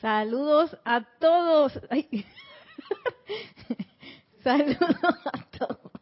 Saludos 0.00 0.76
a 0.84 1.04
todos. 1.18 1.78
Saludos 4.42 4.96
a 5.02 5.46
todos. 5.58 5.92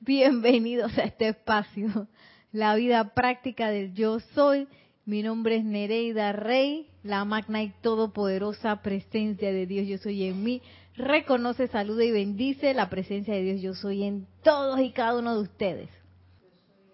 Bienvenidos 0.00 0.98
a 0.98 1.04
este 1.04 1.28
espacio, 1.28 2.08
la 2.50 2.74
vida 2.74 3.14
práctica 3.14 3.70
del 3.70 3.94
yo 3.94 4.18
soy. 4.18 4.66
Mi 5.06 5.22
nombre 5.22 5.56
es 5.56 5.64
Nereida 5.64 6.32
Rey, 6.32 6.88
la 7.04 7.24
magna 7.24 7.62
y 7.62 7.70
todopoderosa 7.80 8.82
presencia 8.82 9.52
de 9.52 9.66
Dios 9.66 9.86
yo 9.86 9.98
soy 9.98 10.24
en 10.24 10.42
mí. 10.42 10.60
Reconoce, 10.96 11.68
saluda 11.68 12.04
y 12.04 12.10
bendice 12.10 12.74
la 12.74 12.90
presencia 12.90 13.34
de 13.34 13.42
Dios 13.42 13.60
yo 13.60 13.74
soy 13.74 14.02
en 14.02 14.26
todos 14.42 14.80
y 14.80 14.90
cada 14.90 15.20
uno 15.20 15.36
de 15.36 15.42
ustedes. 15.42 15.90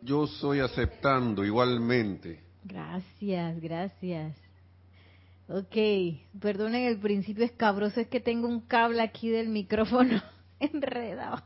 Yo 0.02 0.26
soy 0.26 0.60
aceptando 0.60 1.42
igualmente. 1.42 2.40
Gracias, 2.64 3.60
gracias. 3.60 4.49
Ok, 5.52 5.74
perdonen 6.40 6.84
el 6.84 7.00
principio 7.00 7.44
escabroso, 7.44 8.00
es 8.00 8.06
que 8.06 8.20
tengo 8.20 8.46
un 8.46 8.60
cable 8.60 9.02
aquí 9.02 9.30
del 9.30 9.48
micrófono 9.48 10.22
enredado. 10.60 11.42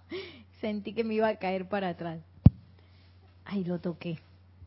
Sentí 0.61 0.93
que 0.93 1.05
me 1.05 1.15
iba 1.15 1.27
a 1.27 1.37
caer 1.37 1.71
para 1.71 1.89
atrás. 1.89 2.21
Ay, 3.47 3.65
lo 3.65 3.79
toqué. 3.79 4.19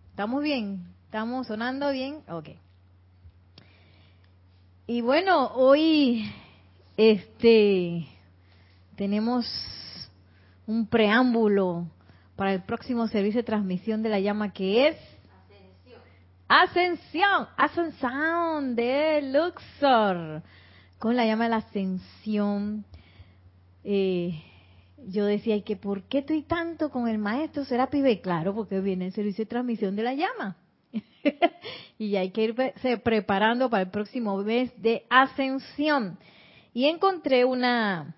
¿Estamos 0.10 0.42
bien? 0.42 0.88
¿Estamos 1.06 1.46
sonando 1.46 1.92
bien? 1.92 2.24
Ok. 2.28 2.50
Y 4.88 5.02
bueno, 5.02 5.52
hoy 5.54 6.32
este 6.96 8.08
tenemos 8.96 9.46
un 10.66 10.88
preámbulo 10.88 11.86
para 12.36 12.54
el 12.54 12.64
próximo 12.64 13.08
servicio 13.08 13.42
de 13.42 13.46
transmisión 13.46 14.02
de 14.02 14.10
la 14.10 14.20
llama 14.20 14.52
que 14.52 14.88
es 14.88 14.98
Ascensión, 16.48 17.48
Ascensión 17.58 18.76
de 18.76 19.22
Luxor, 19.22 20.44
con 20.98 21.16
la 21.16 21.26
llama 21.26 21.46
de 21.46 21.50
la 21.50 21.58
ascensión. 21.58 22.86
Eh, 23.84 24.42
yo 25.08 25.26
decía, 25.26 25.56
¿y 25.58 25.62
que 25.64 25.76
por 25.76 26.04
qué 26.04 26.20
estoy 26.20 26.44
tanto 26.44 26.90
con 26.90 27.08
el 27.08 27.18
maestro 27.18 27.66
será 27.66 27.90
pibe? 27.90 28.22
Claro, 28.22 28.56
porque 28.56 28.80
viene 28.80 29.08
el 29.08 29.14
servicio 29.14 29.44
de 29.44 29.50
transmisión 29.50 29.96
de 29.96 30.04
la 30.04 30.14
llama. 30.14 30.56
y 32.00 32.16
hay 32.16 32.32
que 32.32 32.44
irse 32.44 32.98
preparando 32.98 33.70
para 33.70 33.84
el 33.84 33.90
próximo 33.90 34.38
mes 34.38 34.72
de 34.82 35.06
ascensión. 35.10 36.18
Y 36.74 36.86
encontré 36.86 37.44
una, 37.44 38.16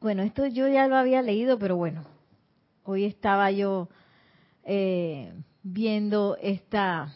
bueno, 0.00 0.22
esto 0.22 0.46
yo 0.46 0.66
ya 0.66 0.88
lo 0.88 0.96
había 0.96 1.22
leído, 1.22 1.58
pero 1.58 1.76
bueno, 1.76 2.04
hoy 2.84 3.04
estaba 3.04 3.50
yo 3.50 3.88
eh, 4.64 5.32
viendo 5.68 6.36
esta 6.40 7.12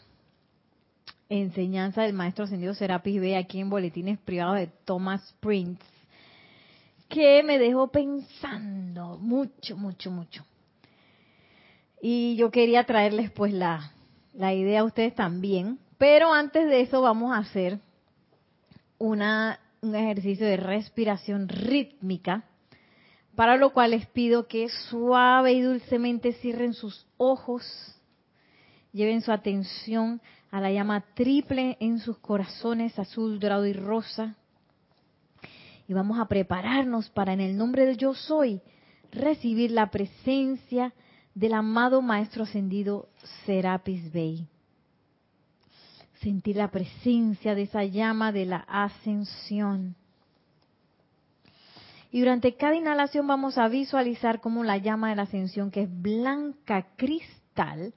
enseñanza 1.29 2.01
del 2.01 2.11
maestro 2.11 2.43
ascendido 2.43 2.73
Serapis 2.73 3.21
B 3.21 3.37
aquí 3.37 3.61
en 3.61 3.69
boletines 3.69 4.19
privados 4.19 4.57
de 4.57 4.67
Thomas 4.83 5.33
Prince, 5.39 5.81
que 7.07 7.43
me 7.43 7.57
dejó 7.57 7.87
pensando 7.87 9.17
mucho, 9.19 9.77
mucho, 9.77 10.11
mucho. 10.11 10.45
Y 12.01 12.35
yo 12.35 12.51
quería 12.51 12.83
traerles 12.83 13.31
pues 13.31 13.53
la, 13.53 13.93
la 14.33 14.53
idea 14.53 14.81
a 14.81 14.85
ustedes 14.85 15.15
también, 15.15 15.79
pero 15.97 16.33
antes 16.33 16.67
de 16.67 16.81
eso 16.81 17.01
vamos 17.01 17.31
a 17.33 17.37
hacer 17.37 17.79
una, 18.97 19.61
un 19.79 19.95
ejercicio 19.95 20.45
de 20.45 20.57
respiración 20.57 21.47
rítmica, 21.47 22.43
para 23.33 23.55
lo 23.55 23.71
cual 23.71 23.91
les 23.91 24.07
pido 24.07 24.47
que 24.47 24.67
suave 24.67 25.53
y 25.53 25.61
dulcemente 25.61 26.33
cierren 26.33 26.73
sus 26.73 27.07
ojos 27.15 28.00
Lleven 28.93 29.21
su 29.21 29.31
atención 29.31 30.21
a 30.51 30.59
la 30.59 30.71
llama 30.71 31.01
triple 31.13 31.77
en 31.79 31.99
sus 31.99 32.17
corazones, 32.17 32.97
azul, 32.99 33.39
dorado 33.39 33.65
y 33.65 33.73
rosa. 33.73 34.35
Y 35.87 35.93
vamos 35.93 36.19
a 36.19 36.27
prepararnos 36.27 37.09
para, 37.09 37.33
en 37.33 37.41
el 37.41 37.57
nombre 37.57 37.85
del 37.85 37.97
yo 37.97 38.13
soy, 38.13 38.61
recibir 39.11 39.71
la 39.71 39.89
presencia 39.89 40.93
del 41.35 41.53
amado 41.53 42.01
Maestro 42.01 42.43
Ascendido 42.43 43.07
Serapis 43.45 44.11
Bey. 44.11 44.47
Sentir 46.21 46.57
la 46.57 46.69
presencia 46.69 47.55
de 47.55 47.63
esa 47.63 47.83
llama 47.83 48.31
de 48.31 48.45
la 48.45 48.57
ascensión. 48.67 49.95
Y 52.11 52.19
durante 52.19 52.55
cada 52.55 52.75
inhalación 52.75 53.25
vamos 53.25 53.57
a 53.57 53.69
visualizar 53.69 54.41
como 54.41 54.65
la 54.65 54.77
llama 54.77 55.09
de 55.09 55.15
la 55.15 55.23
ascensión, 55.23 55.71
que 55.71 55.83
es 55.83 56.01
blanca 56.01 56.87
cristal, 56.97 57.93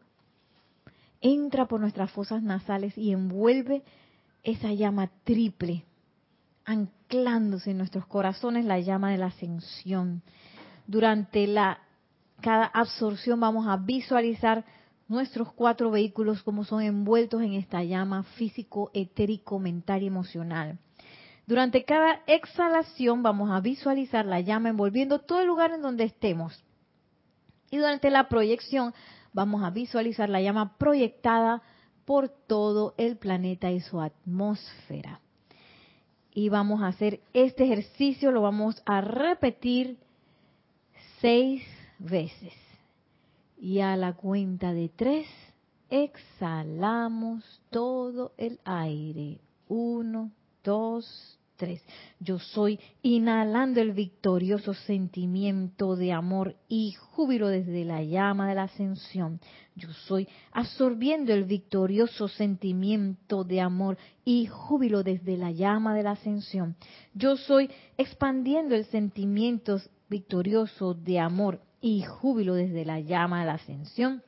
entra 1.25 1.65
por 1.65 1.81
nuestras 1.81 2.13
fosas 2.13 2.43
nasales 2.43 2.97
y 2.99 3.11
envuelve 3.11 3.83
esa 4.43 4.73
llama 4.75 5.11
triple, 5.25 5.85
anclándose 6.67 7.71
en 7.71 7.79
nuestros 7.79 8.07
corazones 8.07 8.67
la 8.67 8.79
llama 8.79 9.11
de 9.11 9.19
la 9.19 9.27
ascensión. 9.27 10.23
Durante 10.87 11.47
la 11.47 11.81
cada 12.43 12.67
absorción 12.67 13.41
vamos 13.41 13.67
a 13.67 13.79
visualizar 13.79 14.67
nuestros 15.09 15.51
cuatro 15.55 15.91
vehículos 15.91 16.43
como 16.43 16.65
son 16.65 16.83
envueltos 16.83 17.41
en 17.41 17.55
esta 17.55 17.83
llama 17.83 18.25
físico, 18.37 18.91
etérico, 18.93 19.59
mental 19.59 20.03
y 20.03 20.09
emocional. 20.09 20.79
Durante 21.47 21.85
cada 21.85 22.21
exhalación 22.27 23.23
vamos 23.23 23.51
a 23.51 23.61
visualizar 23.61 24.27
la 24.27 24.41
llama 24.41 24.69
envolviendo 24.69 25.21
todo 25.21 25.41
el 25.41 25.47
lugar 25.47 25.71
en 25.71 25.81
donde 25.81 26.05
estemos. 26.05 26.63
Y 27.71 27.79
durante 27.79 28.11
la 28.11 28.29
proyección 28.29 28.93
vamos 29.35 29.63
a 29.63 29.71
visualizar 29.71 30.31
la 30.31 30.41
llama 30.41 30.79
proyectada 30.79 31.63
por 32.07 32.29
todo 32.29 32.95
el 32.97 33.17
planeta 33.19 33.71
y 33.71 33.81
su 33.81 34.01
atmósfera. 34.01 35.21
Y 36.33 36.49
vamos 36.49 36.83
a 36.83 36.89
hacer 36.89 37.21
este 37.33 37.65
ejercicio, 37.65 38.31
lo 38.31 38.43
vamos 38.43 38.83
a 38.87 39.01
repetir 39.01 39.99
seis 41.21 41.63
veces. 41.99 42.55
Y 43.59 43.81
a 43.81 43.97
la 43.97 44.15
cuenta 44.15 44.73
de 44.73 44.89
tres, 44.89 45.27
exhalamos 45.91 47.63
todo 47.71 48.33
el 48.37 48.59
aire. 48.65 49.41
Uno, 49.69 50.33
dos, 50.63 51.39
yo 52.19 52.39
soy 52.39 52.81
inhalando 53.03 53.81
el 53.81 53.93
victorioso 53.93 54.75
sentimiento 54.75 55.95
de 55.95 56.13
amor 56.13 56.57
y 56.69 56.93
júbilo 56.93 57.49
desde 57.49 57.85
la 57.85 58.03
llama 58.03 58.49
de 58.49 58.55
la 58.57 58.65
ascensión. 58.65 59.41
Yo 59.77 59.93
soy 60.07 60.29
absorbiendo 60.53 61.33
el 61.33 61.45
victorioso 61.45 62.29
sentimiento 62.29 63.45
de 63.45 63.61
amor 63.61 63.99
y 64.25 64.47
júbilo 64.47 65.03
desde 65.03 65.37
la 65.37 65.53
llama 65.53 65.95
de 65.95 66.03
la 66.03 66.13
ascensión. 66.13 66.77
Yo 67.15 67.37
soy 67.37 67.71
expandiendo 67.97 68.75
el 68.75 68.87
sentimiento 68.87 69.81
victorioso 70.09 70.95
de 70.95 71.21
amor 71.21 71.61
y 71.81 72.03
júbilo 72.03 72.55
desde 72.55 72.85
la 72.85 72.99
llama 73.01 73.41
de 73.41 73.47
la 73.47 73.55
ascensión. 73.55 74.23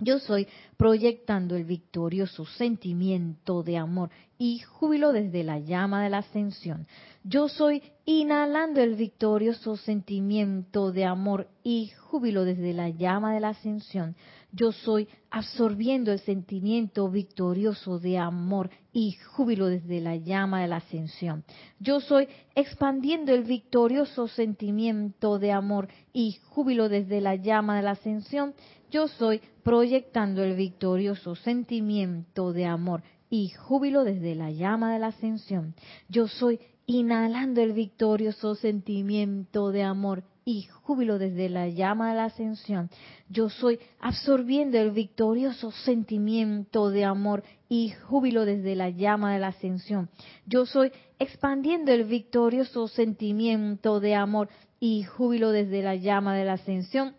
Yo 0.00 0.20
soy 0.20 0.46
proyectando 0.76 1.56
el 1.56 1.64
victorioso 1.64 2.44
sentimiento 2.44 3.64
de 3.64 3.78
amor 3.78 4.10
y 4.38 4.60
júbilo 4.60 5.12
desde 5.12 5.42
la 5.42 5.58
llama 5.58 6.04
de 6.04 6.10
la 6.10 6.18
ascensión. 6.18 6.86
Yo 7.24 7.48
soy 7.48 7.82
inhalando 8.04 8.80
el 8.80 8.94
victorioso 8.94 9.76
sentimiento 9.76 10.92
de 10.92 11.04
amor 11.04 11.48
y 11.64 11.88
júbilo 11.88 12.44
desde 12.44 12.72
la 12.72 12.90
llama 12.90 13.34
de 13.34 13.40
la 13.40 13.48
ascensión. 13.48 14.14
Yo 14.50 14.72
soy 14.72 15.08
absorbiendo 15.30 16.10
el 16.10 16.20
sentimiento 16.20 17.10
victorioso 17.10 17.98
de 17.98 18.16
amor 18.16 18.70
y 18.92 19.12
júbilo 19.12 19.66
desde 19.66 20.00
la 20.00 20.16
llama 20.16 20.62
de 20.62 20.68
la 20.68 20.76
ascensión. 20.76 21.44
Yo 21.78 22.00
soy 22.00 22.28
expandiendo 22.54 23.32
el 23.32 23.44
victorioso 23.44 24.26
sentimiento 24.26 25.38
de 25.38 25.52
amor 25.52 25.88
y 26.14 26.38
júbilo 26.48 26.88
desde 26.88 27.20
la 27.20 27.36
llama 27.36 27.76
de 27.76 27.82
la 27.82 27.90
ascensión. 27.90 28.54
Yo 28.90 29.06
soy 29.08 29.42
proyectando 29.62 30.42
el 30.42 30.56
victorioso 30.56 31.34
sentimiento 31.34 32.54
de 32.54 32.64
amor 32.64 33.02
y 33.28 33.50
júbilo 33.50 34.04
desde 34.04 34.34
la 34.34 34.50
llama 34.50 34.94
de 34.94 34.98
la 34.98 35.08
ascensión. 35.08 35.74
Yo 36.08 36.26
soy 36.26 36.58
inhalando 36.86 37.60
el 37.60 37.74
victorioso 37.74 38.54
sentimiento 38.54 39.72
de 39.72 39.82
amor 39.82 40.24
y 40.48 40.62
júbilo 40.62 41.18
desde 41.18 41.50
la 41.50 41.68
llama 41.68 42.08
de 42.08 42.16
la 42.16 42.24
ascensión. 42.24 42.88
Yo 43.28 43.50
soy 43.50 43.78
absorbiendo 44.00 44.78
el 44.78 44.92
victorioso 44.92 45.70
sentimiento 45.72 46.88
de 46.88 47.04
amor 47.04 47.44
y 47.68 47.90
júbilo 47.90 48.46
desde 48.46 48.74
la 48.74 48.88
llama 48.88 49.34
de 49.34 49.40
la 49.40 49.48
ascensión. 49.48 50.08
Yo 50.46 50.64
soy 50.64 50.90
expandiendo 51.18 51.92
el 51.92 52.04
victorioso 52.04 52.88
sentimiento 52.88 54.00
de 54.00 54.14
amor 54.14 54.48
y 54.80 55.02
júbilo 55.02 55.50
desde 55.50 55.82
la 55.82 55.96
llama 55.96 56.34
de 56.34 56.46
la 56.46 56.54
ascensión 56.54 57.14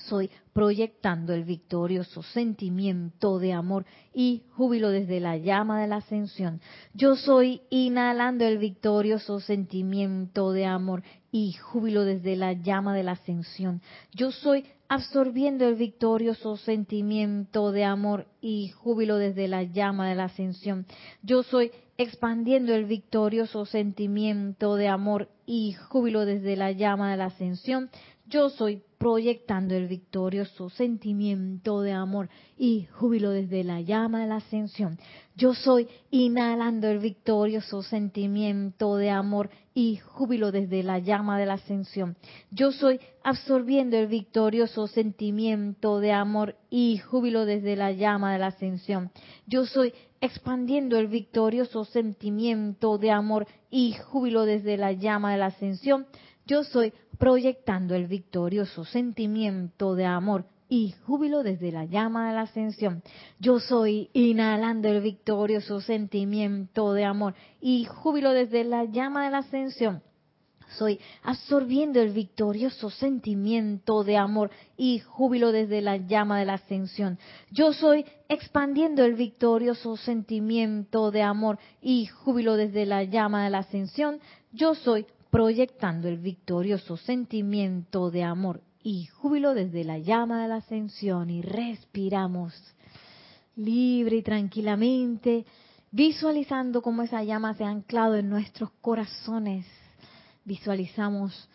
soy 0.00 0.30
proyectando 0.52 1.32
el 1.32 1.44
victorioso 1.44 2.22
sentimiento 2.22 3.38
de 3.38 3.52
amor 3.52 3.86
y 4.12 4.42
júbilo 4.56 4.90
desde 4.90 5.20
la 5.20 5.36
llama 5.36 5.80
de 5.80 5.86
la 5.86 5.96
ascensión. 5.96 6.60
Yo 6.94 7.16
soy 7.16 7.62
inhalando 7.70 8.44
el 8.44 8.58
victorioso 8.58 9.40
sentimiento 9.40 10.52
de 10.52 10.66
amor 10.66 11.02
y 11.32 11.52
júbilo 11.52 12.04
desde 12.04 12.36
la 12.36 12.52
llama 12.52 12.94
de 12.94 13.04
la 13.04 13.12
ascensión. 13.12 13.80
Yo 14.12 14.32
soy 14.32 14.64
absorbiendo 14.88 15.68
el 15.68 15.76
victorioso 15.76 16.56
sentimiento 16.56 17.70
de 17.70 17.84
amor 17.84 18.26
y 18.40 18.70
júbilo 18.70 19.18
desde 19.18 19.46
la 19.46 19.62
llama 19.62 20.08
de 20.08 20.16
la 20.16 20.24
ascensión. 20.24 20.84
Yo 21.22 21.44
soy 21.44 21.70
expandiendo 21.96 22.74
el 22.74 22.86
victorioso 22.86 23.66
sentimiento 23.66 24.74
de 24.74 24.88
amor 24.88 25.28
y 25.46 25.74
júbilo 25.74 26.24
desde 26.24 26.56
la 26.56 26.72
llama 26.72 27.12
de 27.12 27.18
la 27.18 27.26
ascensión. 27.26 27.90
Yo 28.30 28.48
soy 28.48 28.80
proyectando 28.96 29.74
el 29.74 29.88
victorioso 29.88 30.70
sentimiento 30.70 31.80
de 31.80 31.90
amor 31.90 32.28
y 32.56 32.86
júbilo 32.92 33.30
desde 33.30 33.64
la 33.64 33.80
llama 33.80 34.20
de 34.20 34.28
la 34.28 34.36
ascensión. 34.36 35.00
Yo 35.34 35.52
soy 35.52 35.88
inhalando 36.12 36.86
el 36.86 37.00
victorioso 37.00 37.82
sentimiento 37.82 38.94
de 38.94 39.10
amor 39.10 39.50
y 39.74 39.96
júbilo 39.96 40.52
desde 40.52 40.84
la 40.84 41.00
llama 41.00 41.40
de 41.40 41.46
la 41.46 41.54
ascensión. 41.54 42.16
Yo 42.52 42.70
soy 42.70 43.00
absorbiendo 43.24 43.96
el 43.96 44.06
victorioso 44.06 44.86
sentimiento 44.86 45.98
de 45.98 46.12
amor 46.12 46.54
y 46.70 46.98
júbilo 46.98 47.46
desde 47.46 47.74
la 47.74 47.90
llama 47.90 48.32
de 48.32 48.38
la 48.38 48.46
ascensión. 48.48 49.10
Yo 49.48 49.66
soy 49.66 49.92
expandiendo 50.20 50.98
el 50.98 51.08
victorioso 51.08 51.84
sentimiento 51.84 52.96
de 52.98 53.10
amor 53.10 53.48
y 53.70 53.94
júbilo 53.94 54.44
desde 54.44 54.76
la 54.76 54.92
llama 54.92 55.32
de 55.32 55.38
la 55.38 55.46
ascensión. 55.46 56.06
Yo 56.46 56.64
soy 56.64 56.92
proyectando 57.18 57.94
el 57.94 58.06
victorioso 58.06 58.84
sentimiento 58.84 59.94
de 59.94 60.06
amor 60.06 60.46
y 60.70 60.94
júbilo 61.04 61.42
desde 61.42 61.72
la 61.72 61.84
llama 61.84 62.28
de 62.28 62.34
la 62.34 62.42
ascensión. 62.42 63.02
Yo 63.40 63.58
soy 63.58 64.08
inhalando 64.12 64.88
el 64.88 65.00
victorioso 65.02 65.80
sentimiento 65.80 66.92
de 66.92 67.04
amor 67.04 67.34
y 67.60 67.84
júbilo 67.84 68.30
desde 68.30 68.64
la 68.64 68.84
llama 68.84 69.24
de 69.24 69.30
la 69.32 69.38
ascensión. 69.38 70.02
Soy 70.78 71.00
absorbiendo 71.24 72.00
el 72.00 72.12
victorioso 72.12 72.90
sentimiento 72.90 74.04
de 74.04 74.16
amor 74.16 74.50
y 74.76 75.00
júbilo 75.00 75.50
desde 75.50 75.80
la 75.80 75.96
llama 75.96 76.38
de 76.38 76.44
la 76.44 76.54
ascensión. 76.54 77.18
Yo 77.50 77.72
soy 77.72 78.06
expandiendo 78.28 79.04
el 79.04 79.14
victorioso 79.14 79.96
sentimiento 79.96 81.10
de 81.10 81.22
amor 81.22 81.58
y 81.82 82.06
júbilo 82.06 82.54
desde 82.54 82.86
la 82.86 83.02
llama 83.02 83.44
de 83.44 83.50
la 83.50 83.58
ascensión. 83.58 84.20
Yo 84.52 84.76
soy 84.76 85.06
proyectando 85.30 86.08
el 86.08 86.18
victorioso 86.18 86.96
sentimiento 86.96 88.10
de 88.10 88.24
amor 88.24 88.62
y 88.82 89.06
júbilo 89.06 89.54
desde 89.54 89.84
la 89.84 89.98
llama 89.98 90.42
de 90.42 90.48
la 90.48 90.56
ascensión 90.56 91.30
y 91.30 91.42
respiramos 91.42 92.54
libre 93.56 94.16
y 94.16 94.22
tranquilamente, 94.22 95.44
visualizando 95.90 96.82
cómo 96.82 97.02
esa 97.02 97.22
llama 97.22 97.54
se 97.54 97.64
ha 97.64 97.68
anclado 97.68 98.16
en 98.16 98.28
nuestros 98.28 98.70
corazones. 98.80 99.66
Visualizamos 100.44 101.48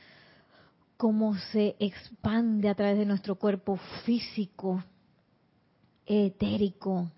cómo 0.98 1.36
se 1.52 1.76
expande 1.80 2.70
a 2.70 2.76
través 2.76 2.98
de 2.98 3.06
nuestro 3.06 3.36
cuerpo 3.36 3.78
físico, 4.06 4.84
etérico, 6.06 7.10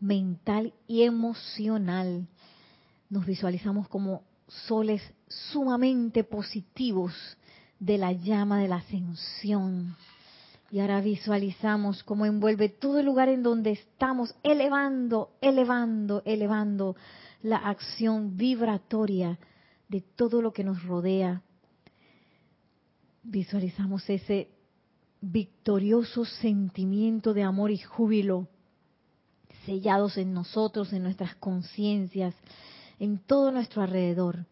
mental 0.00 0.74
y 0.86 1.02
emocional. 1.02 2.26
Nos 3.08 3.26
visualizamos 3.26 3.88
como 3.88 4.22
soles 4.66 5.02
sumamente 5.28 6.24
positivos 6.24 7.14
de 7.78 7.98
la 7.98 8.12
llama 8.12 8.58
de 8.60 8.68
la 8.68 8.76
ascensión. 8.76 9.96
Y 10.70 10.80
ahora 10.80 11.00
visualizamos 11.00 12.04
cómo 12.04 12.26
envuelve 12.26 12.68
todo 12.68 13.00
el 13.00 13.06
lugar 13.06 13.28
en 13.28 13.42
donde 13.42 13.72
estamos, 13.72 14.34
elevando, 14.42 15.30
elevando, 15.40 16.22
elevando 16.24 16.96
la 17.42 17.56
acción 17.56 18.36
vibratoria 18.36 19.38
de 19.88 20.00
todo 20.00 20.42
lo 20.42 20.52
que 20.52 20.62
nos 20.62 20.84
rodea. 20.84 21.42
Visualizamos 23.22 24.08
ese 24.08 24.48
victorioso 25.20 26.24
sentimiento 26.24 27.34
de 27.34 27.42
amor 27.42 27.70
y 27.70 27.78
júbilo 27.78 28.48
sellados 29.66 30.16
en 30.16 30.32
nosotros, 30.32 30.92
en 30.92 31.02
nuestras 31.02 31.34
conciencias, 31.36 32.34
en 33.00 33.18
todo 33.18 33.50
nuestro 33.50 33.82
alrededor. 33.82 34.46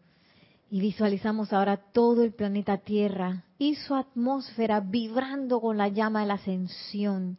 Y 0.69 0.81
visualizamos 0.81 1.53
ahora 1.53 1.77
todo 1.77 2.23
el 2.23 2.33
planeta 2.33 2.77
Tierra 2.77 3.45
y 3.57 3.75
su 3.75 3.95
atmósfera 3.95 4.81
vibrando 4.81 5.61
con 5.61 5.77
la 5.77 5.87
llama 5.87 6.21
de 6.21 6.27
la 6.27 6.33
ascensión, 6.33 7.37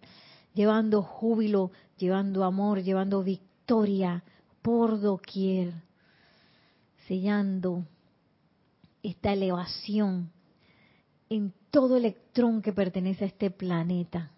llevando 0.55 1.03
júbilo, 1.03 1.71
llevando 1.99 2.45
amor, 2.45 2.83
llevando 2.83 3.23
victoria 3.23 4.25
por 4.63 5.01
doquier, 5.01 5.75
sellando 7.07 7.85
esta 9.03 9.33
elevación 9.33 10.31
en 11.29 11.53
todo 11.71 11.97
electrón 11.97 12.63
que 12.63 12.73
pertenece 12.73 13.25
a 13.25 13.29
este 13.29 13.51
planeta. 13.51 14.31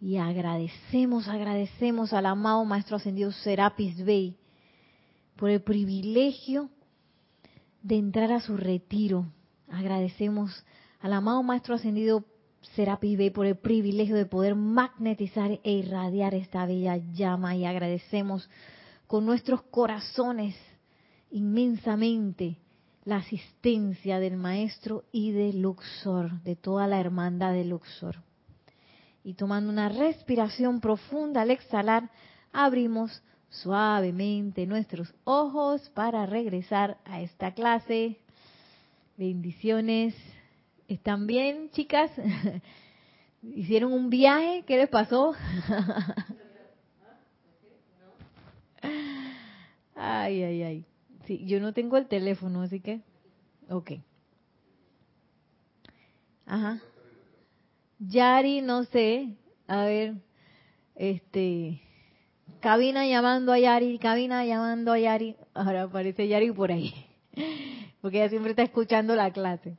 Y 0.00 0.16
agradecemos, 0.16 1.26
agradecemos 1.26 2.12
al 2.12 2.26
amado 2.26 2.64
Maestro 2.64 2.96
Ascendido 2.96 3.32
Serapis 3.32 4.04
Bey 4.04 4.36
por 5.38 5.50
el 5.50 5.62
privilegio 5.62 6.68
de 7.82 7.96
entrar 7.96 8.32
a 8.32 8.40
su 8.40 8.56
retiro. 8.56 9.24
Agradecemos 9.70 10.64
al 11.00 11.12
amado 11.12 11.42
Maestro 11.44 11.76
Ascendido 11.76 12.24
Serapis 12.74 13.16
Bey 13.16 13.30
por 13.30 13.46
el 13.46 13.56
privilegio 13.56 14.16
de 14.16 14.26
poder 14.26 14.56
magnetizar 14.56 15.60
e 15.62 15.72
irradiar 15.72 16.34
esta 16.34 16.66
bella 16.66 16.96
llama 16.96 17.54
y 17.54 17.64
agradecemos 17.64 18.50
con 19.06 19.24
nuestros 19.24 19.62
corazones 19.62 20.56
inmensamente 21.30 22.58
la 23.04 23.18
asistencia 23.18 24.18
del 24.18 24.36
Maestro 24.36 25.04
y 25.12 25.30
de 25.30 25.52
Luxor, 25.52 26.42
de 26.42 26.56
toda 26.56 26.88
la 26.88 26.98
hermandad 26.98 27.52
de 27.52 27.64
Luxor. 27.64 28.16
Y 29.22 29.34
tomando 29.34 29.70
una 29.70 29.88
respiración 29.88 30.80
profunda 30.80 31.42
al 31.42 31.52
exhalar, 31.52 32.10
abrimos 32.52 33.22
suavemente 33.50 34.66
nuestros 34.66 35.14
ojos 35.24 35.88
para 35.90 36.26
regresar 36.26 36.98
a 37.04 37.20
esta 37.20 37.52
clase. 37.52 38.18
Bendiciones. 39.16 40.14
¿Están 40.86 41.26
bien, 41.26 41.70
chicas? 41.70 42.10
¿Hicieron 43.42 43.92
un 43.92 44.10
viaje? 44.10 44.64
¿Qué 44.66 44.76
les 44.76 44.88
pasó? 44.88 45.34
Ay, 50.00 50.44
ay, 50.44 50.62
ay. 50.62 50.84
Sí, 51.26 51.44
yo 51.44 51.58
no 51.58 51.72
tengo 51.72 51.96
el 51.96 52.06
teléfono, 52.06 52.62
así 52.62 52.78
que... 52.78 53.00
Ok. 53.68 53.92
Ajá. 56.46 56.80
Yari, 57.98 58.62
no 58.62 58.84
sé. 58.84 59.36
A 59.66 59.84
ver, 59.84 60.14
este... 60.94 61.82
Cabina 62.60 63.06
llamando 63.06 63.52
a 63.52 63.58
Yari, 63.58 63.98
cabina 63.98 64.44
llamando 64.44 64.92
a 64.92 64.98
Yari. 64.98 65.36
Ahora 65.54 65.84
aparece 65.84 66.26
Yari 66.26 66.50
por 66.50 66.72
ahí, 66.72 66.92
porque 68.00 68.18
ella 68.18 68.28
siempre 68.28 68.50
está 68.50 68.62
escuchando 68.62 69.14
la 69.14 69.30
clase. 69.32 69.76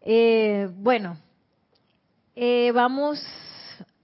Eh, 0.00 0.70
bueno, 0.76 1.18
eh, 2.34 2.72
vamos 2.72 3.22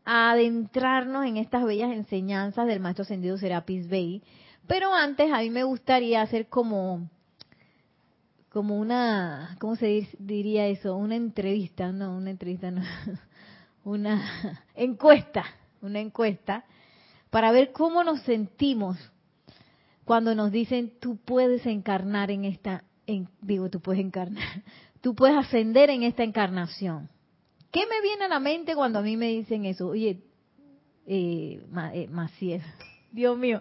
a 0.05 0.33
adentrarnos 0.33 1.25
en 1.25 1.39
estas 1.39 1.65
bellas 1.65 1.91
enseñanzas 1.91 2.67
del 2.67 2.81
maestro 2.81 3.05
ascendido 3.05 3.39
Serapis 3.39 3.89
Bey, 3.89 4.23
pero 4.67 4.93
antes 4.93 5.33
a 5.33 5.39
mí 5.39 5.49
me 5.49 5.65
gustaría 5.65 6.21
hacer 6.21 6.49
como 6.49 7.09
como 8.51 8.79
una, 8.79 9.57
¿cómo 9.59 9.77
se 9.77 10.09
diría 10.19 10.67
eso? 10.67 10.97
Una 10.97 11.15
entrevista, 11.15 11.93
no, 11.93 12.17
una 12.17 12.31
entrevista, 12.31 12.71
no, 12.71 12.83
una 13.85 14.23
encuesta, 14.75 15.45
una 15.81 16.01
encuesta 16.01 16.65
para 17.37 17.53
ver 17.53 17.73
cómo 17.73 18.03
nos 18.03 18.23
sentimos 18.23 18.97
cuando 20.07 20.35
nos 20.35 20.51
dicen 20.51 20.95
tú 21.01 21.19
puedes 21.23 21.67
encarnar 21.67 22.31
en 22.31 22.47
esta, 22.47 22.85
digo, 23.43 23.69
tú 23.69 23.83
puedes 23.83 24.03
encarnar, 24.03 24.43
tú 25.03 25.15
puedes 25.15 25.37
ascender 25.37 25.91
en 25.91 26.03
esta 26.03 26.23
encarnación. 26.23 27.11
¿Qué 27.71 27.81
me 27.81 28.01
viene 28.01 28.25
a 28.25 28.29
la 28.29 28.41
mente 28.41 28.75
cuando 28.75 29.01
a 29.01 29.03
mí 29.03 29.19
me 29.19 29.29
dicen 29.29 29.67
eso? 29.67 29.89
Oye, 29.89 30.23
eh, 31.07 31.63
eh 31.93 32.09
Maciel, 32.11 32.63
Dios 33.13 33.37
mío, 33.37 33.61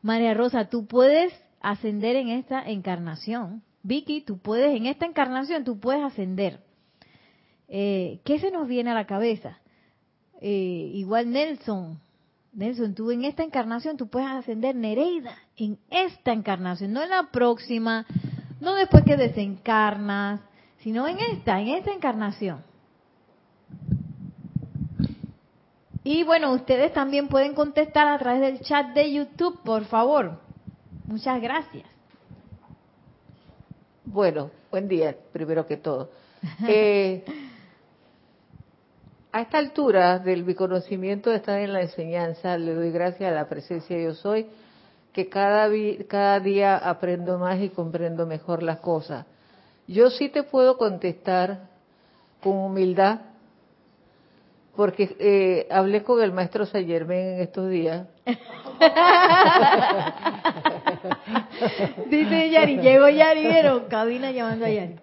María 0.00 0.32
Rosa, 0.32 0.68
tú 0.68 0.86
puedes 0.86 1.34
ascender 1.60 2.14
en 2.14 2.28
esta 2.28 2.70
encarnación. 2.70 3.64
Vicky, 3.82 4.20
tú 4.20 4.38
puedes, 4.38 4.76
en 4.76 4.86
esta 4.86 5.06
encarnación 5.06 5.64
tú 5.64 5.80
puedes 5.80 6.04
ascender. 6.04 6.60
Eh, 7.66 8.20
¿Qué 8.24 8.38
se 8.38 8.52
nos 8.52 8.68
viene 8.68 8.92
a 8.92 8.94
la 8.94 9.08
cabeza? 9.08 9.58
Eh, 10.40 10.92
igual 10.94 11.32
Nelson, 11.32 11.98
Nelson, 12.58 12.92
tú 12.92 13.12
en 13.12 13.24
esta 13.24 13.44
encarnación 13.44 13.96
tú 13.96 14.08
puedes 14.08 14.28
ascender 14.28 14.74
Nereida, 14.74 15.38
en 15.56 15.78
esta 15.90 16.32
encarnación, 16.32 16.92
no 16.92 17.04
en 17.04 17.10
la 17.10 17.30
próxima, 17.30 18.04
no 18.60 18.74
después 18.74 19.04
que 19.04 19.16
desencarnas, 19.16 20.40
sino 20.78 21.06
en 21.06 21.20
esta, 21.20 21.60
en 21.60 21.68
esta 21.68 21.92
encarnación. 21.92 22.64
Y 26.02 26.24
bueno, 26.24 26.52
ustedes 26.52 26.92
también 26.92 27.28
pueden 27.28 27.54
contestar 27.54 28.08
a 28.08 28.18
través 28.18 28.40
del 28.40 28.60
chat 28.62 28.92
de 28.92 29.12
YouTube, 29.12 29.60
por 29.62 29.84
favor. 29.84 30.40
Muchas 31.06 31.40
gracias. 31.40 31.86
Bueno, 34.04 34.50
buen 34.72 34.88
día, 34.88 35.16
primero 35.32 35.64
que 35.64 35.76
todo. 35.76 36.10
Eh, 36.66 37.24
a 39.32 39.42
esta 39.42 39.58
altura 39.58 40.18
del 40.18 40.44
mi 40.44 40.54
conocimiento 40.54 41.30
de 41.30 41.36
estar 41.36 41.60
en 41.60 41.72
la 41.72 41.82
enseñanza, 41.82 42.56
le 42.56 42.74
doy 42.74 42.90
gracias 42.90 43.30
a 43.30 43.34
la 43.34 43.48
presencia 43.48 43.96
de 43.96 44.04
yo 44.04 44.14
soy, 44.14 44.46
que 45.12 45.28
cada, 45.28 45.68
cada 46.08 46.40
día 46.40 46.76
aprendo 46.76 47.38
más 47.38 47.60
y 47.60 47.68
comprendo 47.68 48.26
mejor 48.26 48.62
las 48.62 48.78
cosas. 48.78 49.26
Yo 49.86 50.10
sí 50.10 50.28
te 50.28 50.42
puedo 50.42 50.78
contestar 50.78 51.68
con 52.42 52.56
humildad, 52.56 53.20
porque 54.76 55.16
eh, 55.18 55.66
hablé 55.70 56.02
con 56.04 56.22
el 56.22 56.32
maestro 56.32 56.64
Saint 56.64 56.88
Germain 56.88 57.34
en 57.34 57.40
estos 57.40 57.68
días. 57.68 58.06
Dice 62.08 62.50
Yari, 62.50 62.78
llegó 62.78 63.08
Yari, 63.08 63.46
vieron, 63.46 63.86
cabina 63.88 64.30
llamando 64.30 64.66
a 64.66 64.70
Yari. 64.70 64.94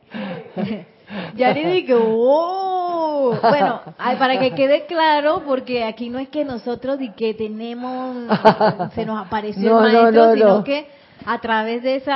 Yari 1.36 1.66
dice, 1.66 1.94
oh, 1.96 3.38
bueno, 3.42 3.82
para 3.98 4.40
que 4.40 4.52
quede 4.52 4.86
claro, 4.86 5.44
porque 5.46 5.84
aquí 5.84 6.10
no 6.10 6.20
es 6.20 6.30
que 6.30 6.46
nosotros 6.46 7.00
di 7.00 7.10
que 7.12 7.34
tenemos, 7.34 8.16
se 8.94 9.06
nos 9.06 9.26
apareció 9.26 9.86
el 9.86 9.94
maestro, 9.94 10.34
sino 10.34 10.64
que 10.64 10.88
a 11.26 11.40
través 11.40 11.84
de 11.84 11.96
ese 11.96 12.12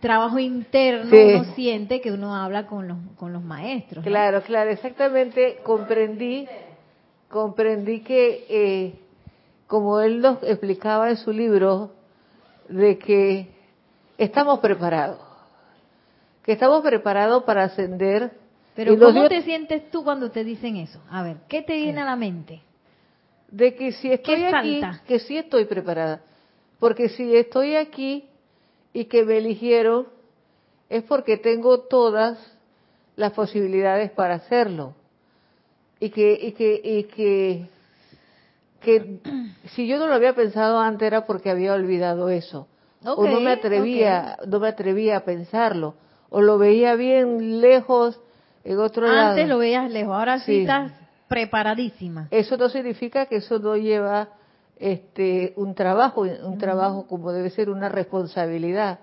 trabajo 0.00 0.38
interno 0.38 1.10
uno 1.10 1.44
siente 1.54 2.00
que 2.00 2.10
uno 2.10 2.34
habla 2.34 2.66
con 2.66 2.88
los, 2.88 2.98
con 3.16 3.32
los 3.32 3.42
maestros. 3.42 4.04
Claro, 4.04 4.42
claro, 4.42 4.70
exactamente, 4.70 5.58
comprendí, 5.62 6.46
comprendí 7.28 8.00
que, 8.00 8.46
eh, 8.48 8.94
como 9.66 10.00
él 10.00 10.20
nos 10.20 10.42
explicaba 10.42 11.10
en 11.10 11.16
su 11.16 11.32
libro, 11.32 11.92
de 12.68 12.98
que 12.98 13.50
estamos 14.16 14.60
preparados, 14.60 15.18
que 16.50 16.54
estamos 16.54 16.82
preparados 16.82 17.44
para 17.44 17.62
ascender. 17.62 18.32
Pero 18.74 18.98
¿cómo 18.98 19.28
te 19.28 19.40
sientes 19.42 19.88
tú 19.92 20.02
cuando 20.02 20.32
te 20.32 20.42
dicen 20.42 20.78
eso? 20.78 21.00
A 21.08 21.22
ver, 21.22 21.36
¿qué 21.48 21.62
te 21.62 21.76
viene 21.76 22.00
a 22.00 22.04
la 22.04 22.16
mente? 22.16 22.60
De 23.52 23.76
que 23.76 23.92
si 23.92 24.10
estoy 24.10 24.42
aquí, 24.42 24.80
que 25.06 25.20
sí 25.20 25.36
estoy 25.36 25.66
preparada. 25.66 26.22
Porque 26.80 27.08
si 27.08 27.36
estoy 27.36 27.76
aquí 27.76 28.24
y 28.92 29.04
que 29.04 29.24
me 29.24 29.38
eligieron, 29.38 30.08
es 30.88 31.04
porque 31.04 31.36
tengo 31.36 31.82
todas 31.82 32.36
las 33.14 33.30
posibilidades 33.32 34.10
para 34.10 34.34
hacerlo. 34.34 34.96
Y 36.00 36.10
que, 36.10 36.32
y 36.32 36.50
que, 36.50 36.80
y 36.82 37.04
que 37.04 37.68
que 38.80 39.20
si 39.76 39.86
yo 39.86 40.00
no 40.00 40.08
lo 40.08 40.14
había 40.14 40.34
pensado 40.34 40.80
antes 40.80 41.06
era 41.06 41.26
porque 41.26 41.48
había 41.48 41.74
olvidado 41.74 42.28
eso. 42.28 42.66
o 43.04 43.24
no 43.24 43.40
me 43.40 43.52
atrevía, 43.52 44.36
no 44.48 44.58
me 44.58 44.66
atrevía 44.66 45.18
a 45.18 45.20
pensarlo. 45.20 45.94
O 46.30 46.40
lo 46.40 46.58
veía 46.58 46.94
bien 46.94 47.60
lejos 47.60 48.20
en 48.64 48.78
otro 48.78 49.06
lado. 49.06 49.30
Antes 49.30 49.48
lo 49.48 49.58
veías 49.58 49.90
lejos, 49.90 50.14
ahora 50.14 50.38
sí, 50.40 50.60
estás 50.60 50.92
preparadísima. 51.28 52.28
Eso 52.30 52.56
no 52.56 52.68
significa 52.68 53.26
que 53.26 53.36
eso 53.36 53.58
no 53.58 53.76
lleva 53.76 54.30
este 54.76 55.52
un 55.56 55.74
trabajo, 55.74 56.22
un 56.22 56.58
trabajo 56.58 57.06
como 57.06 57.32
debe 57.32 57.50
ser 57.50 57.68
una 57.70 57.88
responsabilidad. 57.88 59.00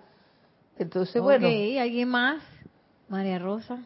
Entonces, 0.78 1.22
bueno. 1.22 1.48
¿alguien 1.48 2.10
más? 2.10 2.42
María 3.10 3.40
Rosa. 3.40 3.80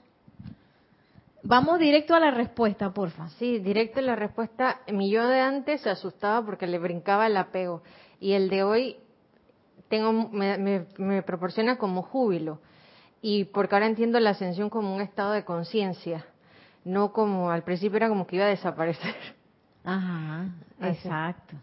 Vamos 1.43 1.79
directo 1.79 2.13
a 2.13 2.19
la 2.19 2.31
respuesta, 2.31 2.91
porfa. 2.91 3.29
Sí, 3.29 3.59
directo 3.59 3.99
a 3.99 4.03
la 4.03 4.15
respuesta. 4.15 4.81
Mi 4.91 5.09
yo 5.09 5.27
de 5.27 5.39
antes 5.39 5.81
se 5.81 5.89
asustaba 5.89 6.45
porque 6.45 6.67
le 6.67 6.77
brincaba 6.77 7.27
el 7.27 7.35
apego 7.35 7.81
y 8.19 8.33
el 8.33 8.49
de 8.49 8.63
hoy 8.63 8.97
tengo 9.89 10.13
me, 10.13 11.21
proporciona 11.23 11.77
como 11.77 12.03
júbilo 12.03 12.59
y 13.21 13.45
porque 13.45 13.75
ahora 13.75 13.87
entiendo 13.87 14.19
la 14.19 14.31
ascensión 14.31 14.69
como 14.69 14.95
un 14.95 15.01
estado 15.01 15.31
de 15.31 15.45
conciencia, 15.45 16.25
no 16.83 17.13
como 17.13 17.51
al 17.51 17.63
principio 17.63 17.97
era 17.97 18.09
como 18.09 18.25
que 18.25 18.37
iba 18.37 18.45
a 18.45 18.49
desaparecer. 18.49 19.15
Ajá, 19.83 20.45
exacto. 20.81 21.55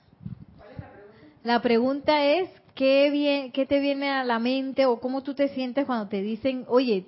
La 1.45 1.61
pregunta 1.61 2.25
es 2.25 2.51
¿qué, 2.79 3.11
bien, 3.11 3.51
qué 3.51 3.67
te 3.67 3.81
viene 3.81 4.09
a 4.09 4.23
la 4.23 4.39
mente 4.39 4.87
o 4.87 5.01
cómo 5.01 5.23
tú 5.25 5.35
te 5.35 5.49
sientes 5.49 5.85
cuando 5.85 6.09
te 6.09 6.23
dicen, 6.23 6.65
oye, 6.69 7.07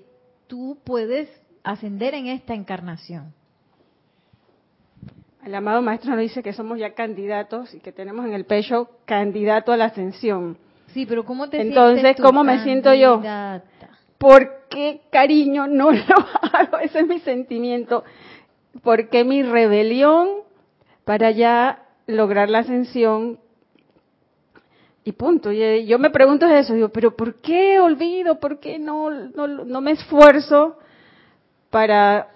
tú 0.48 0.76
puedes 0.82 1.28
ascender 1.62 2.12
en 2.14 2.26
esta 2.26 2.54
encarnación. 2.54 3.32
El 5.44 5.54
amado 5.54 5.80
maestro 5.80 6.10
nos 6.10 6.20
dice 6.20 6.42
que 6.42 6.52
somos 6.52 6.78
ya 6.78 6.92
candidatos 6.94 7.72
y 7.72 7.78
que 7.78 7.92
tenemos 7.92 8.26
en 8.26 8.34
el 8.34 8.44
pecho 8.44 8.90
candidato 9.04 9.70
a 9.70 9.76
la 9.76 9.86
ascensión. 9.86 10.58
Sí, 10.88 11.06
pero 11.06 11.24
¿cómo 11.24 11.48
te 11.48 11.60
Entonces, 11.60 12.02
sientes 12.02 12.24
¿cómo 12.24 12.42
me 12.42 12.64
siento 12.64 12.92
yo? 12.92 13.22
¿Por 14.20 14.68
qué, 14.68 15.00
cariño, 15.10 15.66
no 15.66 15.90
lo 15.92 16.16
hago? 16.52 16.78
Ese 16.78 17.00
es 17.00 17.06
mi 17.08 17.18
sentimiento. 17.20 18.04
¿Por 18.84 19.08
qué 19.08 19.24
mi 19.24 19.42
rebelión 19.42 20.28
para 21.04 21.32
ya 21.32 21.86
lograr 22.06 22.50
la 22.50 22.58
ascensión? 22.58 23.40
Y 25.02 25.12
punto. 25.12 25.50
Yo 25.50 25.98
me 25.98 26.10
pregunto 26.10 26.46
eso, 26.46 26.74
digo, 26.74 26.90
pero 26.90 27.16
¿por 27.16 27.40
qué 27.40 27.80
olvido? 27.80 28.38
¿Por 28.38 28.60
qué 28.60 28.78
no, 28.78 29.10
no, 29.10 29.46
no 29.48 29.80
me 29.80 29.92
esfuerzo? 29.92 30.76
para, 31.70 32.28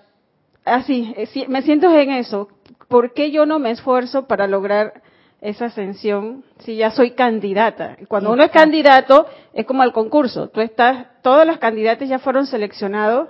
así, 0.64 1.12
eh, 1.16 1.46
me 1.48 1.62
siento 1.62 1.92
en 1.92 2.12
eso. 2.12 2.48
¿Por 2.88 3.12
qué 3.12 3.30
yo 3.30 3.44
no 3.44 3.58
me 3.58 3.72
esfuerzo 3.72 4.26
para 4.26 4.46
lograr 4.46 5.02
esa 5.44 5.66
ascensión 5.66 6.42
si 6.60 6.76
ya 6.76 6.90
soy 6.90 7.10
candidata? 7.12 7.98
Cuando 8.08 8.32
uno 8.32 8.42
es 8.42 8.50
candidato, 8.50 9.26
es 9.52 9.66
como 9.66 9.82
el 9.82 9.92
concurso. 9.92 10.48
Tú 10.48 10.60
estás, 10.60 11.06
todos 11.22 11.46
los 11.46 11.58
candidatos 11.58 12.08
ya 12.08 12.18
fueron 12.18 12.46
seleccionados, 12.46 13.28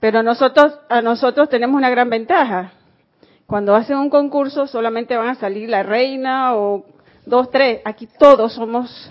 pero 0.00 0.22
nosotros, 0.22 0.78
a 0.88 1.02
nosotros 1.02 1.50
tenemos 1.50 1.76
una 1.76 1.90
gran 1.90 2.08
ventaja. 2.08 2.72
Cuando 3.46 3.74
hacen 3.74 3.98
un 3.98 4.08
concurso 4.08 4.66
solamente 4.66 5.14
van 5.16 5.28
a 5.28 5.34
salir 5.34 5.68
la 5.68 5.82
reina 5.82 6.56
o 6.56 6.86
dos, 7.26 7.50
tres. 7.50 7.82
Aquí 7.84 8.08
todos 8.18 8.54
somos 8.54 9.10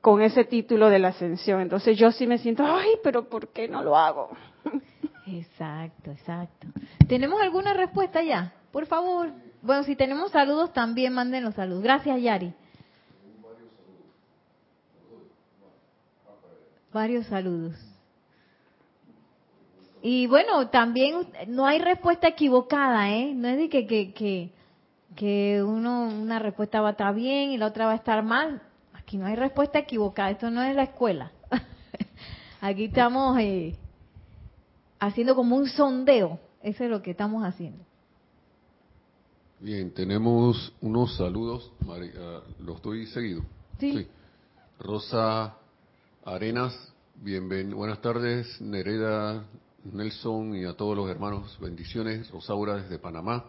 con 0.00 0.22
ese 0.22 0.44
título 0.44 0.88
de 0.88 1.00
la 1.00 1.08
ascensión. 1.08 1.60
Entonces 1.60 1.98
yo 1.98 2.12
sí 2.12 2.28
me 2.28 2.38
siento, 2.38 2.64
ay, 2.64 2.90
pero 3.02 3.28
¿por 3.28 3.48
qué 3.48 3.66
no 3.66 3.82
lo 3.82 3.96
hago? 3.96 4.30
Exacto, 5.26 6.12
exacto. 6.12 6.68
¿Tenemos 7.08 7.42
alguna 7.42 7.74
respuesta 7.74 8.22
ya? 8.22 8.52
Por 8.70 8.86
favor. 8.86 9.32
Bueno, 9.66 9.82
si 9.82 9.96
tenemos 9.96 10.30
saludos, 10.30 10.72
también 10.72 11.12
manden 11.12 11.42
los 11.42 11.56
saludos. 11.56 11.82
Gracias, 11.82 12.22
Yari. 12.22 12.54
Varios 16.92 17.26
saludos. 17.26 17.74
Y 20.02 20.28
bueno, 20.28 20.68
también 20.68 21.26
no 21.48 21.66
hay 21.66 21.80
respuesta 21.80 22.28
equivocada, 22.28 23.10
¿eh? 23.10 23.34
No 23.34 23.48
es 23.48 23.58
de 23.58 23.68
que, 23.68 23.88
que, 23.88 24.14
que, 24.14 24.52
que 25.16 25.60
uno, 25.64 26.10
una 26.10 26.38
respuesta 26.38 26.80
va 26.80 26.90
a 26.90 26.92
estar 26.92 27.12
bien 27.12 27.50
y 27.50 27.56
la 27.56 27.66
otra 27.66 27.86
va 27.86 27.92
a 27.92 27.96
estar 27.96 28.22
mal. 28.22 28.62
Aquí 28.94 29.16
no 29.16 29.26
hay 29.26 29.34
respuesta 29.34 29.80
equivocada. 29.80 30.30
Esto 30.30 30.48
no 30.48 30.62
es 30.62 30.76
la 30.76 30.84
escuela. 30.84 31.32
Aquí 32.60 32.84
estamos 32.84 33.36
eh, 33.40 33.74
haciendo 35.00 35.34
como 35.34 35.56
un 35.56 35.66
sondeo. 35.66 36.38
Eso 36.62 36.84
es 36.84 36.90
lo 36.90 37.02
que 37.02 37.10
estamos 37.10 37.42
haciendo. 37.42 37.84
Bien, 39.58 39.90
tenemos 39.90 40.74
unos 40.82 41.16
saludos, 41.16 41.72
María, 41.86 42.42
los 42.60 42.76
estoy 42.76 43.06
seguido. 43.06 43.42
Sí. 43.80 44.06
Rosa 44.78 45.56
Arenas. 46.26 46.92
Buenas 47.22 48.02
tardes, 48.02 48.60
Nereda, 48.60 49.46
Nelson 49.84 50.54
y 50.56 50.66
a 50.66 50.74
todos 50.74 50.94
los 50.94 51.08
hermanos. 51.08 51.56
Bendiciones, 51.58 52.30
Rosaura 52.30 52.82
desde 52.82 52.98
Panamá. 52.98 53.46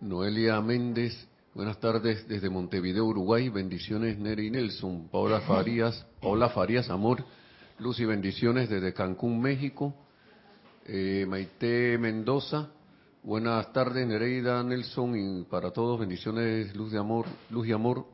Noelia 0.00 0.60
Méndez, 0.60 1.28
buenas 1.54 1.78
tardes 1.78 2.26
desde 2.26 2.50
Montevideo, 2.50 3.04
Uruguay. 3.04 3.50
Bendiciones, 3.50 4.18
Nere 4.18 4.46
y 4.46 4.50
Nelson. 4.50 5.08
Paola 5.12 5.42
Farías, 5.42 6.06
Paola 6.20 6.48
Farías, 6.48 6.90
amor. 6.90 7.24
Luz 7.78 8.00
y 8.00 8.04
bendiciones 8.04 8.68
desde 8.68 8.92
Cancún, 8.92 9.40
México. 9.40 9.94
Eh, 10.86 11.24
Maite 11.28 11.98
Mendoza, 11.98 12.70
buenas 13.22 13.72
tardes 13.72 14.06
Nereida 14.06 14.62
Nelson 14.62 15.16
y 15.16 15.44
para 15.44 15.70
todos 15.70 15.98
bendiciones, 16.00 16.74
luz 16.74 16.92
de 16.92 16.98
amor, 16.98 17.26
luz 17.50 17.66
y 17.66 17.72
amor 17.72 18.06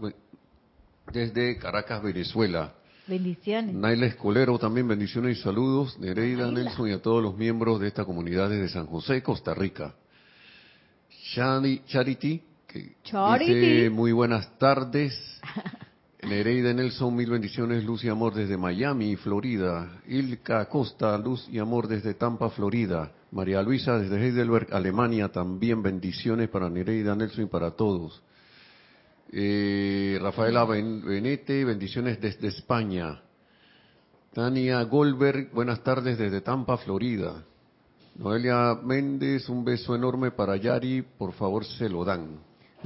desde 1.12 1.58
Caracas, 1.58 2.02
Venezuela. 2.02 2.75
Bendiciones. 3.06 3.75
Naila 3.75 4.06
Escolero 4.06 4.58
también 4.58 4.88
bendiciones 4.88 5.38
y 5.38 5.42
saludos, 5.42 5.98
Nereida 5.98 6.50
Nelson 6.50 6.88
y 6.88 6.92
a 6.92 7.00
todos 7.00 7.22
los 7.22 7.36
miembros 7.36 7.80
de 7.80 7.88
esta 7.88 8.04
comunidad 8.04 8.50
desde 8.50 8.68
San 8.68 8.86
José, 8.86 9.22
Costa 9.22 9.54
Rica. 9.54 9.94
Charity, 11.32 12.42
que 12.66 12.96
dice 13.38 13.90
muy 13.90 14.12
buenas 14.12 14.58
tardes. 14.58 15.14
Nereida 16.26 16.73
Nelson, 16.73 17.14
mil 17.14 17.30
bendiciones, 17.30 17.85
luz 17.85 18.02
y 18.02 18.09
amor 18.09 18.35
desde 18.35 18.56
Miami, 18.56 19.14
Florida. 19.14 20.00
Ilka 20.09 20.64
Costa, 20.68 21.16
luz 21.18 21.49
y 21.52 21.61
amor 21.61 21.87
desde 21.87 22.14
Tampa, 22.14 22.50
Florida. 22.50 23.12
María 23.30 23.62
Luisa 23.62 23.97
desde 23.97 24.21
Heidelberg, 24.21 24.75
Alemania, 24.75 25.28
también 25.28 25.85
bendiciones 25.85 26.49
para 26.49 26.68
Nereida 26.68 27.14
Nelson 27.14 27.45
y 27.45 27.47
para 27.47 27.71
todos. 27.71 28.21
Eh, 29.33 30.18
Rafaela 30.21 30.64
Benete, 30.64 31.64
bendiciones 31.64 32.21
desde 32.21 32.49
España. 32.49 33.23
Tania 34.33 34.83
Goldberg, 34.83 35.52
buenas 35.52 35.85
tardes 35.85 36.18
desde 36.18 36.40
Tampa, 36.40 36.76
Florida. 36.78 37.45
Noelia 38.16 38.75
Méndez, 38.83 39.49
un 39.49 39.64
beso 39.64 39.95
enorme 39.95 40.33
para 40.33 40.56
Yari, 40.56 41.02
por 41.02 41.35
favor 41.35 41.64
se 41.64 41.88
lo 41.88 42.04
dan. 42.04 42.40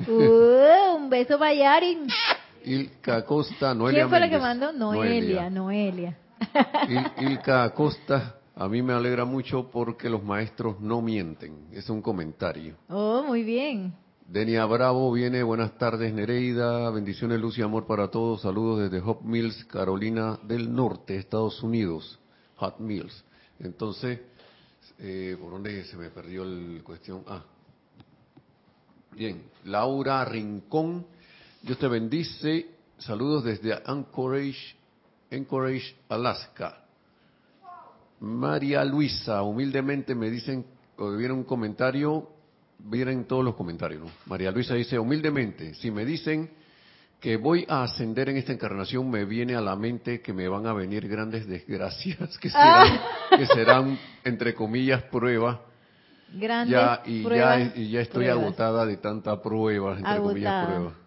Uh, 0.07 0.97
un 0.97 1.09
beso 1.09 1.39
para 1.39 1.55
Yari. 1.55 2.01
Ilka 2.64 3.17
Acosta, 3.17 3.75
Noelia 3.75 4.02
¿Quién 4.02 4.11
fue 4.11 4.21
la 4.21 4.31
que 4.31 4.38
mandó? 4.38 4.73
Noelia, 4.73 5.50
Noelia. 5.50 6.17
Ilka 7.19 7.64
Acosta, 7.64 8.37
a 8.55 8.69
mí 8.69 8.83
me 8.83 8.93
alegra 8.93 9.25
mucho 9.25 9.71
porque 9.71 10.09
los 10.09 10.23
maestros 10.23 10.81
no 10.81 11.00
mienten. 11.00 11.69
Es 11.73 11.88
un 11.88 12.02
comentario. 12.02 12.76
Oh, 12.88 13.23
muy 13.23 13.43
bien. 13.43 13.95
Denia 14.26 14.64
Bravo 14.67 15.11
viene, 15.11 15.43
buenas 15.43 15.76
tardes 15.76 16.14
Nereida, 16.14 16.88
bendiciones, 16.90 17.40
luz 17.40 17.59
y 17.59 17.62
amor 17.62 17.87
para 17.87 18.09
todos. 18.09 18.43
Saludos 18.43 18.81
desde 18.81 19.00
Hot 19.00 19.23
Mills, 19.23 19.64
Carolina 19.64 20.38
del 20.45 20.73
Norte, 20.73 21.17
Estados 21.17 21.62
Unidos. 21.62 22.21
Hot 22.57 22.79
Mills. 22.79 23.25
Entonces, 23.59 24.21
eh, 24.99 25.37
¿por 25.40 25.50
dónde 25.50 25.85
se 25.85 25.97
me 25.97 26.11
perdió 26.11 26.45
la 26.45 26.83
cuestión? 26.83 27.25
Ah, 27.26 27.43
bien. 29.17 29.43
Laura 29.64 30.25
Rincón 30.25 31.07
Dios 31.62 31.79
te 31.79 31.88
bendice. 31.88 32.67
Saludos 32.99 33.45
desde 33.45 33.79
Anchorage, 33.85 34.76
Anchorage, 35.31 35.95
Alaska. 36.09 36.85
María 38.21 38.85
Luisa, 38.85 39.43
humildemente 39.43 40.14
me 40.14 40.31
dicen, 40.31 40.64
o 40.99 41.17
vieron 41.17 41.38
un 41.38 41.45
comentario, 41.45 42.29
vieron 42.79 43.25
todos 43.25 43.45
los 43.45 43.55
comentarios, 43.55 44.02
¿no? 44.02 44.11
María 44.26 44.50
Luisa 44.50 44.75
dice, 44.75 44.99
humildemente, 44.99 45.75
si 45.75 45.90
me 45.90 46.05
dicen 46.05 46.50
que 47.19 47.37
voy 47.37 47.67
a 47.69 47.83
ascender 47.83 48.29
en 48.29 48.37
esta 48.37 48.52
encarnación, 48.52 49.11
me 49.11 49.25
viene 49.25 49.55
a 49.55 49.61
la 49.61 49.76
mente 49.76 50.21
que 50.21 50.33
me 50.33 50.49
van 50.49 50.67
a 50.67 50.75
venir 50.75 51.09
grandes 51.09 51.47
desgracias, 51.47 52.37
que 52.38 52.50
serán, 52.50 52.99
ah. 52.99 53.09
que 53.37 53.47
serán 53.47 53.99
entre 54.25 54.55
comillas, 54.55 55.02
pruebas. 55.05 55.59
Grandes 56.33 56.73
ya, 56.73 57.02
y, 57.07 57.23
ya, 57.23 57.73
y 57.75 57.90
ya 57.90 58.00
estoy 58.00 58.29
agotada 58.29 58.87
de 58.87 58.99
tanta 58.99 59.40
pruebas, 59.43 59.99
entre 59.99 60.19
comillas, 60.19 60.67
pruebas. 60.67 61.00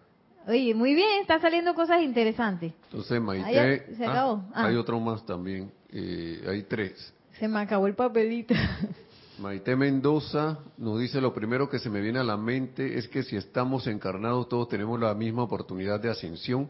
Oye, 0.46 0.74
muy 0.74 0.94
bien, 0.94 1.22
está 1.22 1.40
saliendo 1.40 1.74
cosas 1.74 2.02
interesantes. 2.02 2.72
Entonces, 2.84 3.20
Maite. 3.20 3.96
se 3.96 4.04
acabó. 4.04 4.44
Ah, 4.52 4.66
hay 4.66 4.76
ah. 4.76 4.80
otro 4.80 5.00
más 5.00 5.24
también. 5.24 5.70
Eh, 5.90 6.44
hay 6.46 6.62
tres. 6.64 7.12
Se 7.38 7.48
me 7.48 7.60
acabó 7.60 7.86
el 7.86 7.94
papelito. 7.94 8.54
Maite 9.38 9.74
Mendoza 9.74 10.58
nos 10.76 11.00
dice: 11.00 11.20
Lo 11.20 11.32
primero 11.32 11.68
que 11.68 11.78
se 11.78 11.88
me 11.88 12.00
viene 12.00 12.18
a 12.18 12.24
la 12.24 12.36
mente 12.36 12.98
es 12.98 13.08
que 13.08 13.22
si 13.22 13.36
estamos 13.36 13.86
encarnados, 13.86 14.48
todos 14.48 14.68
tenemos 14.68 15.00
la 15.00 15.14
misma 15.14 15.42
oportunidad 15.42 15.98
de 15.98 16.10
ascensión 16.10 16.68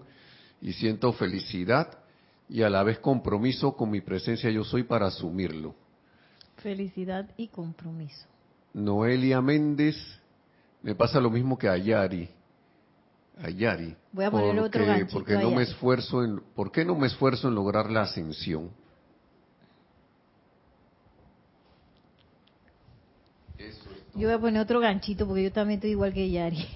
y 0.62 0.72
siento 0.72 1.12
felicidad 1.12 1.98
y 2.48 2.62
a 2.62 2.70
la 2.70 2.82
vez 2.82 2.98
compromiso 3.00 3.76
con 3.76 3.90
mi 3.90 4.00
presencia 4.00 4.50
yo 4.50 4.64
soy 4.64 4.84
para 4.84 5.06
asumirlo. 5.06 5.74
Felicidad 6.58 7.28
y 7.36 7.48
compromiso. 7.48 8.26
Noelia 8.72 9.40
Méndez, 9.40 9.96
me 10.82 10.94
pasa 10.94 11.20
lo 11.20 11.30
mismo 11.30 11.58
que 11.58 11.68
a 11.68 11.76
Yari 11.76 12.28
a 13.42 13.50
Yari. 13.50 13.96
Voy 14.12 14.24
a 14.24 14.30
poner 14.30 14.48
porque, 14.48 14.60
otro 14.60 14.86
ganchito 14.86 15.12
porque 15.12 15.34
no 15.34 15.50
me 15.50 15.62
esfuerzo 15.62 16.22
en, 16.22 16.40
¿Por 16.54 16.70
qué 16.70 16.84
no 16.84 16.94
me 16.94 17.06
esfuerzo 17.06 17.48
en 17.48 17.54
lograr 17.54 17.90
la 17.90 18.02
ascensión? 18.02 18.70
yo 24.16 24.28
voy 24.28 24.36
a 24.36 24.38
poner 24.38 24.62
otro 24.62 24.78
ganchito 24.78 25.26
porque 25.26 25.42
yo 25.42 25.52
también 25.52 25.78
estoy 25.78 25.90
igual 25.90 26.12
que 26.12 26.30
Yari. 26.30 26.58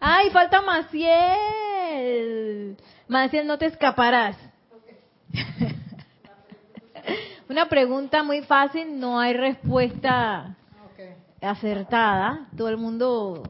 ¡Ay, 0.00 0.30
falta 0.30 0.62
Maciel! 0.62 2.76
Maciel, 3.08 3.46
no 3.46 3.58
te 3.58 3.66
escaparás. 3.66 4.36
Una 7.48 7.68
pregunta 7.68 8.22
muy 8.22 8.42
fácil, 8.42 9.00
no 9.00 9.18
hay 9.18 9.34
respuesta 9.34 10.56
acertada. 11.40 12.46
Todo 12.56 12.68
el 12.68 12.76
mundo 12.76 13.42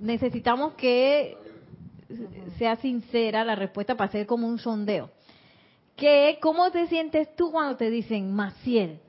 necesitamos 0.00 0.74
que 0.74 1.36
sea 2.58 2.76
sincera 2.76 3.44
la 3.44 3.54
respuesta 3.54 3.96
para 3.96 4.08
hacer 4.08 4.26
como 4.26 4.46
un 4.46 4.58
sondeo. 4.58 5.10
¿Qué, 5.96 6.38
¿Cómo 6.40 6.70
te 6.70 6.86
sientes 6.88 7.34
tú 7.36 7.50
cuando 7.50 7.76
te 7.76 7.90
dicen, 7.90 8.32
Maciel, 8.34 9.00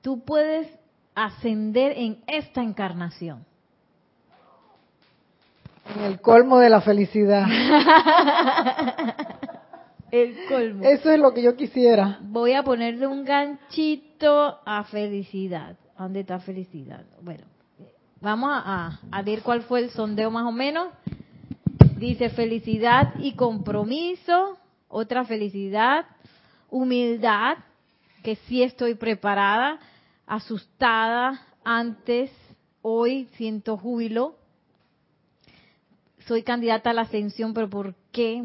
tú 0.00 0.24
puedes 0.24 0.66
ascender 1.14 1.92
en 1.96 2.18
esta 2.26 2.62
encarnación? 2.62 3.44
En 5.96 6.04
el 6.04 6.20
colmo 6.20 6.58
de 6.58 6.70
la 6.70 6.80
felicidad. 6.80 7.46
el 10.10 10.36
colmo. 10.48 10.84
Eso 10.84 11.10
es 11.10 11.18
lo 11.18 11.34
que 11.34 11.42
yo 11.42 11.56
quisiera. 11.56 12.18
Voy 12.22 12.52
a 12.52 12.62
ponerle 12.62 13.06
un 13.06 13.24
ganchito 13.24 14.60
a 14.64 14.84
felicidad. 14.84 15.76
¿Dónde 15.98 16.20
está 16.20 16.38
felicidad? 16.38 17.04
Bueno, 17.20 17.44
Vamos 18.22 18.50
a, 18.52 19.22
ver 19.24 19.40
cuál 19.40 19.62
fue 19.62 19.80
el 19.80 19.90
sondeo 19.90 20.30
más 20.30 20.44
o 20.44 20.52
menos. 20.52 20.88
Dice 21.96 22.28
felicidad 22.28 23.14
y 23.18 23.32
compromiso, 23.32 24.58
otra 24.88 25.24
felicidad, 25.24 26.04
humildad, 26.68 27.56
que 28.22 28.36
sí 28.36 28.62
estoy 28.62 28.94
preparada, 28.94 29.80
asustada 30.26 31.46
antes, 31.64 32.30
hoy 32.82 33.26
siento 33.36 33.78
júbilo, 33.78 34.36
soy 36.26 36.42
candidata 36.42 36.90
a 36.90 36.94
la 36.94 37.02
ascensión, 37.02 37.54
pero 37.54 37.70
¿por 37.70 37.94
qué 38.12 38.44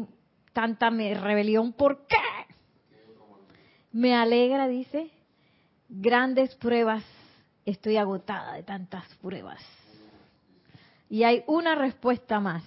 tanta 0.54 0.88
rebelión? 0.88 1.74
¿Por 1.74 2.06
qué? 2.06 2.16
Me 3.92 4.14
alegra, 4.14 4.68
dice, 4.68 5.10
grandes 5.90 6.54
pruebas 6.54 7.04
estoy 7.66 7.96
agotada 7.96 8.54
de 8.54 8.62
tantas 8.62 9.04
pruebas. 9.16 9.60
Y 11.10 11.24
hay 11.24 11.44
una 11.46 11.74
respuesta 11.74 12.40
más. 12.40 12.62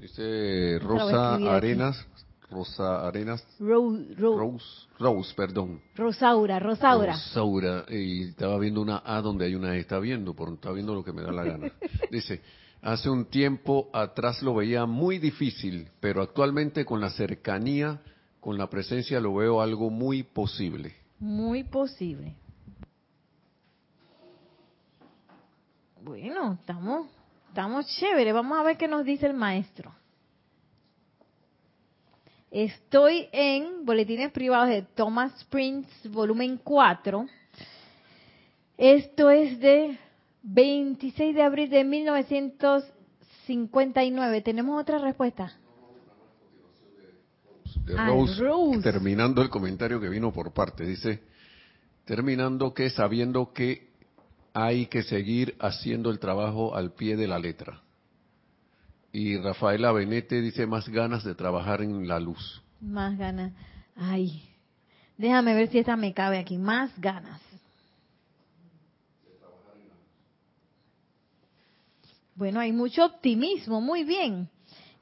Dice 0.00 0.78
Rosa 0.80 1.34
Arenas, 1.34 2.06
Rosa 2.50 3.06
Arenas, 3.06 3.44
Rose, 3.60 4.14
Rose, 4.16 4.66
Rose, 4.98 5.34
perdón. 5.34 5.80
Rosaura, 5.94 6.58
Rosaura. 6.58 7.12
Rosaura, 7.12 7.84
y 7.88 8.24
estaba 8.24 8.58
viendo 8.58 8.80
una 8.80 9.02
A 9.04 9.20
donde 9.20 9.46
hay 9.46 9.54
una 9.54 9.76
E, 9.76 9.80
está 9.80 9.98
viendo, 9.98 10.34
por, 10.34 10.52
está 10.52 10.72
viendo 10.72 10.94
lo 10.94 11.04
que 11.04 11.12
me 11.12 11.22
da 11.22 11.30
la 11.30 11.44
gana. 11.44 11.72
Dice, 12.10 12.42
hace 12.80 13.08
un 13.10 13.26
tiempo 13.26 13.90
atrás 13.92 14.42
lo 14.42 14.54
veía 14.54 14.86
muy 14.86 15.18
difícil, 15.18 15.88
pero 16.00 16.20
actualmente 16.20 16.84
con 16.84 17.00
la 17.00 17.10
cercanía, 17.10 18.00
con 18.40 18.58
la 18.58 18.68
presencia 18.68 19.20
lo 19.20 19.36
veo 19.36 19.60
algo 19.60 19.88
muy 19.88 20.24
posible. 20.24 20.96
Muy 21.20 21.62
posible. 21.62 22.34
Bueno, 26.04 26.58
estamos, 26.60 27.06
estamos 27.46 27.86
chévere. 27.86 28.32
Vamos 28.32 28.58
a 28.58 28.64
ver 28.64 28.76
qué 28.76 28.88
nos 28.88 29.04
dice 29.04 29.26
el 29.26 29.34
maestro. 29.34 29.94
Estoy 32.50 33.28
en 33.30 33.86
Boletines 33.86 34.32
Privados 34.32 34.70
de 34.70 34.82
Thomas 34.82 35.44
Prince, 35.44 35.88
volumen 36.08 36.58
4. 36.64 37.24
Esto 38.76 39.30
es 39.30 39.60
de 39.60 39.96
26 40.42 41.36
de 41.36 41.42
abril 41.42 41.70
de 41.70 41.84
1959. 41.84 44.42
¿Tenemos 44.42 44.80
otra 44.80 44.98
respuesta? 44.98 45.56
De 47.84 47.96
Rose, 47.96 48.42
terminando 48.82 49.40
el 49.40 49.50
comentario 49.50 50.00
que 50.00 50.08
vino 50.08 50.32
por 50.32 50.52
parte, 50.52 50.84
dice, 50.84 51.22
terminando 52.04 52.74
que 52.74 52.90
sabiendo 52.90 53.52
que 53.52 53.91
hay 54.54 54.86
que 54.86 55.02
seguir 55.02 55.56
haciendo 55.58 56.10
el 56.10 56.18
trabajo 56.18 56.74
al 56.74 56.92
pie 56.92 57.16
de 57.16 57.26
la 57.26 57.38
letra. 57.38 57.80
Y 59.12 59.36
Rafaela 59.38 59.92
Benete 59.92 60.40
dice 60.40 60.66
más 60.66 60.88
ganas 60.88 61.24
de 61.24 61.34
trabajar 61.34 61.82
en 61.82 62.08
la 62.08 62.18
luz. 62.18 62.62
Más 62.80 63.16
ganas. 63.18 63.52
Ay, 63.94 64.42
déjame 65.18 65.54
ver 65.54 65.68
si 65.68 65.78
esta 65.78 65.96
me 65.96 66.14
cabe 66.14 66.38
aquí. 66.38 66.56
Más 66.56 66.90
ganas. 66.98 67.40
Bueno, 72.34 72.60
hay 72.60 72.72
mucho 72.72 73.04
optimismo, 73.04 73.80
muy 73.80 74.04
bien. 74.04 74.48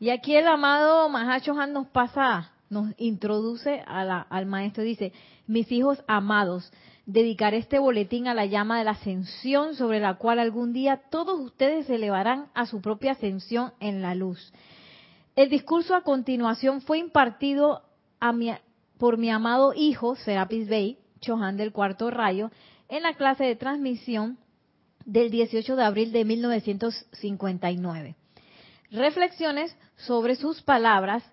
Y 0.01 0.11
aquí 0.11 0.35
el 0.35 0.47
amado 0.49 1.09
Mahacho 1.09 1.59
Han 1.59 1.73
nos 1.73 1.87
pasa, 1.87 2.51
nos 2.69 2.93
introduce 2.99 3.81
al 3.87 4.47
maestro, 4.47 4.83
dice, 4.83 5.13
mis 5.47 5.71
hijos 5.71 6.03
amados, 6.09 6.73
dedicar 7.13 7.55
este 7.55 7.79
boletín 7.79 8.29
a 8.29 8.35
la 8.35 8.47
llama 8.47 8.79
de 8.79 8.85
la 8.85 8.93
ascensión 8.93 9.75
sobre 9.75 9.99
la 10.01 10.15
cual 10.15 10.39
algún 10.39 10.73
día 10.73 11.03
todos 11.11 11.41
ustedes 11.41 11.87
se 11.87 11.97
elevarán 11.97 12.47
a 12.55 12.67
su 12.67 12.81
propia 12.81 13.13
ascensión 13.13 13.73
en 13.81 14.01
la 14.01 14.15
luz. 14.15 14.53
El 15.35 15.49
discurso 15.51 15.95
a 15.95 16.03
continuación 16.03 16.81
fue 16.83 16.99
impartido 16.99 17.83
por 18.99 19.19
mi 19.19 19.31
amado 19.31 19.73
hijo, 19.75 20.15
Serapis 20.17 20.69
Bey, 20.69 20.99
Chohan 21.21 21.57
del 21.57 21.73
cuarto 21.73 22.11
rayo, 22.11 22.51
en 22.89 23.03
la 23.03 23.15
clase 23.15 23.45
de 23.45 23.57
transmisión 23.57 24.39
del 25.05 25.31
18 25.31 25.77
de 25.77 25.83
abril 25.83 26.13
de 26.13 26.25
1959. 26.25 28.15
Reflexiones 28.91 29.77
sobre 29.97 30.37
sus 30.37 30.63
palabras, 30.63 31.25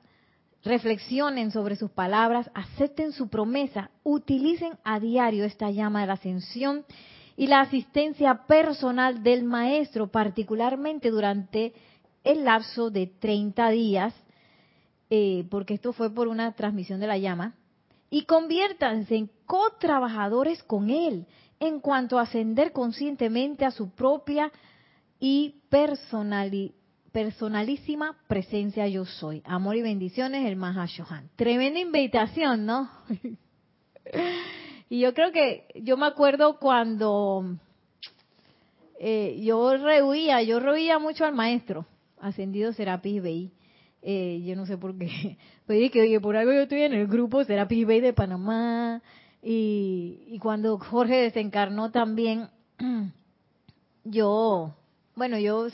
reflexionen 0.64 1.52
sobre 1.52 1.76
sus 1.76 1.92
palabras, 1.92 2.50
acepten 2.54 3.12
su 3.12 3.30
promesa, 3.30 3.92
utilicen 4.04 4.78
a 4.84 5.00
diario 5.00 5.46
esta 5.46 5.72
llama 5.72 6.02
de 6.02 6.08
la 6.08 6.14
ascensión 6.14 6.86
y 7.36 7.48
la 7.48 7.62
asistencia 7.62 8.46
personal 8.48 9.24
del 9.24 9.44
maestro, 9.44 10.08
particularmente 10.08 11.12
durante 11.12 11.74
el 12.24 12.44
lapso 12.44 12.90
de 12.90 13.08
30 13.08 13.70
días, 13.70 14.14
eh, 15.10 15.46
porque 15.50 15.76
esto 15.76 15.94
fue 15.94 16.14
por 16.14 16.28
una 16.28 16.54
transmisión 16.54 17.00
de 17.00 17.08
la 17.08 17.18
llama, 17.18 17.54
y 18.10 18.24
conviértanse 18.24 19.16
en 19.16 19.30
co-trabajadores 19.46 20.64
con 20.64 20.90
él 20.90 21.28
en 21.60 21.80
cuanto 21.80 22.18
a 22.18 22.24
ascender 22.24 22.72
conscientemente 22.72 23.66
a 23.66 23.72
su 23.72 23.90
propia 23.92 24.52
y 25.20 25.56
personalísima 27.12 28.18
presencia 28.28 28.88
yo 28.88 29.06
soy. 29.06 29.42
Amor 29.46 29.76
y 29.76 29.82
bendiciones, 29.82 30.46
el 30.46 30.56
Mahashohan. 30.56 31.30
Tremenda 31.36 31.80
invitación, 31.80 32.66
¿no? 32.66 32.90
y 34.90 35.00
yo 35.00 35.14
creo 35.14 35.32
que, 35.32 35.68
yo 35.76 35.98
me 35.98 36.06
acuerdo 36.06 36.60
cuando 36.60 37.58
eh, 39.00 39.40
yo 39.44 39.78
rehuía, 39.78 40.42
yo 40.44 40.60
rehuía 40.60 41.00
mucho 41.00 41.26
al 41.26 41.34
maestro, 41.34 41.86
ascendido 42.20 42.74
Serapis 42.74 43.22
Bey. 43.22 43.52
Eh, 44.02 44.44
yo 44.46 44.56
no 44.56 44.66
sé 44.66 44.78
por 44.78 44.98
qué. 44.98 45.38
Pero 45.66 45.80
dije, 45.80 46.02
oye, 46.02 46.20
por 46.20 46.38
algo 46.38 46.54
yo 46.54 46.62
estoy 46.62 46.82
en 46.82 46.94
el 46.94 47.08
grupo 47.08 47.44
Serapis 47.44 47.86
Bey 47.86 48.00
de 48.00 48.14
Panamá, 48.14 49.02
y, 49.42 50.40
cuando 50.42 50.78
Jorge 50.78 51.16
desencarnó 51.16 51.92
también, 51.92 52.50
yo, 54.04 54.76
bueno, 55.16 55.38
yo, 55.38 55.70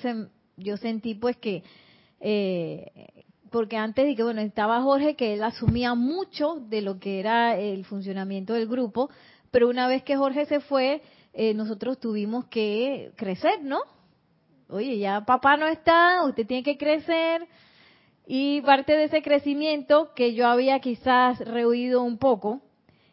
yo 0.57 0.77
sentí 0.77 1.15
pues 1.15 1.37
que, 1.37 1.63
eh, 2.19 2.91
porque 3.49 3.77
antes 3.77 4.05
de 4.05 4.15
que, 4.15 4.23
bueno, 4.23 4.41
estaba 4.41 4.81
Jorge, 4.81 5.15
que 5.15 5.33
él 5.33 5.43
asumía 5.43 5.93
mucho 5.93 6.55
de 6.69 6.81
lo 6.81 6.99
que 6.99 7.19
era 7.19 7.57
el 7.57 7.85
funcionamiento 7.85 8.53
del 8.53 8.67
grupo, 8.67 9.09
pero 9.51 9.69
una 9.69 9.87
vez 9.87 10.03
que 10.03 10.17
Jorge 10.17 10.45
se 10.45 10.59
fue, 10.59 11.01
eh, 11.33 11.53
nosotros 11.53 11.99
tuvimos 11.99 12.45
que 12.45 13.11
crecer, 13.15 13.63
¿no? 13.63 13.79
Oye, 14.69 14.97
ya 14.97 15.25
papá 15.25 15.57
no 15.57 15.67
está, 15.67 16.23
usted 16.25 16.47
tiene 16.47 16.63
que 16.63 16.77
crecer. 16.77 17.47
Y 18.25 18.61
parte 18.61 18.93
de 18.93 19.05
ese 19.05 19.21
crecimiento 19.21 20.13
que 20.15 20.33
yo 20.33 20.47
había 20.47 20.79
quizás 20.79 21.39
rehuido 21.39 22.01
un 22.01 22.17
poco, 22.17 22.61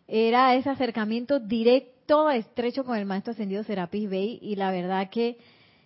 era 0.07 0.55
ese 0.55 0.71
acercamiento 0.71 1.41
directo, 1.41 2.31
estrecho 2.31 2.85
con 2.85 2.97
el 2.97 3.07
maestro 3.07 3.33
ascendido 3.33 3.63
Serapis 3.63 4.09
Bey 4.09 4.39
y 4.41 4.57
la 4.57 4.71
verdad 4.71 5.11
que 5.11 5.39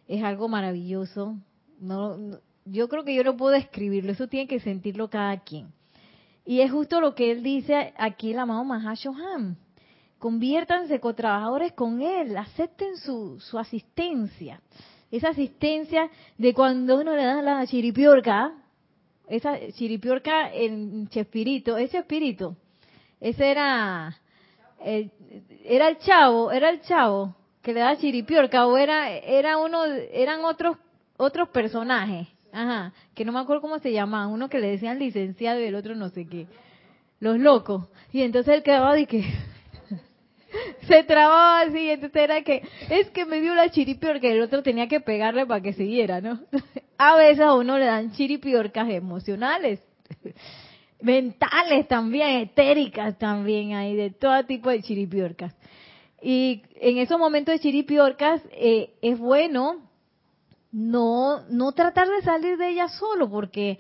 es 0.09 0.23
algo 0.23 0.49
maravilloso. 0.49 1.37
No, 1.81 2.39
yo 2.65 2.89
creo 2.89 3.05
que 3.05 3.15
yo 3.15 3.25
no 3.25 3.37
puedo 3.37 3.53
describirlo, 3.53 4.13
eso 4.13 4.29
tiene 4.29 4.47
que 4.47 4.61
sentirlo 4.61 5.09
cada 5.09 5.39
quien. 5.41 5.73
Y 6.47 6.61
es 6.61 6.71
justo 6.71 7.01
lo 7.01 7.15
que 7.15 7.31
él 7.31 7.43
dice 7.43 7.95
aquí 7.97 8.33
el 8.33 8.39
amado 8.39 8.65
Mahashohan. 8.65 9.57
Conviértanse 10.19 11.01
con 11.01 11.15
trabajadores 11.15 11.73
con 11.73 12.01
él, 12.01 12.37
acepten 12.37 12.97
su, 12.97 13.41
su 13.41 13.59
asistencia. 13.59 14.61
Esa 15.11 15.31
asistencia 15.31 16.11
de 16.39 16.55
cuando 16.55 17.01
uno 17.01 17.15
le 17.15 17.25
da 17.25 17.43
la 17.43 17.67
chiripiorca, 17.67 18.53
esa 19.29 19.59
chiripiorca 19.73 20.53
en 20.53 21.09
Chespirito, 21.09 21.77
ese 21.77 21.99
espíritu 21.99 22.57
ese 23.25 23.51
era, 23.51 24.15
era 25.65 25.89
el 25.89 25.99
chavo, 25.99 26.53
era 26.53 26.69
el 26.69 26.83
chavo 26.83 27.35
que 27.65 27.73
le 27.73 27.81
da 27.81 27.97
chiripiorca. 27.97 28.67
O 28.67 28.77
era, 28.77 29.11
era 29.11 29.57
uno, 29.57 29.85
eran 30.13 30.45
otros, 30.45 30.77
otros 31.17 31.49
personajes, 31.49 32.29
ajá, 32.53 32.93
que 33.15 33.25
no 33.25 33.33
me 33.33 33.41
acuerdo 33.41 33.63
cómo 33.63 33.79
se 33.81 33.91
llamaban, 33.91 34.31
uno 34.31 34.49
que 34.49 34.61
le 34.61 34.69
decían 34.69 35.01
licenciado 35.01 35.61
y 35.61 35.65
el 35.65 35.75
otro 35.75 35.97
no 35.97 36.11
sé 36.11 36.29
qué, 36.29 36.47
los 37.19 37.39
locos. 37.39 37.89
Y 38.13 38.23
entonces 38.23 38.55
él 38.55 38.63
quedaba 38.63 38.95
de 38.95 39.07
que 39.07 39.25
se 40.87 41.03
trababa 41.05 41.63
así, 41.63 41.91
entonces 41.91 42.23
era 42.23 42.43
que, 42.43 42.63
es 42.91 43.11
que 43.11 43.25
me 43.25 43.41
dio 43.41 43.55
la 43.55 43.71
chiripiorca. 43.71 44.29
Y 44.29 44.33
el 44.33 44.43
otro 44.43 44.63
tenía 44.63 44.87
que 44.87 45.01
pegarle 45.01 45.47
para 45.47 45.63
que 45.63 45.73
siguiera, 45.73 46.21
¿no? 46.21 46.41
A 46.99 47.17
veces 47.17 47.41
a 47.41 47.55
uno 47.55 47.77
le 47.77 47.87
dan 47.87 48.13
chiripiorcas 48.13 48.89
emocionales 48.89 49.81
mentales 51.01 51.89
también, 51.89 52.43
etéricas 52.43 53.19
también 53.19 53.75
hay, 53.75 53.97
de 53.97 54.11
todo 54.11 54.45
tipo 54.45 54.71
de 54.71 54.81
chiripiorcas. 54.81 55.55
Y 56.27 56.63
en 56.77 56.97
esos 56.97 57.19
momentos 57.19 57.53
de 57.53 57.61
chiripiorcas 57.61 58.41
eh, 58.53 58.95
es 59.03 59.19
bueno 59.19 59.83
no, 60.73 61.43
no 61.51 61.73
tratar 61.73 62.09
de 62.09 62.23
salir 62.23 62.57
de 62.57 62.71
ellas 62.71 62.97
solo, 62.99 63.29
porque 63.29 63.79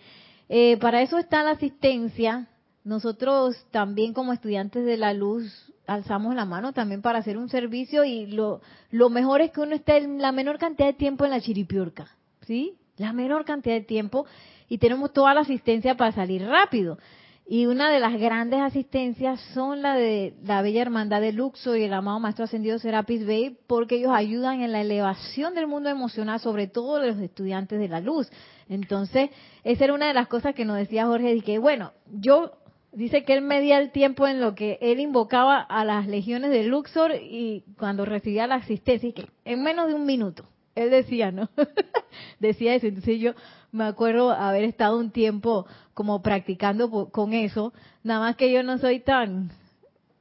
eh, 0.50 0.76
para 0.76 1.00
eso 1.00 1.16
está 1.16 1.42
la 1.42 1.52
asistencia. 1.52 2.46
Nosotros 2.84 3.56
también 3.70 4.12
como 4.12 4.34
estudiantes 4.34 4.84
de 4.84 4.98
la 4.98 5.14
luz 5.14 5.72
alzamos 5.86 6.34
la 6.34 6.44
mano 6.44 6.74
también 6.74 7.00
para 7.00 7.20
hacer 7.20 7.38
un 7.38 7.48
servicio 7.48 8.04
y 8.04 8.26
lo, 8.26 8.60
lo 8.90 9.08
mejor 9.08 9.40
es 9.40 9.50
que 9.50 9.62
uno 9.62 9.74
esté 9.74 10.06
la 10.06 10.30
menor 10.30 10.58
cantidad 10.58 10.88
de 10.88 10.94
tiempo 10.94 11.24
en 11.24 11.30
la 11.30 11.40
chiripiorca, 11.40 12.08
¿sí? 12.42 12.76
La 12.98 13.14
menor 13.14 13.46
cantidad 13.46 13.74
de 13.74 13.80
tiempo 13.80 14.26
y 14.68 14.76
tenemos 14.76 15.14
toda 15.14 15.32
la 15.32 15.40
asistencia 15.40 15.96
para 15.96 16.12
salir 16.12 16.46
rápido. 16.46 16.98
Y 17.46 17.66
una 17.66 17.90
de 17.90 18.00
las 18.00 18.18
grandes 18.18 18.60
asistencias 18.60 19.38
son 19.52 19.82
la 19.82 19.94
de 19.94 20.34
la 20.42 20.62
Bella 20.62 20.80
Hermandad 20.80 21.20
de 21.20 21.32
Luxo 21.32 21.76
y 21.76 21.82
el 21.82 21.92
amado 21.92 22.18
Maestro 22.18 22.46
Ascendido 22.46 22.78
Serapis 22.78 23.26
Bey, 23.26 23.58
porque 23.66 23.96
ellos 23.96 24.12
ayudan 24.14 24.62
en 24.62 24.72
la 24.72 24.80
elevación 24.80 25.54
del 25.54 25.66
mundo 25.66 25.90
emocional, 25.90 26.40
sobre 26.40 26.68
todo 26.68 26.98
de 26.98 27.08
los 27.08 27.18
estudiantes 27.18 27.78
de 27.78 27.88
la 27.88 28.00
luz. 28.00 28.30
Entonces, 28.70 29.28
esa 29.62 29.84
era 29.84 29.92
una 29.92 30.08
de 30.08 30.14
las 30.14 30.26
cosas 30.28 30.54
que 30.54 30.64
nos 30.64 30.78
decía 30.78 31.04
Jorge, 31.04 31.34
de 31.34 31.42
que, 31.42 31.58
bueno, 31.58 31.92
yo, 32.10 32.52
dice 32.92 33.24
que 33.24 33.34
él 33.34 33.42
medía 33.42 33.78
el 33.78 33.90
tiempo 33.90 34.26
en 34.26 34.40
lo 34.40 34.54
que 34.54 34.78
él 34.80 34.98
invocaba 34.98 35.60
a 35.60 35.84
las 35.84 36.06
legiones 36.06 36.50
de 36.50 36.64
Luxor 36.64 37.12
y 37.14 37.62
cuando 37.78 38.06
recibía 38.06 38.46
la 38.46 38.54
asistencia, 38.54 39.10
y 39.10 39.12
que 39.12 39.26
en 39.44 39.62
menos 39.62 39.88
de 39.88 39.94
un 39.94 40.06
minuto. 40.06 40.46
Él 40.74 40.90
decía, 40.90 41.30
¿no? 41.30 41.48
decía 42.40 42.74
eso. 42.74 42.86
Entonces 42.86 43.20
yo 43.20 43.32
me 43.74 43.84
acuerdo 43.84 44.30
haber 44.30 44.64
estado 44.64 44.98
un 44.98 45.10
tiempo 45.10 45.66
como 45.94 46.22
practicando 46.22 47.10
con 47.10 47.32
eso, 47.32 47.72
nada 48.02 48.20
más 48.20 48.36
que 48.36 48.52
yo 48.52 48.62
no 48.62 48.78
soy 48.78 49.00
tan, 49.00 49.50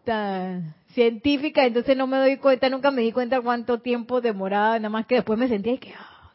tan 0.04 0.74
científica, 0.94 1.66
entonces 1.66 1.96
no 1.96 2.08
me 2.08 2.18
doy 2.18 2.38
cuenta, 2.38 2.70
nunca 2.70 2.90
me 2.90 3.04
di 3.04 3.12
cuenta 3.12 3.42
cuánto 3.42 3.80
tiempo 3.80 4.22
demoraba, 4.22 4.80
nada 4.80 4.90
más 4.90 5.06
que 5.06 5.16
después 5.16 5.38
me 5.38 5.48
sentía 5.48 5.78
que 5.78 5.94
ah, 5.94 6.32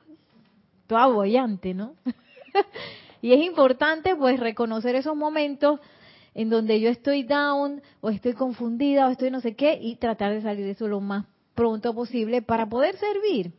todo 0.86 0.98
abollante, 0.98 1.74
¿no? 1.74 1.94
y 3.22 3.32
es 3.32 3.44
importante 3.44 4.14
pues 4.14 4.38
reconocer 4.38 4.94
esos 4.94 5.16
momentos 5.16 5.80
en 6.34 6.50
donde 6.50 6.80
yo 6.80 6.88
estoy 6.88 7.24
down 7.24 7.82
o 8.00 8.10
estoy 8.10 8.34
confundida 8.34 9.06
o 9.06 9.10
estoy 9.10 9.30
no 9.32 9.40
sé 9.40 9.56
qué 9.56 9.78
y 9.80 9.96
tratar 9.96 10.32
de 10.32 10.42
salir 10.42 10.64
de 10.64 10.72
eso 10.72 10.86
lo 10.86 11.00
más 11.00 11.26
pronto 11.54 11.92
posible 11.94 12.42
para 12.42 12.66
poder 12.66 12.96
servir. 12.96 13.52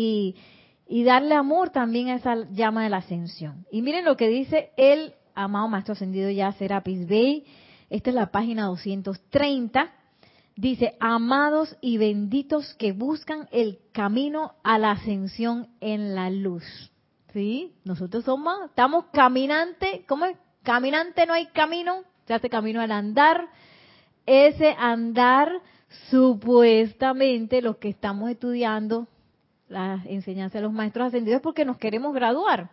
Y, 0.00 1.02
darle 1.04 1.34
amor 1.34 1.70
también 1.70 2.08
a 2.08 2.14
esa 2.14 2.48
llama 2.52 2.84
de 2.84 2.90
la 2.90 2.98
ascensión. 2.98 3.66
Y 3.72 3.82
miren 3.82 4.04
lo 4.04 4.16
que 4.16 4.28
dice 4.28 4.70
el 4.76 5.14
amado 5.34 5.68
Maestro 5.68 5.94
Ascendido 5.94 6.30
ya 6.30 6.52
Serapis 6.52 7.08
Bey. 7.08 7.44
Esta 7.90 8.10
es 8.10 8.14
la 8.14 8.30
página 8.30 8.66
230. 8.66 9.90
Dice, 10.54 10.96
amados 11.00 11.76
y 11.80 11.98
benditos 11.98 12.74
que 12.74 12.92
buscan 12.92 13.48
el 13.50 13.80
camino 13.92 14.54
a 14.62 14.78
la 14.78 14.92
ascensión 14.92 15.68
en 15.80 16.14
la 16.14 16.30
luz. 16.30 16.64
¿Sí? 17.32 17.74
Nosotros 17.84 18.24
somos, 18.24 18.54
estamos 18.66 19.06
caminante, 19.12 20.04
¿cómo 20.06 20.26
es? 20.26 20.36
Caminante 20.62 21.26
no 21.26 21.34
hay 21.34 21.46
camino, 21.46 22.02
se 22.26 22.34
hace 22.34 22.48
camino 22.48 22.80
al 22.80 22.92
andar. 22.92 23.48
Ese 24.26 24.76
andar, 24.78 25.50
supuestamente, 26.10 27.62
los 27.62 27.78
que 27.78 27.88
estamos 27.88 28.30
estudiando 28.30 29.08
la 29.68 30.02
enseñanza 30.06 30.58
de 30.58 30.64
los 30.64 30.72
maestros 30.72 31.08
ascendidos 31.08 31.42
porque 31.42 31.64
nos 31.64 31.78
queremos 31.78 32.14
graduar. 32.14 32.70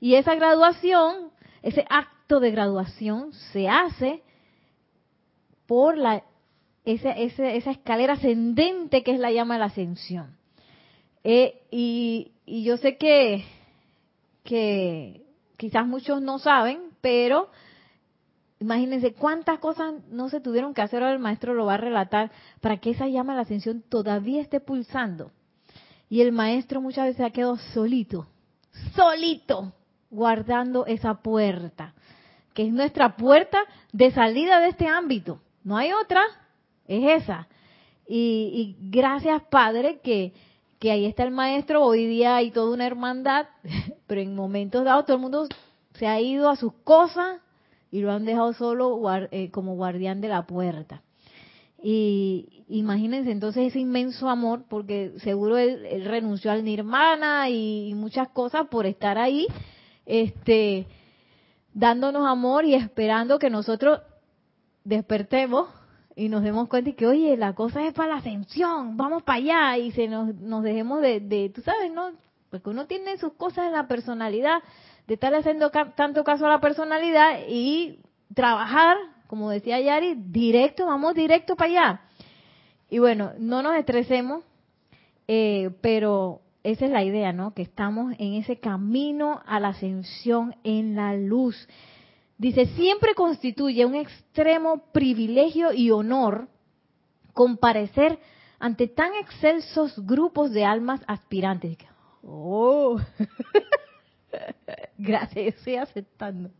Y 0.00 0.14
esa 0.14 0.34
graduación, 0.34 1.30
ese 1.62 1.84
acto 1.88 2.40
de 2.40 2.50
graduación 2.50 3.32
se 3.52 3.68
hace 3.68 4.22
por 5.66 5.96
la, 5.96 6.24
esa, 6.84 7.10
esa, 7.12 7.70
escalera 7.70 8.14
ascendente 8.14 9.02
que 9.02 9.12
es 9.12 9.20
la 9.20 9.30
llama 9.30 9.54
de 9.54 9.60
la 9.60 9.66
ascensión. 9.66 10.36
Eh, 11.22 11.62
y, 11.70 12.32
y, 12.46 12.64
yo 12.64 12.78
sé 12.78 12.96
que, 12.96 13.44
que 14.42 15.22
quizás 15.58 15.86
muchos 15.86 16.22
no 16.22 16.38
saben, 16.38 16.80
pero 17.02 17.50
imagínense 18.58 19.12
cuántas 19.14 19.58
cosas 19.58 19.94
no 20.10 20.28
se 20.28 20.40
tuvieron 20.40 20.72
que 20.72 20.82
hacer, 20.82 21.02
ahora 21.02 21.14
el 21.14 21.18
maestro 21.18 21.54
lo 21.54 21.66
va 21.66 21.74
a 21.74 21.78
relatar, 21.78 22.30
para 22.60 22.78
que 22.78 22.90
esa 22.90 23.08
llama 23.08 23.32
de 23.32 23.36
la 23.36 23.42
ascensión 23.42 23.82
todavía 23.82 24.40
esté 24.40 24.60
pulsando. 24.60 25.32
Y 26.10 26.22
el 26.22 26.32
maestro 26.32 26.80
muchas 26.80 27.06
veces 27.06 27.24
ha 27.24 27.30
quedado 27.30 27.56
solito, 27.72 28.26
solito, 28.96 29.72
guardando 30.10 30.84
esa 30.84 31.14
puerta, 31.14 31.94
que 32.52 32.66
es 32.66 32.72
nuestra 32.72 33.16
puerta 33.16 33.60
de 33.92 34.10
salida 34.10 34.58
de 34.58 34.70
este 34.70 34.88
ámbito. 34.88 35.40
No 35.62 35.76
hay 35.76 35.92
otra, 35.92 36.20
es 36.88 37.22
esa. 37.22 37.46
Y, 38.08 38.76
gracias, 38.80 39.40
Padre, 39.50 40.00
que, 40.02 40.32
que 40.80 40.90
ahí 40.90 41.06
está 41.06 41.22
el 41.22 41.30
maestro. 41.30 41.84
Hoy 41.84 42.06
día 42.06 42.34
hay 42.34 42.50
toda 42.50 42.74
una 42.74 42.88
hermandad, 42.88 43.46
pero 44.08 44.20
en 44.20 44.34
momentos 44.34 44.84
dados 44.84 45.06
todo 45.06 45.16
el 45.16 45.22
mundo 45.22 45.46
se 45.94 46.08
ha 46.08 46.20
ido 46.20 46.50
a 46.50 46.56
sus 46.56 46.72
cosas 46.82 47.40
y 47.92 48.00
lo 48.00 48.10
han 48.10 48.24
dejado 48.24 48.52
solo 48.52 49.00
eh, 49.30 49.52
como 49.52 49.76
guardián 49.76 50.20
de 50.20 50.26
la 50.26 50.44
puerta. 50.44 51.02
Y 51.82 52.64
imagínense 52.68 53.30
entonces 53.30 53.68
ese 53.68 53.78
inmenso 53.78 54.28
amor, 54.28 54.64
porque 54.68 55.12
seguro 55.18 55.56
él, 55.56 56.04
renunció 56.04 56.50
al 56.50 56.64
nirvana 56.64 57.48
y, 57.48 57.88
y, 57.88 57.94
muchas 57.94 58.28
cosas 58.28 58.68
por 58.68 58.86
estar 58.86 59.16
ahí, 59.18 59.46
este, 60.04 60.86
dándonos 61.72 62.26
amor 62.26 62.64
y 62.64 62.74
esperando 62.74 63.38
que 63.38 63.48
nosotros 63.48 64.00
despertemos 64.84 65.68
y 66.16 66.28
nos 66.28 66.42
demos 66.42 66.68
cuenta 66.68 66.90
y 66.90 66.94
que, 66.94 67.06
oye, 67.06 67.36
la 67.36 67.54
cosa 67.54 67.86
es 67.86 67.94
para 67.94 68.10
la 68.10 68.16
ascensión, 68.16 68.96
vamos 68.96 69.22
para 69.22 69.38
allá 69.38 69.78
y 69.78 69.90
se 69.92 70.06
nos, 70.06 70.34
nos 70.34 70.62
dejemos 70.62 71.00
de, 71.00 71.20
de, 71.20 71.50
tú 71.50 71.62
sabes, 71.62 71.90
¿no? 71.92 72.10
Porque 72.50 72.68
uno 72.68 72.86
tiene 72.86 73.16
sus 73.16 73.32
cosas 73.34 73.66
en 73.66 73.72
la 73.72 73.88
personalidad, 73.88 74.62
de 75.06 75.14
estar 75.14 75.34
haciendo 75.34 75.70
tanto 75.70 76.24
caso 76.24 76.46
a 76.46 76.50
la 76.50 76.60
personalidad 76.60 77.40
y 77.48 78.00
trabajar 78.34 78.96
como 79.30 79.48
decía 79.48 79.78
Yari, 79.78 80.16
directo, 80.16 80.86
vamos 80.86 81.14
directo 81.14 81.54
para 81.54 81.70
allá. 81.70 82.00
Y 82.90 82.98
bueno, 82.98 83.30
no 83.38 83.62
nos 83.62 83.76
estresemos, 83.76 84.42
eh, 85.28 85.70
pero 85.80 86.40
esa 86.64 86.86
es 86.86 86.90
la 86.90 87.04
idea, 87.04 87.32
¿no? 87.32 87.54
Que 87.54 87.62
estamos 87.62 88.12
en 88.18 88.34
ese 88.34 88.58
camino 88.58 89.40
a 89.46 89.60
la 89.60 89.68
ascensión 89.68 90.56
en 90.64 90.96
la 90.96 91.14
luz. 91.14 91.68
Dice, 92.38 92.66
siempre 92.74 93.14
constituye 93.14 93.86
un 93.86 93.94
extremo 93.94 94.82
privilegio 94.90 95.72
y 95.72 95.92
honor 95.92 96.48
comparecer 97.32 98.18
ante 98.58 98.88
tan 98.88 99.14
excelsos 99.14 100.04
grupos 100.04 100.50
de 100.50 100.64
almas 100.64 101.02
aspirantes. 101.06 101.78
Oh, 102.24 102.98
gracias, 104.98 105.54
estoy 105.54 105.76
aceptando 105.76 106.50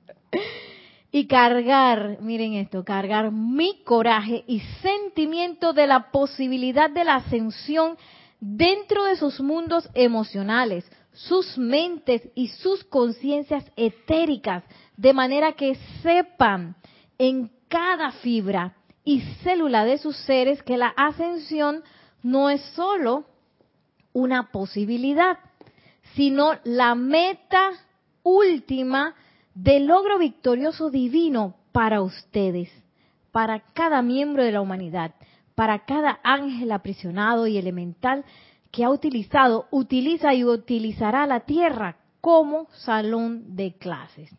y 1.12 1.26
cargar, 1.26 2.18
miren 2.20 2.54
esto, 2.54 2.84
cargar 2.84 3.32
mi 3.32 3.82
coraje 3.82 4.44
y 4.46 4.60
sentimiento 4.80 5.72
de 5.72 5.86
la 5.86 6.10
posibilidad 6.10 6.88
de 6.88 7.04
la 7.04 7.16
ascensión 7.16 7.96
dentro 8.40 9.04
de 9.04 9.16
sus 9.16 9.40
mundos 9.40 9.88
emocionales, 9.94 10.90
sus 11.12 11.58
mentes 11.58 12.22
y 12.34 12.48
sus 12.48 12.84
conciencias 12.84 13.64
etéricas, 13.76 14.62
de 14.96 15.12
manera 15.12 15.52
que 15.52 15.76
sepan 16.02 16.76
en 17.18 17.50
cada 17.68 18.12
fibra 18.12 18.76
y 19.04 19.20
célula 19.42 19.84
de 19.84 19.98
sus 19.98 20.16
seres 20.16 20.62
que 20.62 20.76
la 20.76 20.88
ascensión 20.88 21.82
no 22.22 22.50
es 22.50 22.60
sólo 22.76 23.24
una 24.12 24.50
posibilidad, 24.50 25.38
sino 26.14 26.52
la 26.64 26.94
meta 26.94 27.70
última 28.22 29.14
de 29.62 29.78
logro 29.80 30.18
victorioso 30.18 30.88
divino 30.90 31.54
para 31.72 32.00
ustedes, 32.00 32.70
para 33.30 33.60
cada 33.60 34.00
miembro 34.00 34.42
de 34.42 34.52
la 34.52 34.62
humanidad, 34.62 35.14
para 35.54 35.80
cada 35.84 36.18
ángel 36.22 36.72
aprisionado 36.72 37.46
y 37.46 37.58
elemental 37.58 38.24
que 38.70 38.84
ha 38.84 38.90
utilizado, 38.90 39.66
utiliza 39.70 40.32
y 40.32 40.44
utilizará 40.44 41.26
la 41.26 41.40
Tierra 41.40 41.96
como 42.22 42.68
salón 42.70 43.54
de 43.54 43.74
clases. 43.74 44.32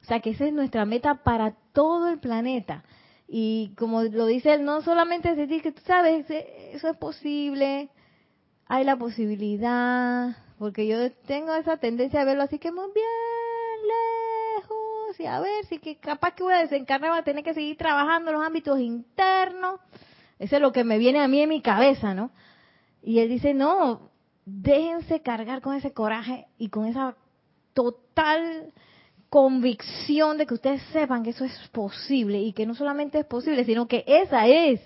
O 0.00 0.04
sea 0.06 0.20
que 0.20 0.30
esa 0.30 0.46
es 0.46 0.54
nuestra 0.54 0.86
meta 0.86 1.16
para 1.16 1.54
todo 1.74 2.08
el 2.08 2.18
planeta. 2.18 2.84
Y 3.28 3.74
como 3.76 4.02
lo 4.04 4.24
dice 4.24 4.54
él, 4.54 4.64
no 4.64 4.80
solamente 4.80 5.34
decir 5.34 5.60
que 5.60 5.72
tú 5.72 5.82
sabes, 5.84 6.24
eso 6.30 6.88
es 6.88 6.96
posible, 6.96 7.90
hay 8.66 8.84
la 8.84 8.96
posibilidad, 8.96 10.34
porque 10.58 10.86
yo 10.86 11.12
tengo 11.26 11.54
esa 11.54 11.76
tendencia 11.76 12.22
a 12.22 12.24
verlo 12.24 12.44
así 12.44 12.58
que 12.58 12.72
muy 12.72 12.86
bien, 12.94 14.19
y 15.18 15.26
a 15.26 15.40
ver, 15.40 15.64
si 15.66 15.78
que 15.78 15.96
capaz 15.96 16.34
que 16.34 16.42
voy 16.42 16.54
a 16.54 16.60
desencarnar, 16.60 17.10
voy 17.10 17.18
a 17.18 17.24
tener 17.24 17.42
que 17.42 17.54
seguir 17.54 17.76
trabajando 17.76 18.32
los 18.32 18.42
ámbitos 18.42 18.78
internos. 18.78 19.80
Eso 20.38 20.56
es 20.56 20.62
lo 20.62 20.72
que 20.72 20.84
me 20.84 20.98
viene 20.98 21.20
a 21.20 21.28
mí 21.28 21.40
en 21.40 21.48
mi 21.48 21.60
cabeza, 21.60 22.14
¿no? 22.14 22.30
Y 23.02 23.18
él 23.18 23.28
dice, 23.28 23.54
no, 23.54 24.10
déjense 24.44 25.20
cargar 25.22 25.60
con 25.60 25.74
ese 25.74 25.92
coraje 25.92 26.46
y 26.58 26.68
con 26.68 26.86
esa 26.86 27.16
total 27.72 28.72
convicción 29.28 30.38
de 30.38 30.46
que 30.46 30.54
ustedes 30.54 30.82
sepan 30.92 31.22
que 31.22 31.30
eso 31.30 31.44
es 31.44 31.68
posible 31.68 32.40
y 32.40 32.52
que 32.52 32.66
no 32.66 32.74
solamente 32.74 33.18
es 33.18 33.26
posible, 33.26 33.64
sino 33.64 33.86
que 33.86 34.04
esa 34.06 34.46
es, 34.46 34.80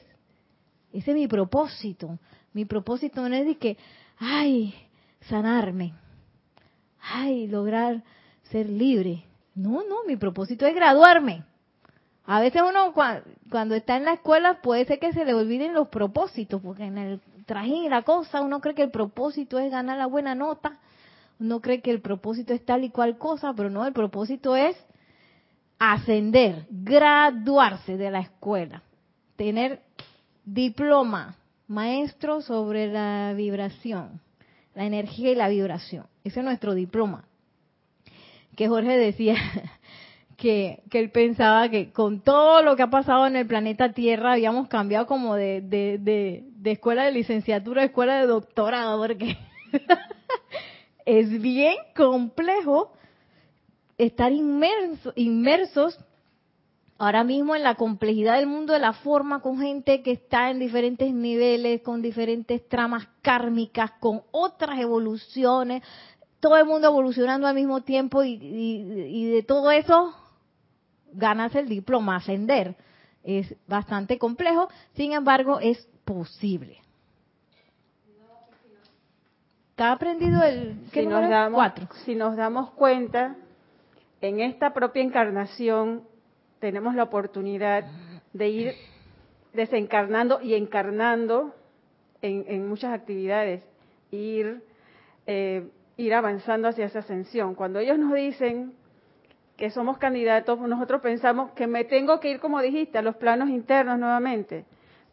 ese 0.93 1.11
es 1.11 1.17
mi 1.17 1.27
propósito. 1.27 2.19
Mi 2.53 2.65
propósito 2.65 3.29
no 3.29 3.35
es 3.35 3.47
de 3.47 3.57
que, 3.57 3.77
ay, 4.19 4.75
sanarme, 5.23 5.95
ay, 7.01 7.49
lograr 7.49 8.05
ser 8.51 8.69
libre. 8.69 9.25
No, 9.55 9.83
no, 9.89 10.05
mi 10.07 10.17
propósito 10.17 10.67
es 10.67 10.75
graduarme. 10.75 11.45
A 12.27 12.41
veces 12.41 12.63
uno 12.69 12.95
cuando 13.51 13.75
está 13.75 13.97
en 13.97 14.05
la 14.05 14.15
escuela 14.15 14.61
puede 14.63 14.87
ser 14.87 14.99
que 14.99 15.13
se 15.13 15.25
le 15.25 15.35
olviden 15.35 15.75
los 15.75 15.89
propósitos, 15.89 16.61
porque 16.63 16.85
en 16.85 16.99
el 16.99 17.21
trajín 17.45 17.85
y 17.85 17.89
la 17.89 18.03
cosa 18.03 18.41
uno 18.41 18.61
cree 18.61 18.75
que 18.75 18.83
el 18.83 18.91
propósito 18.91 19.59
es 19.59 19.71
ganar 19.71 19.99
la 19.99 20.07
buena 20.07 20.35
nota, 20.35 20.79
uno 21.39 21.61
cree 21.61 21.83
que 21.83 21.91
el 21.91 22.01
propósito 22.01 22.55
es 22.55 22.65
tal 22.65 22.85
y 22.85 22.91
cual 22.91 23.19
cosa, 23.19 23.53
pero 23.55 23.69
no, 23.69 23.87
el 23.87 23.93
propósito 23.93 24.57
es 24.57 24.75
ascender, 25.79 26.67
graduarse 26.71 27.99
de 27.99 28.11
la 28.11 28.21
escuela, 28.21 28.83
tener 29.37 29.83
diploma, 30.47 31.37
maestro 31.69 32.41
sobre 32.41 32.87
la 32.87 33.35
vibración, 33.37 34.21
la 34.75 34.87
energía 34.87 35.33
y 35.33 35.35
la 35.35 35.49
vibración. 35.49 36.07
Ese 36.25 36.41
es 36.41 36.45
nuestro 36.45 36.73
diploma 36.73 37.25
que 38.57 38.69
Jorge 38.69 38.97
decía 38.97 39.37
que, 40.37 40.83
que, 40.91 40.99
él 40.99 41.11
pensaba 41.11 41.69
que 41.69 41.93
con 41.93 42.21
todo 42.21 42.63
lo 42.63 42.77
que 42.77 42.83
ha 42.83 42.91
pasado 42.91 43.27
en 43.27 43.37
el 43.37 43.47
planeta 43.47 43.93
Tierra 43.93 44.33
habíamos 44.33 44.69
cambiado 44.69 45.07
como 45.07 45.35
de, 45.35 45.61
de, 45.61 45.99
de, 45.99 46.71
escuela 46.71 47.05
de 47.05 47.13
licenciatura 47.13 47.83
a 47.83 47.87
escuela 47.87 48.21
de 48.21 48.27
doctorado, 48.27 48.99
porque 48.99 49.37
es 51.07 51.41
bien 51.41 51.77
complejo 51.95 52.93
estar 53.99 54.33
inmerso, 54.33 55.13
inmersos 55.17 55.99
ahora 56.99 57.25
mismo 57.25 57.57
en 57.57 57.63
la 57.63 57.75
complejidad 57.75 58.37
del 58.37 58.47
mundo 58.47 58.73
de 58.73 58.79
la 58.79 58.93
forma 58.93 59.41
con 59.41 59.59
gente 59.59 60.03
que 60.03 60.13
está 60.13 60.51
en 60.51 60.59
diferentes 60.59 61.13
niveles, 61.13 61.83
con 61.83 62.03
diferentes 62.03 62.67
tramas 62.69 63.09
kármicas, 63.21 63.93
con 64.01 64.23
otras 64.31 64.79
evoluciones, 64.79 65.83
todo 66.45 66.59
el 66.59 66.67
mundo 66.67 66.89
evolucionando 66.89 67.47
al 67.47 67.55
mismo 67.55 67.81
tiempo 67.81 68.23
y, 68.23 69.31
de 69.31 69.43
todo 69.45 69.71
eso 69.71 70.15
ganas 71.15 71.55
el 71.55 71.71
diploma, 71.71 72.17
ascender. 72.17 72.77
Es 73.23 73.57
bastante 73.67 74.19
complejo, 74.19 74.69
sin 74.93 75.15
embargo 75.15 75.59
es 75.59 75.89
posible. 76.05 76.83
¿Está 79.71 79.93
aprendido 79.93 80.43
el 80.43 80.77
si 80.93 81.07
nos 81.07 81.31
damos, 81.31 81.57
cuatro? 81.57 81.89
Si 82.05 82.15
nos 82.15 82.37
damos 82.37 82.73
cuenta, 82.73 83.37
en 84.21 84.41
esta 84.41 84.75
propia 84.75 85.03
encarnación 85.03 86.03
tenemos 86.61 86.95
la 86.95 87.05
oportunidad 87.05 87.87
de 88.35 88.49
ir 88.51 88.75
desencarnando 89.55 90.43
y 90.43 90.53
encarnando 90.53 91.55
en, 92.21 92.69
muchas 92.69 92.93
actividades, 92.93 93.63
ir 94.11 94.63
eh, 95.27 95.71
ir 95.97 96.15
avanzando 96.15 96.69
hacia 96.69 96.87
esa 96.87 97.01
ascensión. 97.01 97.55
Cuando 97.55 97.79
ellos 97.79 97.99
nos 97.99 98.15
dicen 98.15 98.75
que 99.57 99.71
somos 99.71 99.99
candidatos, 99.99 100.59
nosotros 100.61 101.01
pensamos 101.01 101.53
que 101.53 101.67
me 101.67 101.85
tengo 101.85 102.19
que 102.21 102.31
ir, 102.31 102.41
como 102.41 102.61
dijiste, 102.61 102.99
a 102.99 103.03
los 103.03 103.17
planos 103.17 103.49
internos 103.49 103.99
nuevamente. 103.99 104.65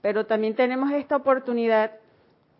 Pero 0.02 0.26
también 0.26 0.56
tenemos 0.56 0.92
esta 0.92 1.16
oportunidad 1.16 1.92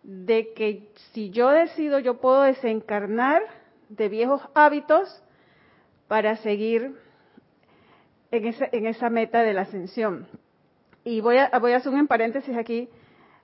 de 0.02 0.52
que 0.54 0.88
si 1.12 1.30
yo 1.30 1.50
decido, 1.50 1.98
yo 1.98 2.20
puedo 2.20 2.42
desencarnar 2.42 3.42
de 3.88 4.08
viejos 4.08 4.40
hábitos 4.54 5.22
para 6.08 6.36
seguir 6.36 6.96
en 8.30 8.46
esa, 8.46 8.68
en 8.70 8.86
esa 8.86 9.10
meta 9.10 9.42
de 9.42 9.54
la 9.54 9.62
ascensión. 9.62 10.28
Y 11.04 11.20
voy 11.20 11.38
a, 11.38 11.50
voy 11.58 11.72
a 11.72 11.78
hacer 11.78 11.92
un 11.92 12.06
paréntesis 12.06 12.56
aquí 12.56 12.88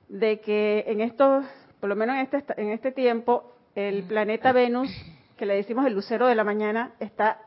de 0.09 0.41
que 0.41 0.85
en 0.87 1.01
estos, 1.01 1.45
por 1.81 1.88
lo 1.88 1.97
menos 1.97 2.17
en 2.17 2.23
este, 2.23 2.61
en 2.61 2.71
este 2.71 2.93
tiempo, 2.93 3.55
el 3.79 4.03
planeta 4.03 4.51
Venus, 4.51 4.91
que 5.37 5.47
le 5.47 5.55
decimos 5.55 5.87
el 5.87 5.93
lucero 5.93 6.27
de 6.27 6.35
la 6.35 6.43
mañana, 6.43 6.95
está 6.99 7.38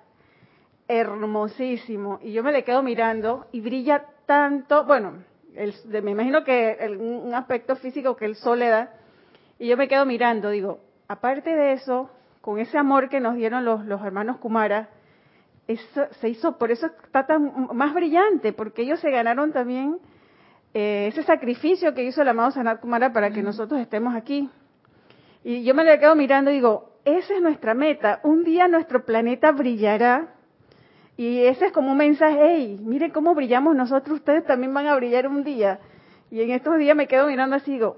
hermosísimo. 0.88 2.20
Y 2.22 2.32
yo 2.32 2.42
me 2.42 2.54
le 2.54 2.64
quedo 2.64 2.82
mirando 2.84 3.48
y 3.52 3.60
brilla 3.60 4.06
tanto, 4.26 4.86
bueno, 4.86 5.24
me 5.86 6.12
imagino 6.12 6.46
que 6.46 6.78
un 6.98 7.34
aspecto 7.34 7.76
físico 7.76 8.16
que 8.16 8.24
el 8.24 8.36
sol 8.36 8.60
le 8.60 8.70
da, 8.70 8.94
y 9.60 9.68
yo 9.68 9.76
me 9.76 9.90
quedo 9.90 10.06
mirando, 10.06 10.52
digo, 10.52 10.80
aparte 11.10 11.54
de 11.54 11.74
eso, 11.74 12.10
con 12.40 12.60
ese 12.60 12.78
amor 12.78 13.10
que 13.10 13.20
nos 13.20 13.36
dieron 13.36 13.66
los, 13.66 13.86
los 13.86 14.02
hermanos 14.02 14.38
Kumara, 14.38 14.88
eso 15.68 16.08
se 16.22 16.30
hizo, 16.30 16.58
por 16.58 16.72
eso 16.72 16.88
está 17.04 17.26
tan 17.26 17.68
más 17.74 17.94
brillante, 17.94 18.54
porque 18.54 18.84
ellos 18.84 19.02
se 19.02 19.12
ganaron 19.12 19.52
también 19.52 20.00
eh, 20.74 21.08
ese 21.08 21.24
sacrificio 21.24 21.94
que 21.94 22.06
hizo 22.06 22.22
el 22.22 22.30
amado 22.30 22.52
Sanat 22.52 22.80
Kumara 22.80 23.12
para 23.12 23.32
que 23.32 23.44
nosotros 23.44 23.82
estemos 23.82 24.16
aquí. 24.16 24.50
Y 25.44 25.64
yo 25.64 25.74
me 25.74 25.84
le 25.84 26.00
quedo 26.00 26.16
mirando 26.16 26.52
y 26.52 26.56
digo, 26.56 26.92
esa 27.06 27.36
es 27.36 27.42
nuestra 27.42 27.74
meta. 27.74 28.20
Un 28.24 28.44
día 28.44 28.68
nuestro 28.68 29.06
planeta 29.06 29.52
brillará. 29.52 30.36
Y 31.18 31.40
ese 31.40 31.68
es 31.68 31.72
como 31.72 31.92
un 31.92 31.98
mensaje, 31.98 32.40
hey, 32.42 32.80
miren 32.82 33.12
cómo 33.12 33.36
brillamos 33.36 33.76
nosotros, 33.76 34.20
ustedes 34.20 34.46
también 34.46 34.74
van 34.74 34.88
a 34.88 34.96
brillar 34.96 35.28
un 35.28 35.44
día. 35.44 35.80
Y 36.32 36.42
en 36.42 36.52
estos 36.52 36.78
días 36.78 36.96
me 36.96 37.08
quedo 37.08 37.28
mirando 37.28 37.58
así, 37.58 37.74
digo, 37.74 37.98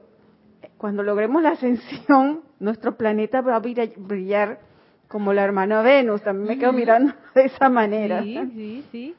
cuando 0.78 1.04
logremos 1.04 1.42
la 1.42 1.52
ascensión, 1.52 2.42
nuestro 2.60 2.98
planeta 2.98 3.42
va 3.42 3.56
a 3.56 3.60
brillar 3.60 4.60
como 5.08 5.32
la 5.32 5.44
hermana 5.44 5.82
Venus. 5.82 6.22
También 6.24 6.48
me 6.48 6.58
quedo 6.58 6.74
mirando 6.74 7.14
de 7.36 7.46
esa 7.46 7.70
manera. 7.70 8.24
Sí, 8.24 8.40
sí, 8.54 8.86
sí. 8.92 9.16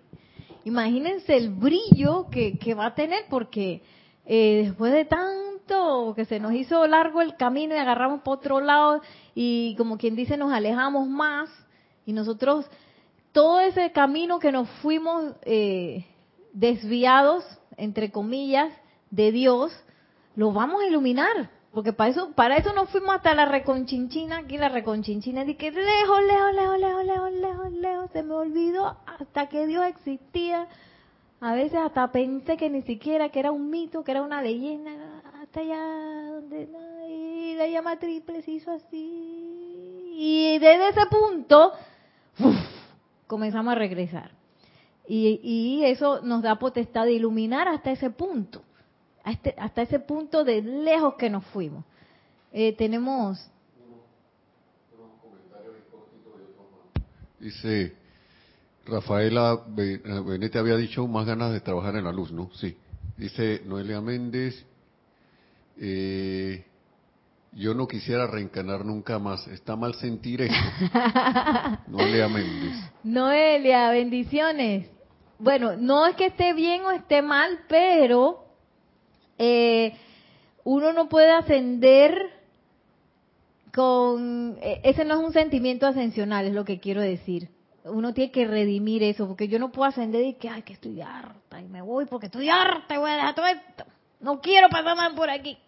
Imagínense 0.65 1.37
el 1.37 1.51
brillo 1.51 2.29
que, 2.31 2.59
que 2.59 2.75
va 2.75 2.87
a 2.87 2.95
tener, 2.95 3.25
porque 3.31 3.83
eh, 4.27 4.63
después 4.67 4.93
de 4.93 5.05
tanto 5.05 6.13
que 6.15 6.25
se 6.25 6.41
nos 6.41 6.53
hizo 6.53 6.87
largo 6.87 7.21
el 7.21 7.37
camino 7.37 7.75
y 7.75 7.79
agarramos 7.79 8.21
por 8.23 8.39
otro 8.39 8.61
lado 8.61 9.01
y 9.35 9.75
como 9.77 9.99
quien 9.99 10.17
dice 10.17 10.37
nos 10.37 10.53
alejamos 10.53 11.09
más 11.09 11.51
y 12.07 12.13
nosotros 12.13 12.67
todo 13.33 13.61
ese 13.61 13.93
camino 13.93 14.39
que 14.39 14.53
nos 14.53 14.69
fuimos 14.83 15.35
eh, 15.43 16.07
desviados 16.53 17.45
entre 17.77 18.11
comillas 18.11 18.73
de 19.11 19.33
Dios 19.33 19.73
lo 20.37 20.53
vamos 20.53 20.83
a 20.83 20.87
iluminar. 20.87 21.51
Porque 21.73 21.93
para 21.93 22.11
eso 22.11 22.33
para 22.37 22.57
eso 22.57 22.73
nos 22.73 22.89
fuimos 22.91 23.17
hasta 23.17 23.35
la 23.35 23.47
reconchinchina 23.47 24.39
aquí 24.39 24.57
la 24.57 24.69
reconchinchina 24.69 25.43
y 25.45 25.57
que 25.57 25.73
lejos 25.73 26.23
lejos 26.23 26.55
lejos 26.55 26.79
lejos 26.79 27.05
lejos 27.05 27.33
lejos 27.33 27.73
lejos 27.73 28.11
se 28.13 28.23
me 28.23 28.35
olvidó 28.35 28.97
hasta 29.07 29.49
que 29.49 29.67
Dios 29.67 29.85
existía 29.87 30.69
a 31.45 31.53
veces 31.53 31.79
hasta 31.79 32.11
pensé 32.11 32.57
que 32.57 32.71
ni 32.71 32.81
siquiera 32.81 33.29
que 33.29 33.39
era 33.39 33.53
un 33.53 33.69
mito, 33.69 34.03
que 34.03 34.13
era 34.13 34.23
una 34.23 34.41
leyenda, 34.41 34.91
hasta 35.43 35.61
allá 35.61 36.33
donde 36.33 36.67
y 37.07 37.55
la 37.55 37.69
llama 37.69 37.99
triple 37.99 38.41
se 38.41 38.53
hizo 38.53 38.71
así. 38.71 40.15
Y 40.17 40.59
desde 40.59 40.89
ese 40.89 41.03
punto 41.11 41.73
comenzamos 43.27 43.73
a 43.73 43.75
regresar. 43.75 44.31
Y, 45.07 45.39
y, 45.43 45.85
eso 45.85 46.23
nos 46.23 46.41
da 46.41 46.59
potestad 46.59 47.05
de 47.05 47.13
iluminar 47.13 47.69
hasta 47.69 47.91
ese 47.91 48.09
punto, 48.09 48.63
hasta, 49.23 49.51
este, 49.51 49.61
hasta 49.61 49.83
ese 49.83 49.99
punto 49.99 50.45
de 50.45 50.63
lejos 50.63 51.17
que 51.17 51.29
nos 51.29 51.45
fuimos. 51.49 51.85
Eh, 52.55 52.73
tenemos... 52.73 53.51
Dice, 57.39 57.95
Rafaela 58.87 59.59
Benete 59.67 60.59
había 60.59 60.77
dicho 60.77 61.07
más 61.07 61.27
ganas 61.27 61.53
de 61.53 61.61
trabajar 61.61 61.97
en 61.97 62.05
la 62.05 62.13
luz, 62.13 62.33
¿no? 62.33 62.51
Sí. 62.55 62.77
Dice 63.17 63.63
Noelia 63.65 64.01
Méndez, 64.01 64.67
eh, 65.81 66.65
yo 67.53 67.75
no 67.75 67.87
quisiera 67.87 68.27
reencarnar 68.27 68.85
nunca 68.85 69.19
más. 69.19 69.47
Está 69.49 69.77
mal 69.77 69.95
sentir 69.95 70.43
eso. 70.43 70.55
Noelia 71.87 72.29
Méndez. 72.29 72.75
Noelia, 73.05 73.91
bendiciones. 73.91 74.89
Bueno, 75.39 75.77
no 75.77 76.07
es 76.07 76.17
que 76.17 76.27
esté 76.27 76.53
bien 76.53 76.83
o 76.83 76.91
esté 76.91 77.23
mal, 77.23 77.61
pero 77.69 78.45
eh, 79.39 79.95
uno 80.65 80.93
no 80.93 81.09
puede 81.09 81.31
ascender 81.31 82.17
con... 83.73 84.59
E, 84.61 84.81
ese 84.85 85.05
no 85.05 85.15
es 85.15 85.27
un 85.27 85.33
sentimiento 85.33 85.87
ascensional, 85.87 86.47
es 86.47 86.53
lo 86.53 86.65
que 86.65 86.81
quiero 86.81 87.01
decir 87.01 87.54
uno 87.85 88.15
tiene 88.15 88.31
que 88.31 88.47
redimir 88.47 89.03
eso, 89.03 89.27
porque 89.27 89.49
yo 89.49 89.59
no 89.59 89.71
puedo 89.71 89.89
ascender 89.89 90.25
y 90.25 90.35
que, 90.35 90.49
ay, 90.49 90.63
que 90.63 90.73
estoy 90.73 91.01
harta 91.01 91.61
y 91.61 91.69
me 91.69 91.83
voy 91.83 92.07
porque 92.07 92.27
estoy 92.27 92.49
harta 92.49 92.99
voy 92.99 93.11
a 93.11 93.17
dejar 93.17 93.35
todo 93.35 93.47
esto. 93.47 93.85
No 94.21 94.41
quiero 94.41 94.69
pasar 94.71 94.97
más 94.97 95.13
por 95.13 95.29
aquí. 95.29 95.59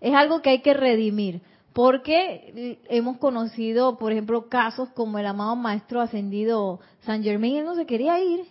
Es 0.00 0.14
algo 0.14 0.42
que 0.42 0.50
hay 0.50 0.60
que 0.60 0.74
redimir, 0.74 1.40
porque 1.72 2.78
hemos 2.88 3.16
conocido, 3.16 3.96
por 3.96 4.12
ejemplo, 4.12 4.48
casos 4.48 4.90
como 4.90 5.18
el 5.18 5.26
amado 5.26 5.56
maestro 5.56 6.02
ascendido 6.02 6.80
San 7.00 7.22
Germain, 7.22 7.56
él 7.56 7.64
no 7.64 7.74
se 7.74 7.86
quería 7.86 8.20
ir. 8.20 8.44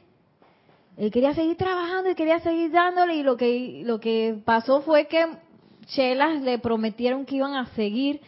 Él 0.98 1.12
quería 1.12 1.34
seguir 1.36 1.58
trabajando 1.58 2.10
y 2.10 2.16
quería 2.16 2.40
seguir 2.40 2.72
dándole 2.72 3.16
y 3.16 3.24
lo 3.24 3.38
que, 3.38 3.84
lo 3.86 4.00
que 4.00 4.42
pasó 4.46 4.82
fue 4.82 5.08
que 5.08 5.28
Chelas 5.88 6.42
le 6.42 6.58
prometieron 6.58 7.26
que 7.26 7.36
iban 7.36 7.54
a 7.54 7.68
seguir, 7.76 8.22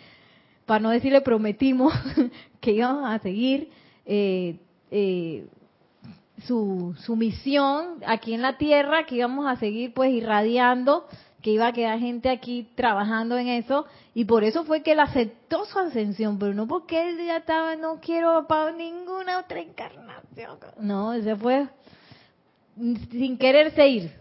para 0.66 0.82
no 0.82 0.90
decirle 0.92 1.22
prometimos, 1.22 1.94
que 2.62 2.74
iban 2.74 3.06
a 3.06 3.18
seguir 3.20 3.72
eh, 4.06 4.60
eh, 4.92 5.48
su, 6.46 6.96
su 7.00 7.16
misión 7.16 8.02
aquí 8.06 8.34
en 8.34 8.42
la 8.42 8.58
tierra, 8.58 9.06
que 9.06 9.16
íbamos 9.16 9.48
a 9.48 9.56
seguir 9.56 9.94
pues 9.94 10.12
irradiando, 10.12 11.08
que 11.42 11.52
iba 11.52 11.68
a 11.68 11.74
quedar 11.74 12.00
gente 12.00 12.30
aquí 12.30 12.68
trabajando 12.76 13.38
en 13.38 13.48
eso, 13.48 13.86
y 14.14 14.26
por 14.26 14.44
eso 14.44 14.64
fue 14.66 14.84
que 14.84 14.94
él 14.94 15.00
aceptó 15.00 15.66
su 15.66 15.80
ascensión, 15.80 16.40
pero 16.40 16.54
no 16.54 16.68
porque 16.68 17.10
él 17.10 17.18
ya 17.26 17.38
estaba, 17.38 17.76
no 17.76 18.00
quiero 18.00 18.48
para 18.48 18.72
ninguna 18.72 19.40
otra 19.40 19.60
encarnación. 19.60 20.58
No, 20.80 21.14
ese 21.14 21.36
fue 21.36 21.68
sin 23.12 23.38
quererse 23.38 23.88
ir. 23.88 24.12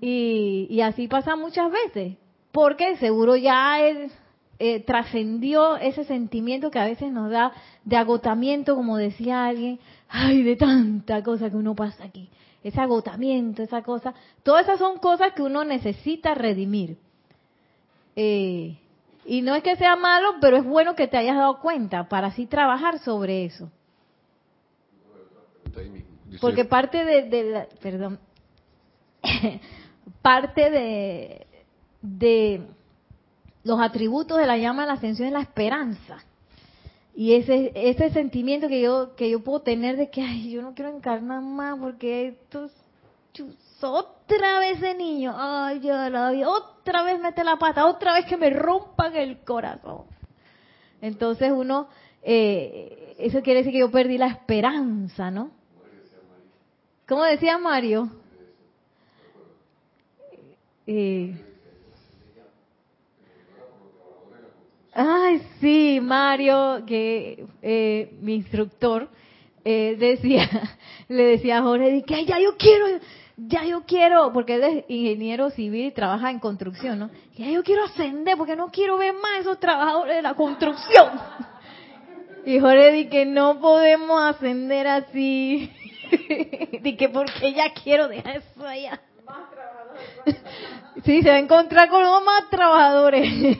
Y, 0.00 0.66
y 0.70 0.80
así 0.80 1.06
pasa 1.06 1.36
muchas 1.36 1.70
veces, 1.70 2.16
porque 2.50 2.96
seguro 2.96 3.36
ya 3.36 3.80
él 3.80 4.10
eh, 4.58 4.80
trascendió 4.80 5.76
ese 5.76 6.04
sentimiento 6.04 6.70
que 6.70 6.78
a 6.78 6.84
veces 6.84 7.10
nos 7.12 7.30
da 7.30 7.52
de 7.84 7.96
agotamiento, 7.96 8.74
como 8.74 8.96
decía 8.96 9.46
alguien, 9.46 9.80
ay, 10.08 10.42
de 10.42 10.56
tanta 10.56 11.22
cosa 11.22 11.50
que 11.50 11.56
uno 11.56 11.74
pasa 11.74 12.04
aquí, 12.04 12.28
ese 12.62 12.80
agotamiento, 12.80 13.62
esa 13.62 13.82
cosa, 13.82 14.14
todas 14.42 14.64
esas 14.64 14.78
son 14.78 14.98
cosas 14.98 15.32
que 15.32 15.42
uno 15.42 15.64
necesita 15.64 16.34
redimir. 16.34 16.96
Eh, 18.14 18.78
y 19.24 19.42
no 19.42 19.54
es 19.54 19.62
que 19.62 19.76
sea 19.76 19.96
malo, 19.96 20.34
pero 20.40 20.56
es 20.56 20.64
bueno 20.64 20.94
que 20.94 21.08
te 21.08 21.16
hayas 21.16 21.36
dado 21.36 21.60
cuenta 21.60 22.08
para 22.08 22.28
así 22.28 22.46
trabajar 22.46 22.98
sobre 22.98 23.44
eso. 23.44 23.70
Porque 26.40 26.64
parte 26.64 27.04
de, 27.04 27.22
de 27.28 27.42
la, 27.44 27.66
perdón, 27.80 28.18
parte 30.22 30.70
de, 30.70 31.46
de 32.00 32.62
los 33.64 33.80
atributos 33.80 34.38
de 34.38 34.46
la 34.46 34.56
llama 34.58 34.82
de 34.82 34.88
la 34.88 34.94
ascensión 34.94 35.28
es 35.28 35.32
la 35.32 35.40
esperanza. 35.40 36.18
Y 37.14 37.34
ese, 37.34 37.72
ese 37.74 38.10
sentimiento 38.10 38.68
que 38.68 38.80
yo, 38.80 39.14
que 39.16 39.30
yo 39.30 39.44
puedo 39.44 39.60
tener 39.60 39.96
de 39.96 40.10
que, 40.10 40.22
ay, 40.22 40.50
yo 40.50 40.62
no 40.62 40.74
quiero 40.74 40.96
encarnar 40.96 41.42
más 41.42 41.78
porque 41.78 42.28
esto 42.28 42.64
es 42.64 42.72
otra 43.82 44.60
vez 44.60 44.80
de 44.80 44.94
niño, 44.94 45.34
ay, 45.36 45.80
yo 45.80 45.94
otra 46.48 47.02
vez 47.02 47.20
mete 47.20 47.42
la 47.44 47.56
pata, 47.56 47.86
otra 47.86 48.14
vez 48.14 48.26
que 48.26 48.36
me 48.36 48.50
rompan 48.50 49.16
el 49.16 49.40
corazón. 49.40 50.04
Entonces 51.00 51.50
uno, 51.52 51.88
eh, 52.22 53.16
eso 53.18 53.42
quiere 53.42 53.60
decir 53.60 53.72
que 53.72 53.80
yo 53.80 53.90
perdí 53.90 54.18
la 54.18 54.28
esperanza, 54.28 55.30
¿no? 55.30 55.50
¿Cómo 57.08 57.24
decía 57.24 57.58
Mario? 57.58 58.08
Eh, 60.86 61.51
Ay, 64.94 65.40
sí, 65.60 66.00
Mario, 66.02 66.84
que 66.86 67.46
eh, 67.62 68.14
mi 68.20 68.34
instructor 68.34 69.08
eh, 69.64 69.96
decía, 69.98 70.48
le 71.08 71.22
decía 71.24 71.58
a 71.58 71.62
Jorge, 71.62 72.02
que 72.06 72.24
ya 72.26 72.38
yo 72.38 72.56
quiero, 72.58 72.86
ya 73.36 73.64
yo 73.64 73.84
quiero, 73.86 74.32
porque 74.34 74.56
él 74.56 74.62
es 74.62 74.84
ingeniero 74.88 75.48
civil 75.50 75.86
y 75.86 75.92
trabaja 75.92 76.30
en 76.30 76.40
construcción, 76.40 76.98
¿no? 76.98 77.10
Ya 77.36 77.48
yo 77.48 77.62
quiero 77.62 77.84
ascender 77.84 78.36
porque 78.36 78.54
no 78.54 78.70
quiero 78.70 78.98
ver 78.98 79.14
más 79.14 79.40
esos 79.40 79.58
trabajadores 79.58 80.16
de 80.16 80.22
la 80.22 80.34
construcción. 80.34 81.10
Y 82.44 82.58
Jorge 82.58 83.08
que 83.08 83.24
no 83.24 83.60
podemos 83.60 84.20
ascender 84.20 84.88
así. 84.88 85.70
Que 86.10 87.08
porque 87.08 87.52
ya 87.52 87.72
quiero 87.72 88.08
dejar 88.08 88.38
eso 88.38 88.66
allá. 88.66 89.00
Sí, 91.04 91.22
se 91.22 91.28
va 91.28 91.36
a 91.36 91.38
encontrar 91.38 91.88
con 91.88 92.02
los 92.02 92.24
más 92.24 92.50
trabajadores. 92.50 93.58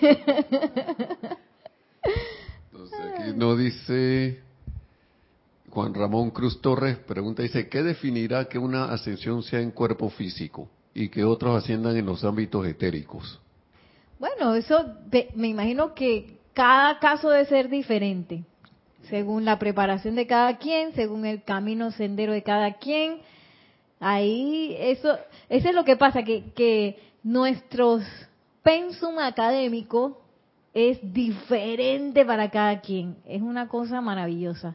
Entonces 2.70 3.00
aquí 3.00 3.32
nos 3.34 3.58
dice 3.58 4.40
Juan 5.70 5.94
Ramón 5.94 6.30
Cruz 6.30 6.60
Torres, 6.60 6.98
pregunta, 6.98 7.42
dice, 7.42 7.68
¿qué 7.68 7.82
definirá 7.82 8.44
que 8.44 8.58
una 8.58 8.92
ascensión 8.92 9.42
sea 9.42 9.60
en 9.60 9.70
cuerpo 9.70 10.10
físico 10.10 10.68
y 10.94 11.08
que 11.08 11.24
otros 11.24 11.56
asciendan 11.56 11.96
en 11.96 12.04
los 12.04 12.22
ámbitos 12.24 12.66
etéricos? 12.66 13.40
Bueno, 14.18 14.54
eso 14.54 14.84
me 15.34 15.48
imagino 15.48 15.94
que 15.94 16.36
cada 16.52 16.98
caso 16.98 17.30
debe 17.30 17.46
ser 17.46 17.70
diferente, 17.70 18.44
según 19.08 19.44
la 19.46 19.58
preparación 19.58 20.14
de 20.14 20.26
cada 20.26 20.58
quien, 20.58 20.92
según 20.94 21.24
el 21.24 21.42
camino 21.42 21.90
sendero 21.90 22.32
de 22.32 22.42
cada 22.42 22.74
quien. 22.74 23.20
Ahí, 24.04 24.74
eso, 24.80 25.16
eso 25.48 25.68
es 25.68 25.74
lo 25.76 25.84
que 25.84 25.96
pasa, 25.96 26.24
que, 26.24 26.50
que 26.56 26.98
nuestros 27.22 28.02
pensum 28.60 29.20
académicos 29.20 30.14
es 30.74 30.98
diferente 31.12 32.24
para 32.24 32.50
cada 32.50 32.80
quien. 32.80 33.14
Es 33.24 33.40
una 33.42 33.68
cosa 33.68 34.00
maravillosa. 34.00 34.74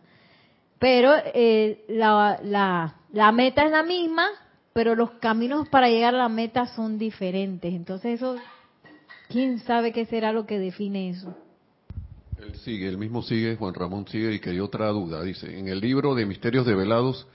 Pero 0.79 1.11
eh, 1.33 1.83
la, 1.89 2.39
la, 2.41 2.95
la 3.11 3.31
meta 3.33 3.65
es 3.65 3.71
la 3.71 3.83
misma, 3.83 4.29
pero 4.71 4.95
los 4.95 5.11
caminos 5.19 5.67
para 5.67 5.89
llegar 5.89 6.15
a 6.15 6.19
la 6.19 6.29
meta 6.29 6.65
son 6.67 6.97
diferentes. 6.97 7.73
Entonces 7.73 8.21
eso, 8.21 8.37
¿quién 9.27 9.59
sabe 9.59 9.91
qué 9.91 10.05
será 10.05 10.31
lo 10.31 10.45
que 10.45 10.57
define 10.57 11.09
eso? 11.09 11.35
Él 12.39 12.55
sigue, 12.55 12.87
él 12.87 12.97
mismo 12.97 13.23
sigue, 13.23 13.57
Juan 13.57 13.73
Ramón 13.73 14.07
sigue 14.07 14.35
y 14.35 14.39
que 14.39 14.51
hay 14.51 14.61
otra 14.61 14.87
duda. 14.87 15.21
Dice, 15.21 15.59
en 15.59 15.67
el 15.67 15.81
libro 15.81 16.15
de 16.15 16.25
Misterios 16.25 16.65
Develados, 16.65 17.27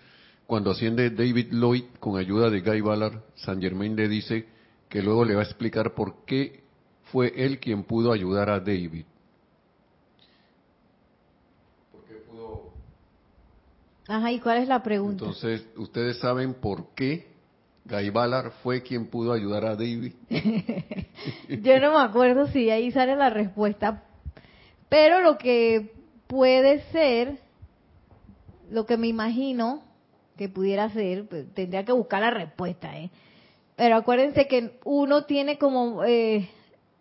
cuando 0.46 0.70
asciende 0.70 1.10
David 1.10 1.52
Lloyd 1.52 1.84
con 1.98 2.18
ayuda 2.18 2.50
de 2.50 2.60
Guy 2.60 2.80
Ballard, 2.80 3.22
San 3.36 3.60
Germain 3.60 3.96
le 3.96 4.08
dice 4.08 4.46
que 4.88 5.02
luego 5.02 5.24
le 5.24 5.34
va 5.34 5.40
a 5.40 5.44
explicar 5.44 5.94
por 5.94 6.24
qué 6.26 6.62
fue 7.04 7.32
él 7.36 7.58
quien 7.58 7.84
pudo 7.84 8.12
ayudar 8.12 8.50
a 8.50 8.60
David. 8.60 9.04
¿Por 11.90 12.04
qué 12.04 12.14
pudo? 12.14 12.72
Ajá, 14.08 14.32
¿y 14.32 14.40
cuál 14.40 14.58
es 14.58 14.68
la 14.68 14.82
pregunta? 14.82 15.24
Entonces, 15.24 15.66
¿ustedes 15.76 16.18
saben 16.18 16.54
por 16.54 16.94
qué 16.94 17.28
Guy 17.84 18.10
Ballard 18.10 18.52
fue 18.62 18.82
quien 18.82 19.06
pudo 19.06 19.32
ayudar 19.32 19.64
a 19.64 19.76
David? 19.76 20.12
Yo 21.48 21.80
no 21.80 21.92
me 21.92 22.04
acuerdo 22.04 22.46
si 22.48 22.68
ahí 22.70 22.90
sale 22.90 23.16
la 23.16 23.30
respuesta, 23.30 24.04
pero 24.88 25.20
lo 25.20 25.38
que 25.38 25.94
puede 26.26 26.82
ser, 26.92 27.38
lo 28.70 28.86
que 28.86 28.96
me 28.96 29.08
imagino 29.08 29.82
que 30.36 30.48
pudiera 30.48 30.88
ser, 30.90 31.26
pues, 31.28 31.52
tendría 31.54 31.84
que 31.84 31.92
buscar 31.92 32.22
la 32.22 32.30
respuesta, 32.30 32.96
¿eh? 32.98 33.10
Pero 33.76 33.96
acuérdense 33.96 34.46
que 34.46 34.78
uno 34.84 35.24
tiene 35.24 35.58
como, 35.58 36.04
eh, 36.04 36.48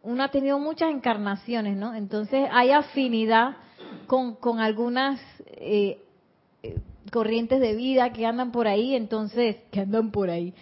uno 0.04 0.24
ha 0.24 0.32
tenido 0.32 0.58
muchas 0.60 0.92
encarnaciones, 0.92 1.76
¿no? 1.76 1.94
Entonces 1.94 2.48
hay 2.52 2.72
afinidad 2.72 3.58
con, 4.08 4.36
con 4.36 4.60
algunas 4.60 5.20
eh, 5.58 6.02
eh, 6.64 6.80
corrientes 7.12 7.60
de 7.60 7.76
vida 7.76 8.12
que 8.14 8.26
andan 8.26 8.52
por 8.52 8.68
ahí, 8.68 8.96
entonces, 8.96 9.58
que 9.72 9.82
andan 9.82 10.12
por 10.12 10.30
ahí. 10.30 10.54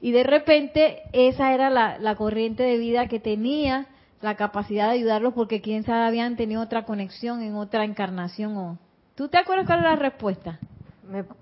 Y 0.00 0.12
de 0.12 0.22
repente 0.22 1.02
esa 1.12 1.52
era 1.52 1.70
la, 1.70 1.98
la 1.98 2.16
corriente 2.16 2.62
de 2.62 2.78
vida 2.78 3.08
que 3.08 3.20
tenía 3.20 3.86
la 4.20 4.36
capacidad 4.36 4.86
de 4.86 4.94
ayudarlos 4.94 5.34
porque 5.34 5.60
quién 5.60 5.84
sabe 5.84 6.06
habían 6.06 6.36
tenido 6.36 6.62
otra 6.62 6.84
conexión 6.84 7.42
en 7.42 7.54
otra 7.54 7.84
encarnación 7.84 8.56
o 8.56 8.78
¿Tú 9.18 9.28
te 9.28 9.36
acuerdas 9.36 9.66
cuál 9.66 9.80
es 9.80 9.84
la 9.84 9.96
respuesta? 9.96 10.60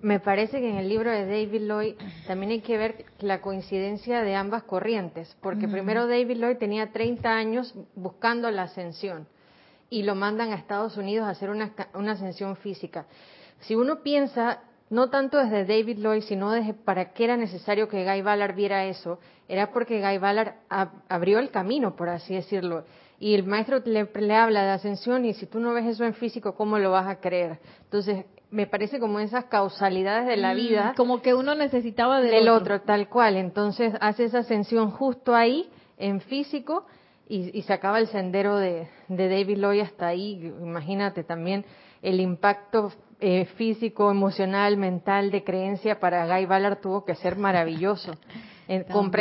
Me, 0.00 0.20
parece 0.20 0.60
que 0.60 0.70
en 0.70 0.76
el 0.76 0.88
libro 0.88 1.10
de 1.10 1.26
David 1.26 1.62
Lloyd 1.62 1.94
también 2.28 2.52
hay 2.52 2.60
que 2.60 2.78
ver 2.78 3.04
la 3.18 3.40
coincidencia 3.40 4.22
de 4.22 4.36
ambas 4.36 4.62
corrientes, 4.62 5.36
porque 5.40 5.66
primero 5.66 6.06
David 6.06 6.36
Lloyd 6.36 6.56
tenía 6.58 6.92
30 6.92 7.28
años 7.28 7.74
buscando 7.96 8.48
la 8.52 8.62
ascensión 8.62 9.26
y 9.90 10.04
lo 10.04 10.14
mandan 10.14 10.52
a 10.52 10.54
Estados 10.54 10.96
Unidos 10.96 11.26
a 11.26 11.30
hacer 11.30 11.50
una, 11.50 11.72
una 11.94 12.12
ascensión 12.12 12.54
física. 12.56 13.06
Si 13.60 13.74
uno 13.74 14.04
piensa, 14.04 14.60
no 14.88 15.10
tanto 15.10 15.36
desde 15.38 15.64
David 15.64 15.98
Lloyd, 15.98 16.22
sino 16.22 16.52
desde 16.52 16.72
para 16.72 17.12
qué 17.12 17.24
era 17.24 17.36
necesario 17.36 17.88
que 17.88 18.04
Guy 18.04 18.22
Ballard 18.22 18.54
viera 18.54 18.84
eso, 18.84 19.18
era 19.48 19.72
porque 19.72 20.00
Guy 20.00 20.18
Ballard 20.18 20.54
abrió 21.08 21.40
el 21.40 21.50
camino, 21.50 21.96
por 21.96 22.08
así 22.08 22.34
decirlo. 22.34 22.84
Y 23.18 23.34
el 23.34 23.44
maestro 23.44 23.80
le, 23.84 24.34
habla 24.34 24.64
de 24.64 24.70
ascensión 24.70 25.24
y 25.24 25.34
si 25.34 25.46
tú 25.46 25.58
no 25.58 25.72
ves 25.72 25.86
eso 25.86 26.04
en 26.04 26.14
físico, 26.14 26.54
¿cómo 26.54 26.78
lo 26.78 26.90
vas 26.90 27.06
a 27.06 27.20
creer? 27.20 27.58
Entonces, 27.84 28.26
me 28.50 28.66
parece 28.66 29.00
como 29.00 29.18
esas 29.20 29.46
causalidades 29.46 30.26
de 30.26 30.36
la 30.36 30.52
mm, 30.52 30.56
vida. 30.56 30.94
Como 30.96 31.22
que 31.22 31.34
uno 31.34 31.54
necesitaba 31.54 32.20
del, 32.20 32.48
otro. 32.48 32.82
tal 32.82 33.08
cual. 33.08 33.36
Entonces, 33.36 33.94
hace 34.00 34.24
esa 34.24 34.40
ascensión 34.40 34.90
justo 34.90 35.34
ahí, 35.34 35.68
en 35.96 36.20
físico, 36.20 36.86
y, 37.28 37.62
se 37.62 37.72
acaba 37.72 37.98
el 37.98 38.06
sendero 38.06 38.56
de, 38.56 38.88
de 39.08 39.28
David 39.28 39.58
Lloyd 39.58 39.80
hasta 39.80 40.06
ahí. 40.08 40.52
Imagínate 40.60 41.24
también 41.24 41.64
el 42.02 42.20
impacto 42.20 42.92
eh, 43.18 43.46
físico, 43.56 44.10
emocional, 44.10 44.76
mental, 44.76 45.30
de 45.30 45.42
creencia 45.42 45.98
para 45.98 46.26
Guy 46.26 46.46
Ballard 46.46 46.80
tuvo 46.80 47.04
que 47.04 47.14
ser 47.14 47.36
maravilloso. 47.36 48.12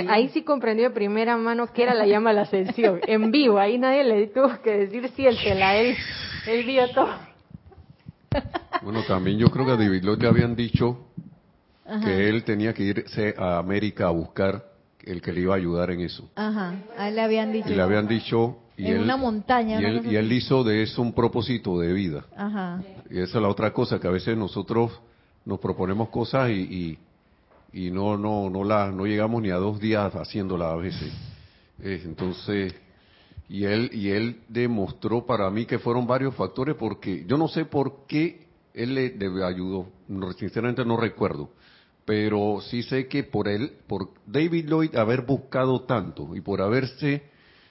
ahí 0.09 0.29
sí 0.29 0.43
comprendió 0.43 0.85
de 0.85 0.95
primera 0.95 1.37
mano 1.37 1.67
que 1.67 1.83
era 1.83 1.93
la 1.93 2.05
llama 2.05 2.31
a 2.31 2.33
la 2.33 2.41
ascensión, 2.41 2.99
en 3.07 3.31
vivo, 3.31 3.59
ahí 3.59 3.77
nadie 3.77 4.03
le 4.03 4.27
tuvo 4.27 4.61
que 4.61 4.71
decir 4.71 5.09
siéntela, 5.09 5.75
él, 5.75 5.95
él 6.47 6.65
vio 6.65 6.89
todo. 6.91 7.09
Bueno, 8.81 9.03
también 9.07 9.37
yo 9.37 9.47
creo 9.49 9.65
que 9.65 9.71
a 9.71 9.77
David 9.77 10.03
Lloyd 10.03 10.21
le 10.21 10.27
habían 10.27 10.55
dicho 10.55 11.07
que 12.03 12.29
él 12.29 12.43
tenía 12.43 12.73
que 12.73 12.83
irse 12.83 13.33
a 13.37 13.57
América 13.57 14.07
a 14.07 14.11
buscar 14.11 14.65
el 15.03 15.21
que 15.21 15.31
le 15.31 15.41
iba 15.41 15.53
a 15.53 15.57
ayudar 15.57 15.91
en 15.91 16.01
eso. 16.01 16.29
Ajá, 16.35 16.75
a 16.97 17.07
él 17.07 17.15
le 17.15 17.21
habían 17.21 17.51
dicho. 17.51 17.69
Y 17.69 17.75
le 17.75 17.81
habían 17.81 18.07
dicho 18.07 18.57
y 18.77 18.87
en 18.87 19.01
una 19.01 19.17
montaña. 19.17 19.79
Y, 19.79 19.85
él, 19.85 20.05
y 20.11 20.15
él, 20.15 20.31
hizo 20.31 20.63
de 20.63 20.83
eso 20.83 21.01
un 21.01 21.13
propósito 21.13 21.79
de 21.79 21.93
vida. 21.93 22.25
Ajá. 22.35 22.81
Y 23.09 23.19
esa 23.19 23.37
es 23.37 23.41
la 23.41 23.47
otra 23.47 23.71
cosa, 23.71 23.99
que 23.99 24.07
a 24.07 24.11
veces 24.11 24.37
nosotros 24.37 24.91
nos 25.45 25.59
proponemos 25.59 26.09
cosas 26.09 26.49
y, 26.49 26.97
y, 27.74 27.91
no 27.91 28.18
no 28.18 28.49
no 28.49 28.63
la, 28.63 28.91
no 28.91 29.05
llegamos 29.05 29.41
ni 29.41 29.49
a 29.49 29.55
dos 29.55 29.80
días 29.80 30.13
haciéndola 30.13 30.72
a 30.72 30.76
veces. 30.76 31.11
entonces, 31.80 32.74
y 33.49 33.66
él, 33.66 33.89
y 33.93 34.09
él 34.09 34.41
demostró 34.47 35.26
para 35.26 35.49
mí 35.49 35.66
que 35.66 35.80
fueron 35.80 36.07
varios 36.07 36.36
factores, 36.36 36.76
porque 36.76 37.26
yo 37.28 37.38
no 37.38 37.47
sé 37.47 37.66
por 37.66 38.05
qué 38.07 38.47
él 38.74 38.95
le, 38.95 39.43
ayudó, 39.43 39.88
sinceramente 40.38 40.84
no 40.86 40.97
recuerdo 40.97 41.49
pero 42.05 42.61
sí 42.61 42.84
sé 42.84 43.07
que 43.07 43.24
por 43.24 43.47
él, 43.47 43.74
por 43.88 44.09
David 44.28 44.68
Lloyd 44.70 44.95
haber 44.95 45.24
buscado 45.24 45.82
tanto 45.82 46.36
y 46.36 46.41
por 46.41 46.61
haberse 46.61 47.24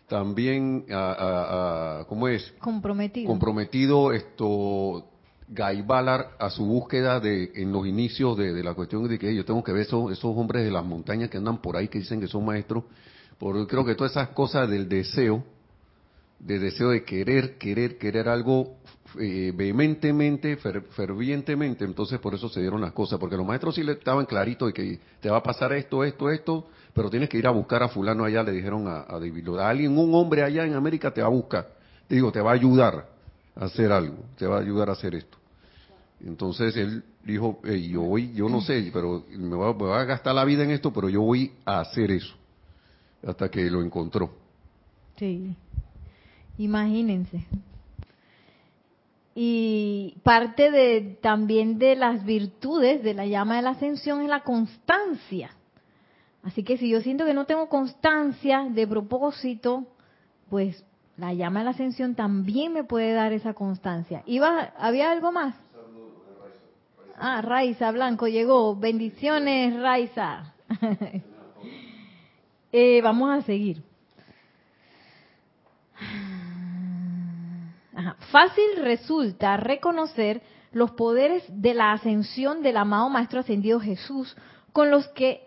también, 0.08 0.84
a, 0.90 2.04
¿cómo 2.08 2.28
es? 2.28 2.52
Comprometido. 2.58 3.28
Comprometido 3.28 4.12
esto, 4.12 5.06
Guy 5.54 5.82
Ballard 5.82 6.30
a 6.38 6.50
su 6.50 6.64
búsqueda 6.64 7.20
de, 7.20 7.52
en 7.54 7.70
los 7.72 7.86
inicios 7.86 8.36
de, 8.36 8.62
la 8.62 8.74
cuestión 8.74 9.06
de 9.06 9.18
que 9.18 9.34
yo 9.34 9.44
tengo 9.44 9.62
que 9.62 9.72
ver 9.72 9.82
esos, 9.82 10.10
esos 10.10 10.36
hombres 10.36 10.64
de 10.64 10.70
las 10.70 10.84
montañas 10.84 11.30
que 11.30 11.38
andan 11.38 11.58
por 11.58 11.76
ahí 11.76 11.88
que 11.88 11.98
dicen 11.98 12.20
que 12.20 12.26
son 12.26 12.44
maestros, 12.44 12.84
porque 13.38 13.66
creo 13.66 13.84
que 13.84 13.94
todas 13.94 14.12
esas 14.12 14.30
cosas 14.30 14.68
del 14.68 14.88
deseo, 14.88 15.44
de 16.40 16.58
deseo 16.58 16.90
de 16.90 17.04
querer, 17.04 17.56
querer, 17.56 17.98
querer 17.98 18.28
algo 18.28 18.74
eh, 19.20 19.52
vehementemente, 19.54 20.56
fervientemente, 20.56 21.84
entonces 21.84 22.18
por 22.18 22.34
eso 22.34 22.48
se 22.48 22.60
dieron 22.60 22.80
las 22.80 22.92
cosas, 22.92 23.20
porque 23.20 23.36
los 23.36 23.46
maestros 23.46 23.76
sí 23.76 23.84
le 23.84 23.92
estaban 23.92 24.26
claritos 24.26 24.68
de 24.68 24.72
que 24.72 25.00
te 25.20 25.30
va 25.30 25.38
a 25.38 25.42
pasar 25.42 25.72
esto, 25.72 26.02
esto, 26.02 26.30
esto, 26.30 26.66
pero 26.92 27.08
tienes 27.10 27.28
que 27.28 27.38
ir 27.38 27.46
a 27.46 27.50
buscar 27.50 27.82
a 27.84 27.88
fulano 27.88 28.24
allá, 28.24 28.42
le 28.42 28.52
dijeron 28.52 28.88
a, 28.88 29.04
a 29.08 29.20
David 29.20 29.48
A 29.56 29.68
alguien, 29.68 29.96
un 29.96 30.14
hombre 30.14 30.42
allá 30.42 30.64
en 30.64 30.74
América 30.74 31.12
te 31.12 31.20
va 31.20 31.28
a 31.28 31.30
buscar. 31.30 31.68
Te 32.08 32.16
digo, 32.16 32.32
te 32.32 32.40
va 32.40 32.50
a 32.50 32.54
ayudar 32.54 33.08
a 33.54 33.64
hacer 33.64 33.92
algo, 33.92 34.16
te 34.36 34.46
va 34.46 34.58
a 34.58 34.60
ayudar 34.60 34.90
a 34.90 34.92
hacer 34.92 35.14
esto. 35.14 35.43
Entonces 36.24 36.74
él 36.76 37.04
dijo, 37.24 37.60
yo 37.62 38.02
voy, 38.02 38.32
yo 38.32 38.48
no 38.48 38.60
sé, 38.60 38.90
pero 38.92 39.24
me 39.30 39.56
voy, 39.56 39.90
a, 39.90 40.00
a 40.00 40.04
gastar 40.04 40.34
la 40.34 40.44
vida 40.44 40.64
en 40.64 40.70
esto, 40.70 40.92
pero 40.92 41.08
yo 41.08 41.22
voy 41.22 41.52
a 41.64 41.80
hacer 41.80 42.10
eso. 42.10 42.34
Hasta 43.26 43.50
que 43.50 43.70
lo 43.70 43.82
encontró. 43.82 44.30
Sí. 45.16 45.54
Imagínense. 46.58 47.46
Y 49.34 50.16
parte 50.22 50.70
de 50.70 51.18
también 51.20 51.78
de 51.78 51.96
las 51.96 52.24
virtudes 52.24 53.02
de 53.02 53.14
la 53.14 53.26
llama 53.26 53.56
de 53.56 53.62
la 53.62 53.70
ascensión 53.70 54.22
es 54.22 54.28
la 54.28 54.44
constancia. 54.44 55.50
Así 56.44 56.62
que 56.62 56.76
si 56.76 56.88
yo 56.88 57.00
siento 57.00 57.24
que 57.24 57.34
no 57.34 57.46
tengo 57.46 57.68
constancia 57.68 58.66
de 58.70 58.86
propósito, 58.86 59.86
pues 60.50 60.84
la 61.16 61.32
llama 61.32 61.60
de 61.60 61.64
la 61.64 61.70
ascensión 61.72 62.14
también 62.14 62.72
me 62.72 62.84
puede 62.84 63.12
dar 63.12 63.32
esa 63.32 63.54
constancia. 63.54 64.22
¿Iba, 64.26 64.72
¿Había 64.78 65.10
algo 65.10 65.32
más? 65.32 65.56
Ah, 67.16 67.40
Raiza 67.42 67.90
Blanco 67.92 68.26
llegó. 68.26 68.74
Bendiciones, 68.76 69.80
Raiza. 69.80 70.52
eh, 72.72 73.00
vamos 73.02 73.30
a 73.30 73.42
seguir. 73.42 73.82
Fácil 78.30 78.64
resulta 78.82 79.56
reconocer 79.56 80.42
los 80.72 80.90
poderes 80.92 81.44
de 81.48 81.74
la 81.74 81.92
ascensión 81.92 82.62
del 82.62 82.76
amado 82.76 83.08
Maestro 83.08 83.40
Ascendido 83.40 83.78
Jesús 83.78 84.36
con 84.72 84.90
los 84.90 85.06
que 85.08 85.42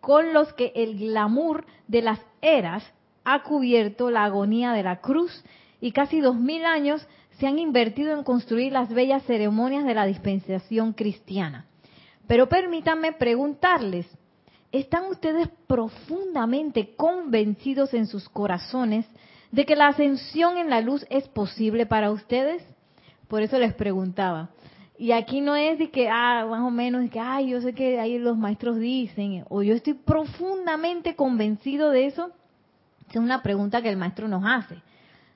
con 0.00 0.32
los 0.32 0.52
que 0.54 0.72
el 0.74 0.98
glamour 0.98 1.64
de 1.86 2.02
las 2.02 2.20
eras 2.40 2.84
ha 3.24 3.42
cubierto 3.42 4.10
la 4.10 4.24
agonía 4.24 4.72
de 4.72 4.82
la 4.82 5.00
cruz 5.00 5.44
y 5.80 5.92
casi 5.92 6.20
dos 6.20 6.36
mil 6.36 6.64
años 6.64 7.06
se 7.42 7.48
han 7.48 7.58
invertido 7.58 8.16
en 8.16 8.22
construir 8.22 8.70
las 8.70 8.88
bellas 8.88 9.24
ceremonias 9.24 9.84
de 9.84 9.94
la 9.94 10.06
dispensación 10.06 10.92
cristiana. 10.92 11.66
Pero 12.28 12.48
permítanme 12.48 13.14
preguntarles, 13.14 14.06
¿están 14.70 15.06
ustedes 15.06 15.48
profundamente 15.66 16.94
convencidos 16.94 17.94
en 17.94 18.06
sus 18.06 18.28
corazones 18.28 19.06
de 19.50 19.66
que 19.66 19.74
la 19.74 19.88
ascensión 19.88 20.56
en 20.56 20.70
la 20.70 20.80
luz 20.80 21.04
es 21.10 21.26
posible 21.26 21.84
para 21.84 22.12
ustedes? 22.12 22.62
Por 23.26 23.42
eso 23.42 23.58
les 23.58 23.74
preguntaba. 23.74 24.50
Y 24.96 25.10
aquí 25.10 25.40
no 25.40 25.56
es 25.56 25.80
de 25.80 25.90
que, 25.90 26.08
ah, 26.08 26.46
más 26.48 26.60
o 26.60 26.70
menos, 26.70 27.10
que, 27.10 27.18
ay, 27.18 27.50
yo 27.50 27.60
sé 27.60 27.72
que 27.72 27.98
ahí 27.98 28.20
los 28.20 28.38
maestros 28.38 28.78
dicen, 28.78 29.44
o 29.48 29.64
yo 29.64 29.74
estoy 29.74 29.94
profundamente 29.94 31.16
convencido 31.16 31.90
de 31.90 32.06
eso. 32.06 32.30
Es 33.10 33.16
una 33.16 33.42
pregunta 33.42 33.82
que 33.82 33.88
el 33.88 33.96
maestro 33.96 34.28
nos 34.28 34.44
hace. 34.46 34.76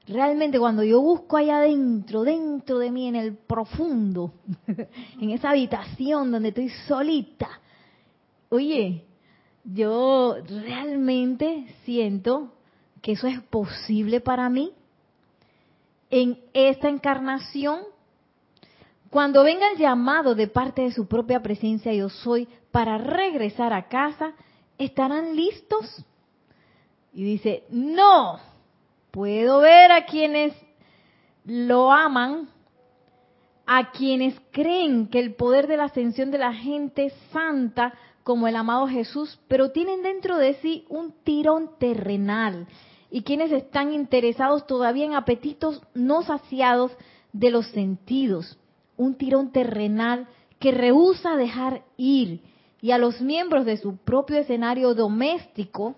Realmente 0.08 0.58
cuando 0.58 0.82
yo 0.82 1.00
busco 1.00 1.36
allá 1.36 1.58
adentro, 1.58 2.22
dentro 2.22 2.78
de 2.78 2.90
mí, 2.90 3.08
en 3.08 3.16
el 3.16 3.36
profundo, 3.36 4.32
en 5.20 5.30
esa 5.30 5.50
habitación 5.50 6.30
donde 6.30 6.50
estoy 6.50 6.68
solita, 6.86 7.48
oye, 8.48 9.04
yo 9.64 10.36
realmente 10.48 11.66
siento 11.84 12.52
que 13.02 13.12
eso 13.12 13.26
es 13.26 13.40
posible 13.42 14.20
para 14.20 14.48
mí 14.48 14.72
en 16.10 16.38
esta 16.52 16.88
encarnación. 16.88 17.80
Cuando 19.10 19.42
venga 19.42 19.70
el 19.72 19.78
llamado 19.78 20.34
de 20.34 20.48
parte 20.48 20.82
de 20.82 20.92
su 20.92 21.06
propia 21.06 21.42
presencia 21.42 21.92
yo 21.92 22.08
soy 22.08 22.48
para 22.70 22.98
regresar 22.98 23.72
a 23.72 23.88
casa, 23.88 24.34
¿estarán 24.78 25.34
listos? 25.34 26.04
Y 27.12 27.24
dice, 27.24 27.64
no, 27.70 28.38
puedo 29.16 29.60
ver 29.60 29.92
a 29.92 30.04
quienes 30.04 30.52
lo 31.46 31.90
aman, 31.90 32.50
a 33.64 33.90
quienes 33.92 34.38
creen 34.50 35.08
que 35.08 35.20
el 35.20 35.34
poder 35.34 35.68
de 35.68 35.78
la 35.78 35.84
ascensión 35.84 36.30
de 36.30 36.36
la 36.36 36.52
gente 36.52 37.10
santa 37.32 37.94
como 38.24 38.46
el 38.46 38.56
amado 38.56 38.86
Jesús, 38.86 39.40
pero 39.48 39.70
tienen 39.70 40.02
dentro 40.02 40.36
de 40.36 40.56
sí 40.56 40.84
un 40.90 41.14
tirón 41.24 41.70
terrenal. 41.78 42.66
Y 43.10 43.22
quienes 43.22 43.52
están 43.52 43.94
interesados 43.94 44.66
todavía 44.66 45.06
en 45.06 45.14
apetitos 45.14 45.80
no 45.94 46.20
saciados 46.20 46.92
de 47.32 47.50
los 47.50 47.66
sentidos, 47.68 48.58
un 48.98 49.14
tirón 49.14 49.50
terrenal 49.50 50.28
que 50.58 50.72
rehúsa 50.72 51.36
dejar 51.36 51.84
ir 51.96 52.42
y 52.82 52.90
a 52.90 52.98
los 52.98 53.22
miembros 53.22 53.64
de 53.64 53.78
su 53.78 53.96
propio 53.96 54.36
escenario 54.36 54.94
doméstico 54.94 55.96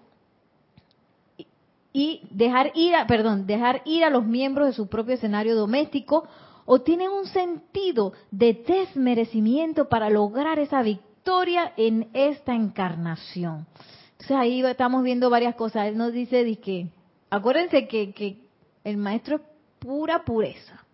y 1.92 2.22
dejar 2.30 2.72
ir, 2.74 2.94
a, 2.94 3.06
perdón, 3.06 3.46
dejar 3.46 3.82
ir 3.84 4.04
a 4.04 4.10
los 4.10 4.24
miembros 4.24 4.68
de 4.68 4.72
su 4.74 4.88
propio 4.88 5.14
escenario 5.14 5.56
doméstico 5.56 6.28
o 6.64 6.80
tienen 6.82 7.10
un 7.10 7.26
sentido 7.26 8.12
de 8.30 8.52
desmerecimiento 8.52 9.88
para 9.88 10.10
lograr 10.10 10.58
esa 10.58 10.82
victoria 10.82 11.72
en 11.76 12.08
esta 12.12 12.54
encarnación. 12.54 13.66
Entonces 14.12 14.36
ahí 14.36 14.62
estamos 14.62 15.02
viendo 15.02 15.30
varias 15.30 15.54
cosas. 15.54 15.86
Él 15.86 15.96
nos 15.96 16.12
dice 16.12 16.44
de 16.44 16.56
que, 16.56 16.88
acuérdense 17.30 17.86
que, 17.88 18.12
que 18.12 18.48
el 18.84 18.96
maestro 18.96 19.36
es 19.36 19.42
pura 19.78 20.24
pureza. 20.24 20.84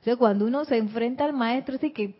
O 0.00 0.04
sea, 0.04 0.16
cuando 0.16 0.46
uno 0.46 0.64
se 0.64 0.76
enfrenta 0.76 1.24
al 1.24 1.32
maestro, 1.32 1.76
así 1.76 1.92
que 1.92 2.16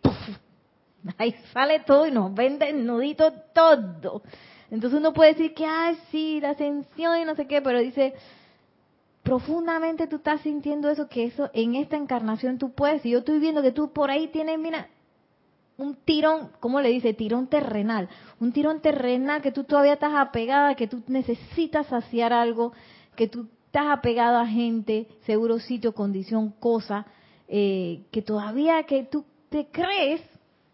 ahí 1.17 1.35
sale 1.51 1.81
todo 1.81 2.07
y 2.07 2.11
nos 2.11 2.33
vende 2.33 2.71
nudito 2.73 3.31
todo. 3.53 4.23
Entonces 4.73 4.99
uno 4.99 5.13
puede 5.13 5.35
decir 5.35 5.53
que, 5.53 5.67
ay, 5.67 5.95
sí, 6.09 6.41
la 6.41 6.49
ascensión 6.49 7.19
y 7.19 7.25
no 7.25 7.35
sé 7.35 7.45
qué, 7.45 7.61
pero 7.61 7.77
dice, 7.77 8.15
profundamente 9.21 10.07
tú 10.07 10.15
estás 10.15 10.41
sintiendo 10.41 10.89
eso, 10.89 11.07
que 11.07 11.25
eso 11.25 11.51
en 11.53 11.75
esta 11.75 11.95
encarnación 11.95 12.57
tú 12.57 12.71
puedes. 12.71 13.05
Y 13.05 13.11
yo 13.11 13.19
estoy 13.19 13.37
viendo 13.37 13.61
que 13.61 13.71
tú 13.71 13.93
por 13.93 14.09
ahí 14.09 14.29
tienes, 14.29 14.57
mira, 14.57 14.87
un 15.77 15.93
tirón, 15.93 16.49
¿cómo 16.59 16.81
le 16.81 16.89
dice? 16.89 17.13
Tirón 17.13 17.45
terrenal. 17.45 18.09
Un 18.39 18.51
tirón 18.51 18.81
terrenal 18.81 19.43
que 19.43 19.51
tú 19.51 19.63
todavía 19.63 19.93
estás 19.93 20.15
apegada, 20.15 20.73
que 20.73 20.87
tú 20.87 21.03
necesitas 21.05 21.85
saciar 21.85 22.33
algo, 22.33 22.73
que 23.15 23.27
tú 23.27 23.49
estás 23.67 23.85
apegado 23.91 24.39
a 24.39 24.47
gente, 24.47 25.05
seguro 25.27 25.59
sitio, 25.59 25.93
condición, 25.93 26.49
cosa, 26.49 27.05
eh, 27.47 28.01
que 28.09 28.23
todavía 28.23 28.81
que 28.87 29.03
tú 29.03 29.23
te 29.49 29.67
crees, 29.67 30.21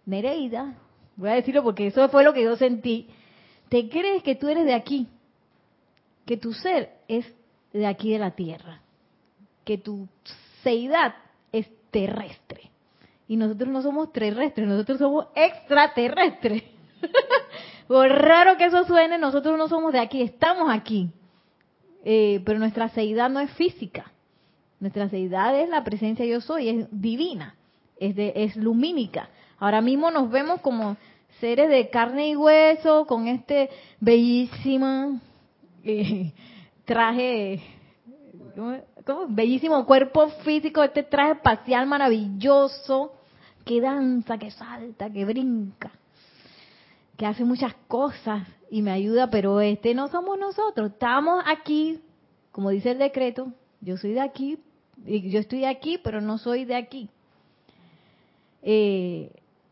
Nereida, 0.05 0.77
voy 1.17 1.31
a 1.31 1.33
decirlo 1.33 1.63
porque 1.63 1.87
eso 1.87 2.07
fue 2.07 2.23
lo 2.23 2.33
que 2.33 2.43
yo 2.43 2.55
sentí, 2.55 3.09
te 3.69 3.87
crees 3.89 4.23
que 4.23 4.35
tú 4.35 4.47
eres 4.47 4.65
de 4.65 4.73
aquí, 4.73 5.07
que 6.25 6.37
tu 6.37 6.53
ser 6.53 6.91
es 7.07 7.25
de 7.71 7.85
aquí 7.85 8.11
de 8.11 8.19
la 8.19 8.31
tierra, 8.31 8.81
que 9.63 9.77
tu 9.77 10.07
seidad 10.63 11.15
es 11.51 11.67
terrestre. 11.91 12.71
Y 13.27 13.37
nosotros 13.37 13.69
no 13.69 13.81
somos 13.81 14.11
terrestres, 14.11 14.67
nosotros 14.67 14.97
somos 14.97 15.27
extraterrestres. 15.35 16.63
Por 17.87 18.09
raro 18.09 18.57
que 18.57 18.65
eso 18.65 18.83
suene, 18.85 19.17
nosotros 19.19 19.57
no 19.57 19.67
somos 19.67 19.93
de 19.93 19.99
aquí, 19.99 20.21
estamos 20.21 20.69
aquí. 20.71 21.09
Eh, 22.03 22.41
pero 22.45 22.57
nuestra 22.59 22.89
seidad 22.89 23.29
no 23.29 23.39
es 23.39 23.51
física. 23.51 24.11
Nuestra 24.79 25.09
seidad 25.09 25.59
es 25.59 25.69
la 25.69 25.83
presencia 25.83 26.25
yo 26.25 26.41
soy, 26.41 26.69
es 26.69 26.87
divina, 26.91 27.55
es, 27.99 28.15
de, 28.15 28.31
es 28.35 28.55
lumínica. 28.55 29.29
Ahora 29.59 29.81
mismo 29.81 30.09
nos 30.09 30.31
vemos 30.31 30.61
como 30.61 30.95
seres 31.39 31.69
de 31.69 31.89
carne 31.89 32.29
y 32.29 32.35
hueso 32.35 33.05
con 33.05 33.27
este 33.27 33.69
bellísimo 33.99 35.19
eh, 35.83 36.33
traje, 36.85 37.61
bellísimo 39.29 39.85
cuerpo 39.85 40.29
físico, 40.43 40.83
este 40.83 41.03
traje 41.03 41.33
espacial 41.33 41.87
maravilloso 41.87 43.13
que 43.65 43.81
danza, 43.81 44.37
que 44.37 44.51
salta, 44.51 45.09
que 45.09 45.25
brinca, 45.25 45.91
que 47.17 47.25
hace 47.25 47.43
muchas 47.43 47.73
cosas 47.87 48.47
y 48.69 48.81
me 48.81 48.91
ayuda, 48.91 49.29
pero 49.29 49.61
este 49.61 49.93
no 49.93 50.07
somos 50.07 50.37
nosotros, 50.37 50.91
estamos 50.91 51.43
aquí, 51.45 52.01
como 52.51 52.69
dice 52.69 52.91
el 52.91 52.99
decreto, 52.99 53.53
yo 53.81 53.97
soy 53.97 54.13
de 54.13 54.21
aquí, 54.21 54.59
yo 55.05 55.39
estoy 55.39 55.59
de 55.59 55.67
aquí, 55.67 55.97
pero 56.03 56.19
no 56.21 56.37
soy 56.37 56.65
de 56.65 56.75
aquí. 56.75 57.09
Eh, 58.61 59.31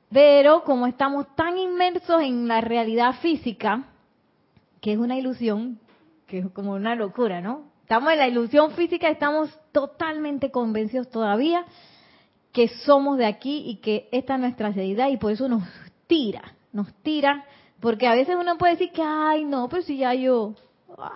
pero 0.10 0.64
como 0.64 0.88
estamos 0.88 1.28
tan 1.36 1.58
inmersos 1.58 2.22
en 2.22 2.48
la 2.48 2.62
realidad 2.62 3.16
física, 3.22 3.86
que 4.82 4.94
es 4.94 4.98
una 4.98 5.18
ilusión, 5.18 5.80
que 6.28 6.40
es 6.40 6.50
como 6.52 6.74
una 6.74 6.96
locura, 6.96 7.42
¿no? 7.42 7.64
Estamos 7.82 8.12
en 8.12 8.20
la 8.20 8.28
ilusión 8.28 8.72
física, 8.72 9.10
estamos 9.10 9.50
totalmente 9.72 10.52
convencidos 10.52 11.10
todavía 11.10 11.66
que 12.52 12.68
somos 12.68 13.18
de 13.18 13.26
aquí 13.26 13.64
y 13.66 13.78
que 13.78 14.10
esta 14.12 14.36
es 14.36 14.40
nuestra 14.40 14.72
deidad 14.72 15.10
y 15.10 15.18
por 15.18 15.32
eso 15.32 15.48
nos 15.48 15.64
tira, 16.08 16.56
nos 16.74 16.94
tira, 17.04 17.46
porque 17.80 18.08
a 18.08 18.16
veces 18.16 18.36
uno 18.40 18.58
puede 18.58 18.74
decir 18.74 18.92
que, 18.92 19.04
ay, 19.04 19.46
no, 19.46 19.70
pero 19.70 19.84
si 19.84 19.98
ya 19.98 20.14
yo, 20.14 20.56
ah, 20.98 21.14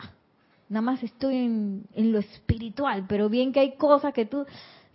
nada 0.70 0.82
más 0.82 1.02
estoy 1.02 1.38
en, 1.38 1.84
en 1.94 2.12
lo 2.12 2.20
espiritual, 2.20 3.06
pero 3.08 3.28
bien 3.28 3.52
que 3.52 3.60
hay 3.60 3.76
cosas 3.76 4.14
que 4.14 4.26
tú 4.26 4.46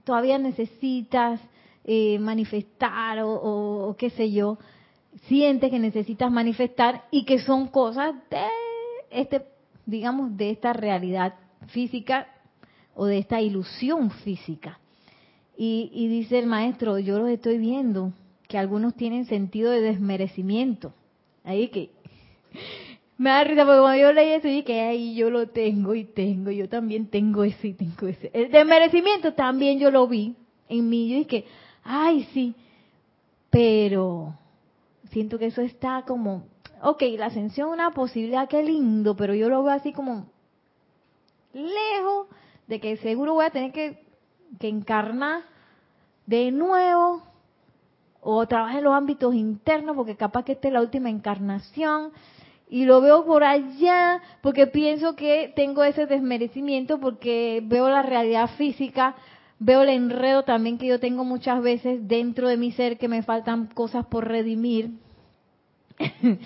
todavía 0.04 0.38
necesitas 0.38 1.40
eh, 1.88 2.18
manifestar 2.18 3.20
o, 3.22 3.94
qué 3.96 4.10
sé 4.10 4.32
yo, 4.32 4.58
sientes 5.28 5.70
que 5.70 5.78
necesitas 5.78 6.32
manifestar 6.32 7.04
y 7.12 7.24
que 7.24 7.38
son 7.38 7.68
cosas 7.68 8.12
de 8.28 8.42
este, 9.10 9.46
digamos, 9.86 10.36
de 10.36 10.50
esta 10.50 10.72
realidad 10.72 11.34
física 11.68 12.26
o 12.96 13.06
de 13.06 13.18
esta 13.18 13.40
ilusión 13.40 14.10
física. 14.10 14.80
Y, 15.56 15.90
y 15.92 16.08
dice 16.08 16.40
el 16.40 16.46
maestro, 16.46 16.98
yo 16.98 17.20
los 17.20 17.28
estoy 17.28 17.58
viendo, 17.58 18.12
que 18.48 18.58
algunos 18.58 18.96
tienen 18.96 19.26
sentido 19.26 19.70
de 19.70 19.80
desmerecimiento. 19.80 20.92
Ahí 21.44 21.68
que 21.68 21.90
me 23.16 23.30
da 23.30 23.44
risa 23.44 23.64
porque 23.64 23.80
cuando 23.80 24.02
yo 24.02 24.12
leí 24.12 24.30
eso 24.30 24.48
dije, 24.48 24.80
ahí 24.80 25.14
yo 25.14 25.30
lo 25.30 25.50
tengo 25.50 25.94
y 25.94 26.02
tengo, 26.02 26.50
yo 26.50 26.68
también 26.68 27.06
tengo 27.06 27.44
ese 27.44 27.68
y 27.68 27.74
tengo 27.74 28.08
ese. 28.08 28.28
El 28.34 28.50
desmerecimiento 28.50 29.34
también 29.34 29.78
yo 29.78 29.92
lo 29.92 30.08
vi 30.08 30.34
en 30.68 30.88
mí, 30.88 31.08
yo 31.08 31.18
dije, 31.18 31.44
ay, 31.86 32.24
sí, 32.32 32.54
pero 33.50 34.34
siento 35.10 35.38
que 35.38 35.46
eso 35.46 35.62
está 35.62 36.02
como, 36.06 36.44
ok, 36.82 37.02
la 37.16 37.26
ascensión 37.26 37.68
es 37.68 37.74
una 37.74 37.90
posibilidad, 37.92 38.48
qué 38.48 38.62
lindo, 38.62 39.16
pero 39.16 39.34
yo 39.34 39.48
lo 39.48 39.62
veo 39.62 39.72
así 39.72 39.92
como 39.92 40.26
lejos 41.52 42.26
de 42.66 42.80
que 42.80 42.96
seguro 42.98 43.34
voy 43.34 43.46
a 43.46 43.50
tener 43.50 43.72
que, 43.72 44.04
que 44.58 44.68
encarnar 44.68 45.42
de 46.26 46.50
nuevo 46.50 47.22
o 48.20 48.46
trabajar 48.46 48.78
en 48.78 48.84
los 48.84 48.94
ámbitos 48.94 49.34
internos 49.34 49.94
porque 49.96 50.16
capaz 50.16 50.44
que 50.44 50.52
esta 50.52 50.68
es 50.68 50.74
la 50.74 50.80
última 50.80 51.08
encarnación 51.08 52.10
y 52.68 52.84
lo 52.84 53.00
veo 53.00 53.24
por 53.24 53.44
allá 53.44 54.20
porque 54.42 54.66
pienso 54.66 55.14
que 55.14 55.52
tengo 55.54 55.84
ese 55.84 56.06
desmerecimiento 56.06 56.98
porque 56.98 57.62
veo 57.64 57.88
la 57.88 58.02
realidad 58.02 58.50
física 58.58 59.14
Veo 59.58 59.82
el 59.82 59.88
enredo 59.88 60.42
también 60.42 60.76
que 60.78 60.86
yo 60.86 61.00
tengo 61.00 61.24
muchas 61.24 61.62
veces 61.62 62.06
dentro 62.06 62.48
de 62.48 62.56
mi 62.56 62.72
ser 62.72 62.98
que 62.98 63.08
me 63.08 63.22
faltan 63.22 63.66
cosas 63.66 64.06
por 64.06 64.28
redimir. 64.28 64.90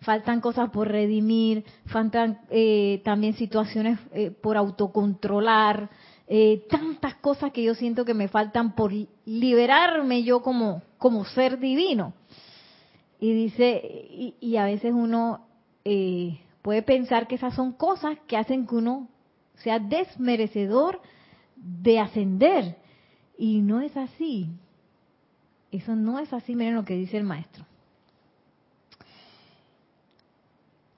faltan 0.00 0.40
cosas 0.40 0.70
por 0.70 0.88
redimir, 0.88 1.64
faltan 1.86 2.40
eh, 2.50 3.00
también 3.04 3.34
situaciones 3.34 3.98
eh, 4.12 4.30
por 4.30 4.56
autocontrolar, 4.56 5.90
eh, 6.28 6.64
tantas 6.68 7.16
cosas 7.16 7.52
que 7.52 7.62
yo 7.62 7.74
siento 7.74 8.04
que 8.04 8.14
me 8.14 8.28
faltan 8.28 8.74
por 8.74 8.92
liberarme 9.24 10.22
yo 10.22 10.42
como, 10.42 10.82
como 10.98 11.24
ser 11.24 11.58
divino. 11.58 12.14
Y 13.18 13.32
dice, 13.32 13.80
y, 14.10 14.34
y 14.40 14.56
a 14.56 14.64
veces 14.66 14.92
uno 14.92 15.42
puede 16.62 16.82
pensar 16.82 17.28
que 17.28 17.36
esas 17.36 17.54
son 17.54 17.72
cosas 17.72 18.18
que 18.26 18.36
hacen 18.36 18.66
que 18.66 18.74
uno 18.74 19.08
sea 19.54 19.78
desmerecedor 19.78 21.00
de 21.82 21.98
ascender. 21.98 22.76
Y 23.36 23.60
no 23.60 23.80
es 23.80 23.96
así. 23.96 24.48
Eso 25.70 25.94
no 25.94 26.18
es 26.18 26.32
así, 26.32 26.54
miren 26.54 26.74
lo 26.74 26.84
que 26.84 26.94
dice 26.96 27.16
el 27.16 27.24
maestro. 27.24 27.64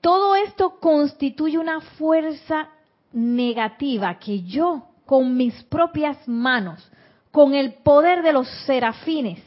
Todo 0.01 0.37
esto 0.37 0.79
constituye 0.79 1.59
una 1.59 1.81
fuerza 1.81 2.69
negativa 3.13 4.19
que 4.19 4.43
yo, 4.43 4.87
con 5.07 5.37
mis 5.37 5.63
propias 5.65 6.29
manos, 6.29 6.89
con 7.33 7.55
el 7.55 7.75
poder 7.75 8.23
de 8.23 8.33
los 8.33 8.49
serafines, 8.67 9.43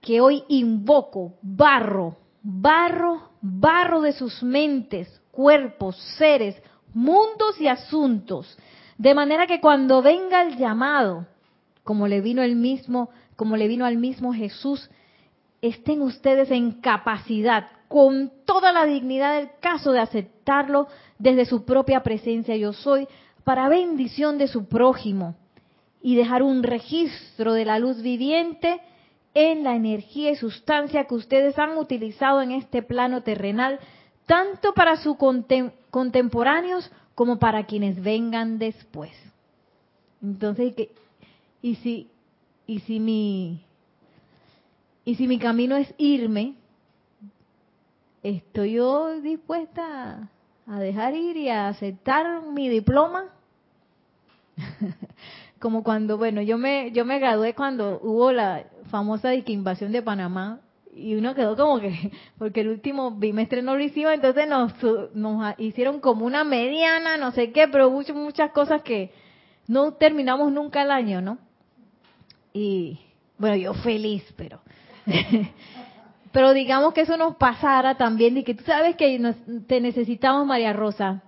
que 0.00 0.20
hoy 0.20 0.42
invoco, 0.48 1.34
barro, 1.42 2.16
barro, 2.42 3.30
barro 3.40 4.00
de 4.00 4.12
sus 4.12 4.42
mentes, 4.42 5.20
cuerpos, 5.30 5.96
seres, 6.16 6.60
mundos 6.92 7.60
y 7.60 7.68
asuntos, 7.68 8.58
de 8.98 9.14
manera 9.14 9.46
que 9.46 9.60
cuando 9.60 10.02
venga 10.02 10.42
el 10.42 10.56
llamado, 10.56 11.26
como 11.84 12.08
le 12.08 12.20
vino 12.20 12.42
el 12.42 12.56
mismo, 12.56 13.10
como 13.36 13.56
le 13.56 13.68
vino 13.68 13.86
al 13.86 13.96
mismo 13.96 14.34
Jesús, 14.34 14.90
estén 15.62 16.02
ustedes 16.02 16.50
en 16.50 16.72
capacidad, 16.80 17.68
con 17.86 18.30
toda 18.44 18.72
la 18.72 18.84
dignidad 18.84 19.36
del 19.36 19.50
caso, 19.60 19.92
de 19.92 20.00
aceptarlo 20.00 20.88
desde 21.18 21.46
su 21.46 21.64
propia 21.64 22.02
presencia 22.02 22.56
yo 22.56 22.72
soy, 22.72 23.06
para 23.44 23.68
bendición 23.68 24.36
de 24.36 24.48
su 24.48 24.66
prójimo, 24.66 25.36
y 26.02 26.16
dejar 26.16 26.42
un 26.42 26.62
registro 26.64 27.54
de 27.54 27.64
la 27.64 27.78
luz 27.78 28.02
viviente 28.02 28.80
en 29.32 29.62
la 29.62 29.76
energía 29.76 30.32
y 30.32 30.36
sustancia 30.36 31.04
que 31.04 31.14
ustedes 31.14 31.58
han 31.58 31.78
utilizado 31.78 32.42
en 32.42 32.50
este 32.50 32.82
plano 32.82 33.22
terrenal, 33.22 33.78
tanto 34.26 34.74
para 34.74 34.96
sus 34.96 35.16
contemporáneos 35.90 36.90
como 37.18 37.40
para 37.40 37.66
quienes 37.66 38.00
vengan 38.00 38.60
después. 38.60 39.10
Entonces, 40.22 40.72
¿y 41.60 41.74
si, 41.74 42.06
y 42.64 42.78
si 42.78 43.00
mi 43.00 43.60
y 45.04 45.16
si 45.16 45.26
mi 45.26 45.40
camino 45.40 45.74
es 45.74 45.92
irme, 45.98 46.54
estoy 48.22 48.74
yo 48.74 49.20
dispuesta 49.20 50.28
a 50.68 50.78
dejar 50.78 51.16
ir 51.16 51.36
y 51.36 51.48
a 51.48 51.66
aceptar 51.66 52.42
mi 52.42 52.68
diploma. 52.68 53.24
Como 55.58 55.82
cuando, 55.82 56.18
bueno, 56.18 56.40
yo 56.40 56.56
me 56.56 56.92
yo 56.92 57.04
me 57.04 57.18
gradué 57.18 57.52
cuando 57.52 57.98
hubo 58.00 58.30
la 58.30 58.66
famosa 58.92 59.34
invasión 59.34 59.90
de 59.90 60.02
Panamá 60.02 60.60
y 60.98 61.14
uno 61.14 61.34
quedó 61.34 61.56
como 61.56 61.80
que, 61.80 62.12
porque 62.38 62.60
el 62.60 62.68
último 62.68 63.12
bimestre 63.12 63.62
no 63.62 63.76
lo 63.76 63.82
hicimos, 63.82 64.12
entonces 64.12 64.48
nos, 64.48 64.72
nos 65.14 65.54
hicieron 65.58 66.00
como 66.00 66.26
una 66.26 66.44
mediana, 66.44 67.16
no 67.16 67.30
sé 67.32 67.52
qué, 67.52 67.68
pero 67.68 67.90
muchas, 67.90 68.16
muchas 68.16 68.50
cosas 68.52 68.82
que 68.82 69.12
no 69.66 69.94
terminamos 69.94 70.52
nunca 70.52 70.82
el 70.82 70.90
año, 70.90 71.20
¿no? 71.20 71.38
Y 72.52 72.98
bueno, 73.38 73.56
yo 73.56 73.74
feliz, 73.74 74.24
pero 74.36 74.60
Pero 76.32 76.52
digamos 76.52 76.92
que 76.92 77.02
eso 77.02 77.16
nos 77.16 77.36
pasara 77.36 77.96
también 77.96 78.36
y 78.36 78.44
que 78.44 78.54
tú 78.54 78.64
sabes 78.64 78.96
que 78.96 79.34
te 79.66 79.80
necesitamos, 79.80 80.46
María 80.46 80.72
Rosa, 80.72 81.22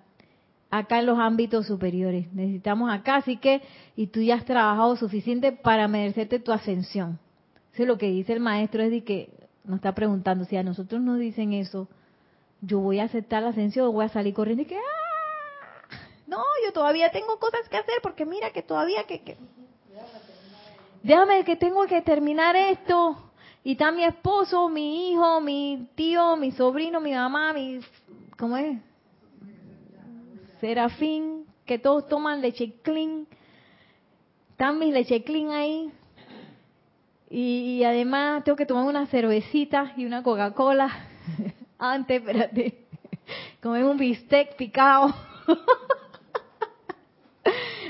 acá 0.71 0.99
en 0.99 1.07
los 1.07 1.19
ámbitos 1.19 1.67
superiores. 1.67 2.33
Necesitamos 2.33 2.93
acá, 2.93 3.17
así 3.17 3.39
que, 3.39 3.63
y 3.97 4.09
tú 4.09 4.21
ya 4.21 4.37
has 4.37 4.45
trabajado 4.45 4.97
suficiente 4.97 5.53
para 5.53 5.89
merecerte 5.89 6.39
tu 6.39 6.53
ascensión. 6.53 7.19
Eso 7.73 7.87
lo 7.87 7.99
que 7.99 8.11
dice 8.11 8.35
el 8.35 8.41
maestro 8.41 8.83
es 8.83 8.91
de 8.91 9.05
que 9.05 9.31
nos 9.65 9.77
está 9.77 9.95
preguntando, 9.95 10.45
si 10.45 10.57
a 10.57 10.63
nosotros 10.63 11.01
nos 11.01 11.19
dicen 11.19 11.53
eso, 11.53 11.89
yo 12.61 12.81
voy 12.81 13.01
a 13.01 13.05
aceptar 13.05 13.43
la 13.43 13.51
ascensión 13.51 13.87
o 13.87 13.93
voy 13.93 14.05
a 14.05 14.09
salir 14.09 14.35
corriendo 14.35 14.63
y 14.63 14.67
que, 14.67 14.77
¡ah! 14.77 15.97
No, 16.27 16.43
yo 16.65 16.73
todavía 16.73 17.11
tengo 17.11 17.39
cosas 17.39 17.69
que 17.69 17.77
hacer 17.77 17.97
porque 18.03 18.25
mira 18.25 18.51
que 18.51 18.63
todavía 18.63 19.05
que... 19.05 19.37
Déjame 21.03 21.45
que 21.45 21.57
tengo 21.57 21.87
que 21.87 22.03
terminar 22.03 22.55
esto 22.57 23.31
y 23.65 23.73
está 23.73 23.91
mi 23.91 24.05
esposo, 24.05 24.69
mi 24.69 25.11
hijo, 25.11 25.41
mi 25.41 25.89
tío, 25.95 26.37
mi 26.37 26.53
sobrino, 26.53 27.01
mi 27.01 27.13
mamá, 27.13 27.53
mi... 27.53 27.81
¿Cómo 28.39 28.57
es? 28.57 28.79
Serafín, 30.61 31.47
que 31.65 31.79
todos 31.79 32.07
toman 32.09 32.41
leche 32.41 32.75
clean. 32.83 33.27
Están 34.51 34.79
mis 34.79 34.93
leche 34.93 35.25
clean 35.25 35.51
ahí. 35.51 35.91
Y, 37.33 37.85
además 37.85 38.43
tengo 38.43 38.57
que 38.57 38.67
tomar 38.67 38.85
una 38.85 39.07
cervecita 39.07 39.93
y 39.97 40.05
una 40.05 40.23
Coca-Cola. 40.23 40.91
Antes, 41.79 42.21
espérate. 42.21 42.87
Comer 43.63 43.85
un 43.85 43.97
bistec 43.97 44.57
picado. 44.57 45.15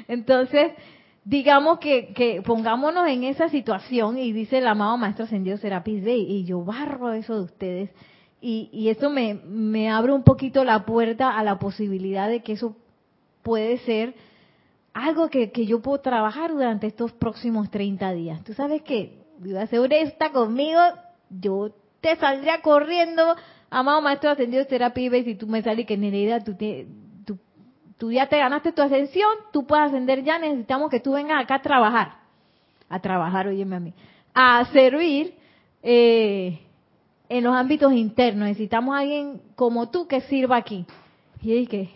Entonces, 0.09 0.73
digamos 1.25 1.79
que, 1.79 2.13
que, 2.13 2.43
pongámonos 2.43 3.09
en 3.09 3.25
esa 3.25 3.49
situación 3.49 4.19
y 4.19 4.33
dice 4.33 4.59
el 4.59 4.67
amado 4.67 4.99
Maestro 4.99 5.25
Ascendido 5.25 5.57
Serapis 5.57 6.05
Bey, 6.05 6.21
y 6.31 6.45
yo 6.45 6.63
barro 6.63 7.13
eso 7.15 7.37
de 7.37 7.43
ustedes, 7.43 7.91
y, 8.43 8.69
y 8.73 8.91
eso 8.91 9.09
me, 9.09 9.35
me 9.35 9.89
abre 9.89 10.13
un 10.13 10.23
poquito 10.23 10.65
la 10.65 10.85
puerta 10.85 11.39
a 11.39 11.43
la 11.45 11.59
posibilidad 11.59 12.29
de 12.29 12.43
que 12.43 12.53
eso 12.53 12.77
puede 13.43 13.79
ser 13.79 14.15
algo 14.93 15.29
que, 15.29 15.51
que 15.51 15.65
yo 15.65 15.81
puedo 15.81 16.01
trabajar 16.01 16.51
durante 16.51 16.87
estos 16.87 17.13
próximos 17.13 17.71
30 17.71 18.13
días. 18.13 18.45
Tú 18.45 18.53
sabes 18.53 18.83
que, 18.83 19.20
a 19.59 19.67
ser 19.67 19.81
honesta 19.81 20.33
conmigo, 20.33 20.81
yo 21.29 21.71
te 22.01 22.17
saldría 22.17 22.63
corriendo, 22.63 23.37
amado 23.71 24.01
Maestro 24.03 24.31
Ascendido 24.31 24.65
Serapis 24.65 25.11
Bey, 25.11 25.25
si 25.25 25.35
tú 25.35 25.47
me 25.47 25.63
sales 25.63 25.87
que 25.87 25.95
en 25.95 26.03
realidad 26.03 26.43
tú 26.45 26.55
te, 26.55 26.87
tú 28.01 28.11
ya 28.11 28.27
te 28.27 28.39
ganaste 28.39 28.73
tu 28.73 28.81
ascensión, 28.81 29.31
tú 29.53 29.67
puedes 29.67 29.89
ascender 29.89 30.25
ya, 30.25 30.39
necesitamos 30.39 30.91
que 30.91 31.01
tú 31.01 31.13
vengas 31.13 31.45
acá 31.45 31.57
a 31.57 31.63
trabajar. 31.63 32.15
A 32.89 32.99
trabajar, 32.99 33.47
óyeme 33.47 33.77
a 33.77 33.81
mí. 33.81 33.93
A 34.33 34.65
servir 34.73 35.35
eh, 35.83 36.61
en 37.29 37.45
los 37.45 37.55
ámbitos 37.55 37.93
internos. 37.93 38.49
Necesitamos 38.49 38.97
a 38.97 39.01
alguien 39.01 39.43
como 39.55 39.91
tú 39.91 40.09
que 40.09 40.23
sirva 40.23 40.57
aquí. 40.57 40.87
Y 41.43 41.53
dije, 41.53 41.91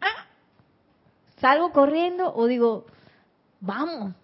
ah, 0.00 0.26
salgo 1.38 1.72
corriendo 1.72 2.32
o 2.32 2.46
digo, 2.46 2.86
vamos. 3.60 4.14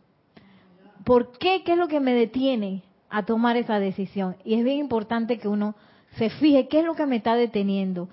¿Por 1.09 1.38
qué? 1.38 1.62
¿Qué 1.64 1.72
es 1.72 1.78
lo 1.78 1.88
que 1.88 2.00
me 2.00 2.12
detiene 2.12 2.82
a 3.09 3.24
tomar 3.24 3.56
esa 3.56 3.80
decisión? 3.80 4.36
Y 4.44 4.56
es 4.56 4.62
bien 4.62 4.76
importante 4.76 5.38
que 5.38 5.48
uno 5.48 5.74
se 6.18 6.28
fije 6.28 6.68
qué 6.68 6.80
es 6.80 6.84
lo 6.84 6.96
que 6.96 7.06
me 7.06 7.16
está 7.16 7.34
deteniendo 7.34 8.11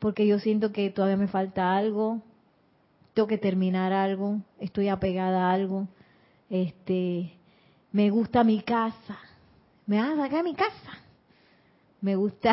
porque 0.00 0.26
yo 0.26 0.40
siento 0.40 0.72
que 0.72 0.90
todavía 0.90 1.16
me 1.16 1.28
falta 1.28 1.76
algo, 1.76 2.20
tengo 3.14 3.28
que 3.28 3.38
terminar 3.38 3.92
algo, 3.92 4.40
estoy 4.58 4.88
apegada 4.88 5.50
a 5.50 5.52
algo, 5.52 5.86
este, 6.50 7.30
me 7.92 8.10
gusta 8.10 8.42
mi 8.42 8.60
casa, 8.60 9.20
me 9.86 9.98
van 9.98 10.18
a 10.18 10.24
sacar 10.24 10.42
mi 10.42 10.54
casa, 10.56 10.98
me 12.00 12.16
gusta, 12.16 12.52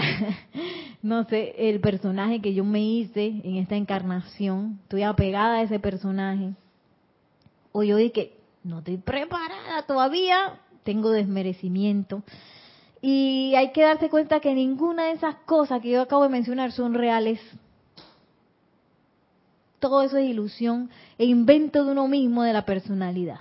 no 1.02 1.24
sé, 1.24 1.56
el 1.58 1.80
personaje 1.80 2.40
que 2.42 2.54
yo 2.54 2.64
me 2.64 2.84
hice 2.84 3.42
en 3.44 3.56
esta 3.56 3.76
encarnación, 3.76 4.78
estoy 4.84 5.02
apegada 5.02 5.56
a 5.56 5.64
ese 5.64 5.80
personaje, 5.80 6.54
o 7.72 7.82
yo 7.82 7.98
dije, 7.98 8.34
no 8.64 8.80
estoy 8.80 8.98
preparada 8.98 9.84
todavía, 9.84 10.60
tengo 10.84 11.12
desmerecimiento, 11.12 12.24
y 13.02 13.54
hay 13.56 13.72
que 13.72 13.84
darse 13.84 14.10
cuenta 14.10 14.40
que 14.40 14.54
ninguna 14.54 15.06
de 15.06 15.12
esas 15.14 15.36
cosas 15.46 15.82
que 15.82 15.92
yo 15.92 16.02
acabo 16.02 16.24
de 16.24 16.30
mencionar 16.30 16.72
son 16.72 16.94
reales. 16.94 17.40
Todo 19.80 20.02
eso 20.02 20.18
es 20.18 20.30
ilusión 20.30 20.90
e 21.18 21.26
invento 21.26 21.86
de 21.86 21.92
uno 21.92 22.08
mismo 22.10 22.44
de 22.44 22.52
la 22.52 22.66
personalidad. 22.66 23.40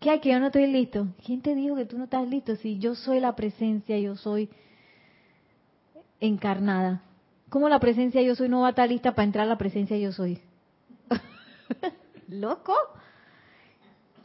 ¿Qué 0.00 0.10
hay 0.10 0.20
que 0.20 0.30
yo 0.30 0.38
no 0.38 0.46
estoy 0.46 0.68
listo? 0.68 1.08
¿Quién 1.24 1.42
te 1.42 1.54
dijo 1.54 1.74
que 1.74 1.84
tú 1.84 1.98
no 1.98 2.04
estás 2.04 2.26
listo? 2.28 2.54
Si 2.56 2.78
yo 2.78 2.94
soy 2.94 3.18
la 3.18 3.34
presencia, 3.34 3.98
yo 3.98 4.16
soy 4.16 4.48
encarnada. 6.20 7.02
¿Cómo 7.48 7.68
la 7.68 7.80
presencia 7.80 8.22
yo 8.22 8.34
soy 8.36 8.48
no 8.48 8.60
va 8.60 8.68
a 8.68 8.70
estar 8.70 8.88
lista 8.88 9.14
para 9.14 9.24
entrar 9.24 9.46
a 9.46 9.48
la 9.48 9.58
presencia 9.58 9.98
yo 9.98 10.12
soy? 10.12 10.40
¿Loco? 12.28 12.74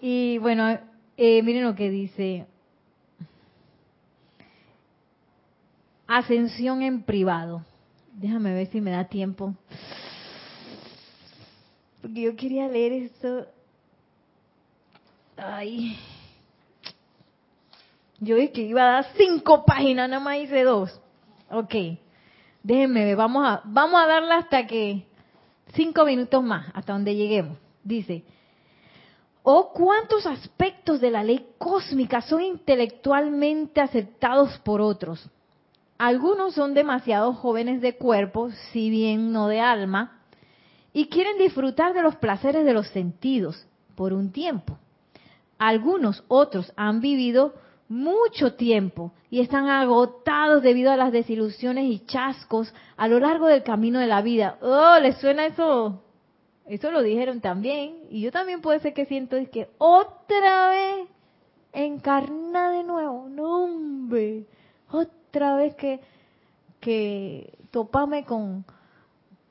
Y 0.01 0.37
bueno, 0.37 0.79
eh, 1.17 1.41
miren 1.41 1.63
lo 1.63 1.75
que 1.75 1.89
dice 1.89 2.45
Ascensión 6.07 6.81
en 6.81 7.03
privado. 7.03 7.65
Déjame 8.13 8.53
ver 8.53 8.67
si 8.67 8.79
me 8.79 8.91
da 8.91 9.05
tiempo. 9.05 9.53
Porque 12.01 12.21
yo 12.21 12.35
quería 12.35 12.67
leer 12.67 12.93
esto. 12.93 13.45
Ay. 15.35 15.97
Yo 18.19 18.35
dije 18.37 18.51
que 18.51 18.61
iba 18.61 18.81
a 18.81 18.91
dar 18.93 19.05
cinco 19.17 19.65
páginas, 19.65 20.09
nada 20.09 20.23
más 20.23 20.37
hice 20.37 20.63
dos. 20.63 20.99
Ok. 21.51 21.75
Déjenme 22.63 23.05
ver, 23.05 23.15
vamos 23.15 23.45
a, 23.45 23.61
vamos 23.65 24.01
a 24.01 24.07
darla 24.07 24.37
hasta 24.37 24.65
que 24.65 25.05
cinco 25.73 26.05
minutos 26.05 26.41
más, 26.43 26.67
hasta 26.73 26.93
donde 26.93 27.15
lleguemos. 27.15 27.57
Dice, 27.83 28.23
¿o 29.49 29.71
cuántos 29.71 30.25
aspectos 30.25 30.99
de 30.99 31.09
la 31.09 31.23
ley 31.23 31.47
cósmica 31.57 32.19
son 32.19 32.41
intelectualmente 32.41 33.79
aceptados 33.79 34.57
por 34.57 34.81
otros? 34.81 35.29
Algunos 35.97 36.53
son 36.53 36.73
demasiado 36.73 37.31
jóvenes 37.31 37.79
de 37.79 37.95
cuerpo, 37.95 38.49
si 38.73 38.89
bien 38.89 39.31
no 39.31 39.47
de 39.47 39.61
alma, 39.61 40.19
y 40.91 41.07
quieren 41.07 41.37
disfrutar 41.37 41.93
de 41.93 42.01
los 42.01 42.17
placeres 42.17 42.65
de 42.65 42.73
los 42.73 42.89
sentidos 42.89 43.65
por 43.95 44.11
un 44.11 44.33
tiempo. 44.33 44.79
Algunos 45.57 46.25
otros 46.27 46.73
han 46.75 46.99
vivido 46.99 47.53
mucho 47.87 48.55
tiempo 48.55 49.13
y 49.29 49.39
están 49.39 49.69
agotados 49.69 50.61
debido 50.61 50.91
a 50.91 50.97
las 50.97 51.13
desilusiones 51.13 51.85
y 51.85 52.05
chascos 52.05 52.73
a 52.97 53.07
lo 53.07 53.21
largo 53.21 53.47
del 53.47 53.63
camino 53.63 53.99
de 53.99 54.07
la 54.07 54.21
vida. 54.21 54.57
Oh, 54.59 54.99
¿les 54.99 55.15
suena 55.19 55.45
eso? 55.45 56.03
Eso 56.67 56.91
lo 56.91 57.01
dijeron 57.01 57.39
también. 57.39 57.95
Y 58.09 58.21
yo 58.21 58.31
también 58.31 58.61
puede 58.61 58.79
ser 58.79 58.93
que 58.93 59.05
siento 59.05 59.37
es 59.37 59.49
que 59.49 59.69
otra 59.77 60.69
vez 60.69 61.07
encarna 61.73 62.71
de 62.71 62.83
nuevo. 62.83 63.29
No, 63.29 63.63
hombre. 63.63 64.45
Otra 64.91 65.55
vez 65.55 65.75
que, 65.75 66.01
que 66.79 67.57
topame 67.71 68.25
con, 68.25 68.65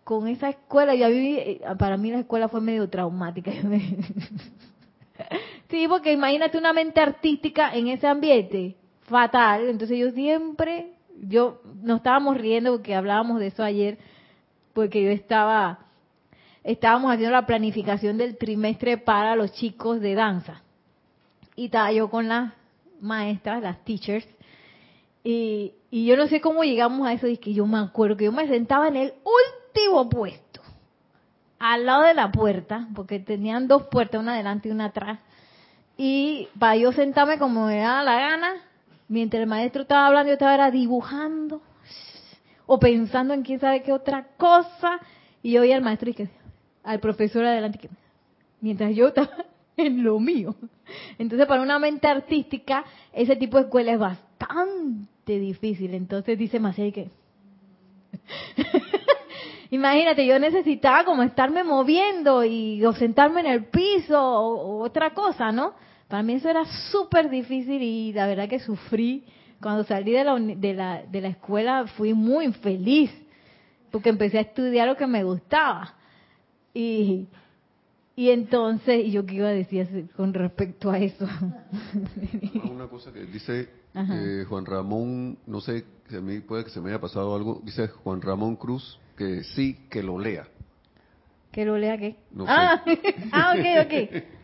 con 0.05 0.29
esa 0.29 0.51
escuela. 0.51 0.93
Viví, 0.93 1.39
eh, 1.39 1.61
para 1.79 1.97
mí 1.97 2.11
la 2.11 2.21
escuela 2.21 2.49
fue 2.49 2.61
medio 2.61 2.89
traumática. 2.89 3.51
sí, 5.71 5.87
porque 5.89 6.12
imagínate 6.12 6.59
una 6.59 6.75
mente 6.75 7.01
artística 7.01 7.75
en 7.75 7.89
ese 7.89 8.07
ambiente. 8.07 8.77
Fatal. 9.03 9.69
Entonces 9.69 9.99
yo 9.99 10.11
siempre, 10.11 10.93
yo, 11.23 11.62
nos 11.83 11.99
estábamos 11.99 12.37
riendo 12.37 12.73
porque 12.73 12.95
hablábamos 12.95 13.41
de 13.41 13.47
eso 13.47 13.62
ayer, 13.62 13.99
porque 14.75 15.03
yo 15.03 15.11
estaba 15.11 15.86
estábamos 16.67 17.12
haciendo 17.12 17.33
la 17.33 17.47
planificación 17.47 18.19
del 18.19 18.37
trimestre 18.37 18.99
para 18.99 19.37
los 19.37 19.53
chicos 19.53 20.01
de 20.01 20.14
danza. 20.17 20.62
Y 21.55 21.67
estaba 21.67 21.93
yo 21.93 22.11
con 22.11 22.29
las 22.29 22.53
maestras, 23.01 23.62
las 23.62 23.83
teachers, 23.85 24.27
y, 25.23 25.75
yo 25.91 26.17
no 26.17 26.29
sé 26.29 26.41
cómo 26.41 26.62
llegamos 26.62 27.07
a 27.07 27.12
eso, 27.12 27.27
y 27.27 27.39
que 27.39 27.53
yo 27.53 27.67
me 27.67 27.79
acuerdo 27.79 28.17
que 28.17 28.27
yo 28.27 28.33
me 28.33 28.47
sentaba 28.47 28.89
en 28.89 28.97
el 28.97 29.14
último 29.25 30.09
puesto, 30.09 30.61
al 31.59 31.87
lado 31.87 32.03
de 32.03 32.14
la 32.14 32.31
puerta, 32.31 32.89
porque 32.95 33.19
tenían 33.19 33.67
dos 33.67 33.85
puertas, 33.85 34.21
una 34.21 34.35
adelante 34.35 34.69
y 34.69 34.73
una 34.73 34.87
atrás, 34.87 35.19
y 35.97 36.49
para 36.59 36.77
yo 36.77 36.93
sentarme 36.93 37.39
como 37.39 37.67
me 37.67 37.79
daba 37.79 38.03
la 38.03 38.21
gana, 38.21 38.55
mientras 39.09 39.43
el 39.43 39.49
maestro 39.49 39.83
estaba 39.83 40.07
hablando, 40.07 40.29
yo 40.29 40.35
estaba 40.35 40.71
dibujando, 40.71 41.62
o 42.67 42.79
pensando 42.79 43.35
en 43.35 43.43
quién 43.43 43.59
sabe 43.59 43.83
qué 43.83 43.93
otra 43.93 44.29
cosa, 44.37 45.01
y 45.43 45.53
yo 45.53 45.62
oía 45.62 45.77
al 45.77 45.83
maestro 45.83 46.11
y 46.11 46.14
que 46.14 46.29
al 46.87 47.01
profesor 47.01 47.45
adelante, 47.45 47.91
mientras 48.61 48.95
yo 48.95 49.09
estaba 49.09 49.45
en 49.76 50.05
lo 50.05 50.18
mío. 50.18 50.55
Entonces, 51.18 51.47
para 51.47 51.61
una 51.61 51.78
mente 51.78 52.07
artística, 52.07 52.84
ese 53.12 53.37
tipo 53.37 53.59
de 53.59 53.64
escuela 53.64 53.93
es 53.93 53.99
bastante 53.99 55.39
difícil. 55.39 55.95
Entonces, 55.95 56.39
dice 56.39 56.61
Maciel 56.61 56.93
que... 56.93 57.11
Imagínate, 59.70 60.24
yo 60.24 60.39
necesitaba 60.39 61.05
como 61.05 61.24
estarme 61.24 61.64
moviendo 61.64 62.45
y 62.45 62.84
o 62.84 62.93
sentarme 62.93 63.41
en 63.41 63.47
el 63.47 63.64
piso 63.64 64.16
o, 64.16 64.80
otra 64.80 65.11
cosa, 65.11 65.51
¿no? 65.51 65.74
Para 66.07 66.22
mí 66.22 66.34
eso 66.34 66.49
era 66.49 66.64
súper 66.93 67.28
difícil 67.28 67.82
y 67.82 68.12
la 68.12 68.28
verdad 68.28 68.49
que 68.49 68.61
sufrí. 68.61 69.24
Cuando 69.61 69.82
salí 69.82 70.12
de 70.12 70.22
la, 70.22 70.37
de, 70.37 70.74
la, 70.74 71.03
de 71.03 71.20
la 71.20 71.28
escuela 71.28 71.87
fui 71.97 72.14
muy 72.14 72.45
infeliz 72.45 73.11
porque 73.91 74.11
empecé 74.11 74.39
a 74.39 74.43
estudiar 74.43 74.87
lo 74.87 74.97
que 74.97 75.09
me 75.09 75.24
gustaba. 75.24 75.97
Y, 76.77 77.27
y 78.14 78.29
entonces, 78.29 79.11
yo 79.11 79.24
qué 79.24 79.37
iba 79.37 79.49
a 79.49 79.53
decir 79.53 80.11
con 80.14 80.35
respecto 80.35 80.91
a 80.91 80.99
eso. 80.99 81.27
Ah, 81.27 82.70
una 82.70 82.87
cosa 82.87 83.11
que 83.14 83.24
dice 83.24 83.70
eh, 83.95 84.45
Juan 84.47 84.66
Ramón, 84.66 85.39
no 85.47 85.62
sé, 85.62 85.87
a 86.11 86.20
mí 86.20 86.41
puede 86.41 86.64
que 86.64 86.70
se 86.70 86.83
me 86.83 86.91
haya 86.91 87.01
pasado 87.01 87.35
algo, 87.35 87.62
dice 87.64 87.89
Juan 87.89 88.20
Ramón 88.20 88.57
Cruz 88.57 88.99
que 89.16 89.43
sí, 89.43 89.87
que 89.89 90.03
lo 90.03 90.18
lea. 90.18 90.47
¿Que 91.51 91.64
lo 91.64 91.79
lea 91.79 91.97
qué? 91.97 92.16
ah, 92.47 92.85
ah, 93.33 93.55
ok, 93.57 93.87
ok. 93.87 94.24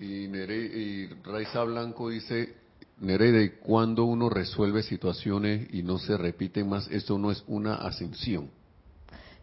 Y, 0.00 0.28
Nere, 0.28 0.56
y 0.56 1.06
Raiza 1.22 1.62
Blanco 1.62 2.10
dice, 2.10 2.54
Nereide, 3.00 3.58
cuando 3.58 4.04
uno 4.04 4.28
resuelve 4.28 4.82
situaciones 4.82 5.72
y 5.72 5.82
no 5.82 5.98
se 5.98 6.16
repiten 6.16 6.68
más, 6.68 6.88
eso 6.88 7.16
no 7.16 7.30
es 7.30 7.44
una 7.46 7.76
ascensión. 7.76 8.50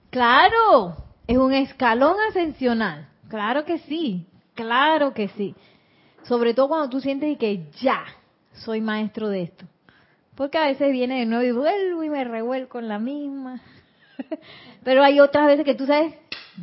Claro, 0.09 1.10
es 1.31 1.37
un 1.37 1.53
escalón 1.53 2.17
ascensional. 2.27 3.07
Claro 3.29 3.63
que 3.63 3.77
sí, 3.79 4.27
claro 4.53 5.13
que 5.13 5.29
sí. 5.29 5.55
Sobre 6.23 6.53
todo 6.53 6.67
cuando 6.67 6.89
tú 6.89 6.99
sientes 6.99 7.37
que 7.37 7.69
ya 7.79 8.03
soy 8.51 8.81
maestro 8.81 9.29
de 9.29 9.43
esto. 9.43 9.65
Porque 10.35 10.57
a 10.57 10.65
veces 10.67 10.91
viene 10.91 11.19
de 11.19 11.25
nuevo 11.25 11.43
y 11.43 11.51
vuelvo 11.51 12.03
y 12.03 12.09
me 12.09 12.25
revuelco 12.25 12.79
en 12.79 12.89
la 12.89 12.99
misma. 12.99 13.61
Pero 14.83 15.03
hay 15.03 15.21
otras 15.21 15.47
veces 15.47 15.63
que 15.63 15.75
tú 15.75 15.85
sabes, 15.85 16.13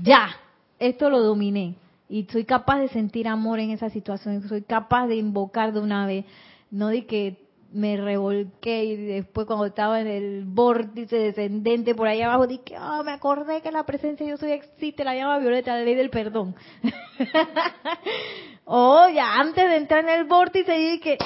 ya, 0.02 0.36
esto 0.78 1.08
lo 1.08 1.22
dominé. 1.22 1.74
Y 2.10 2.24
soy 2.24 2.44
capaz 2.44 2.80
de 2.80 2.88
sentir 2.88 3.26
amor 3.26 3.60
en 3.60 3.70
esa 3.70 3.88
situación. 3.88 4.46
Soy 4.48 4.62
capaz 4.62 5.06
de 5.06 5.16
invocar 5.16 5.72
de 5.72 5.80
una 5.80 6.06
vez. 6.06 6.26
No 6.70 6.88
de 6.88 7.06
que 7.06 7.47
me 7.72 7.96
revolqué 7.96 8.84
y 8.84 8.96
después 8.96 9.46
cuando 9.46 9.66
estaba 9.66 10.00
en 10.00 10.06
el 10.06 10.44
vórtice 10.46 11.16
descendente 11.16 11.94
por 11.94 12.08
ahí 12.08 12.22
abajo 12.22 12.46
dije, 12.46 12.76
oh, 12.80 13.02
me 13.04 13.12
acordé 13.12 13.60
que 13.60 13.70
la 13.70 13.84
presencia 13.84 14.26
yo 14.26 14.36
soy 14.36 14.52
existe, 14.52 15.04
la 15.04 15.14
llama 15.14 15.38
violeta, 15.38 15.76
la 15.76 15.82
ley 15.82 15.94
del 15.94 16.10
perdón. 16.10 16.54
oh, 18.64 19.06
ya 19.14 19.34
antes 19.34 19.68
de 19.68 19.76
entrar 19.76 20.04
en 20.04 20.10
el 20.10 20.24
vórtice 20.24 20.72
dije, 20.72 21.18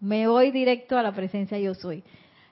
me 0.00 0.26
voy 0.26 0.50
directo 0.50 0.98
a 0.98 1.02
la 1.02 1.12
presencia 1.12 1.58
yo 1.58 1.74
soy. 1.74 2.02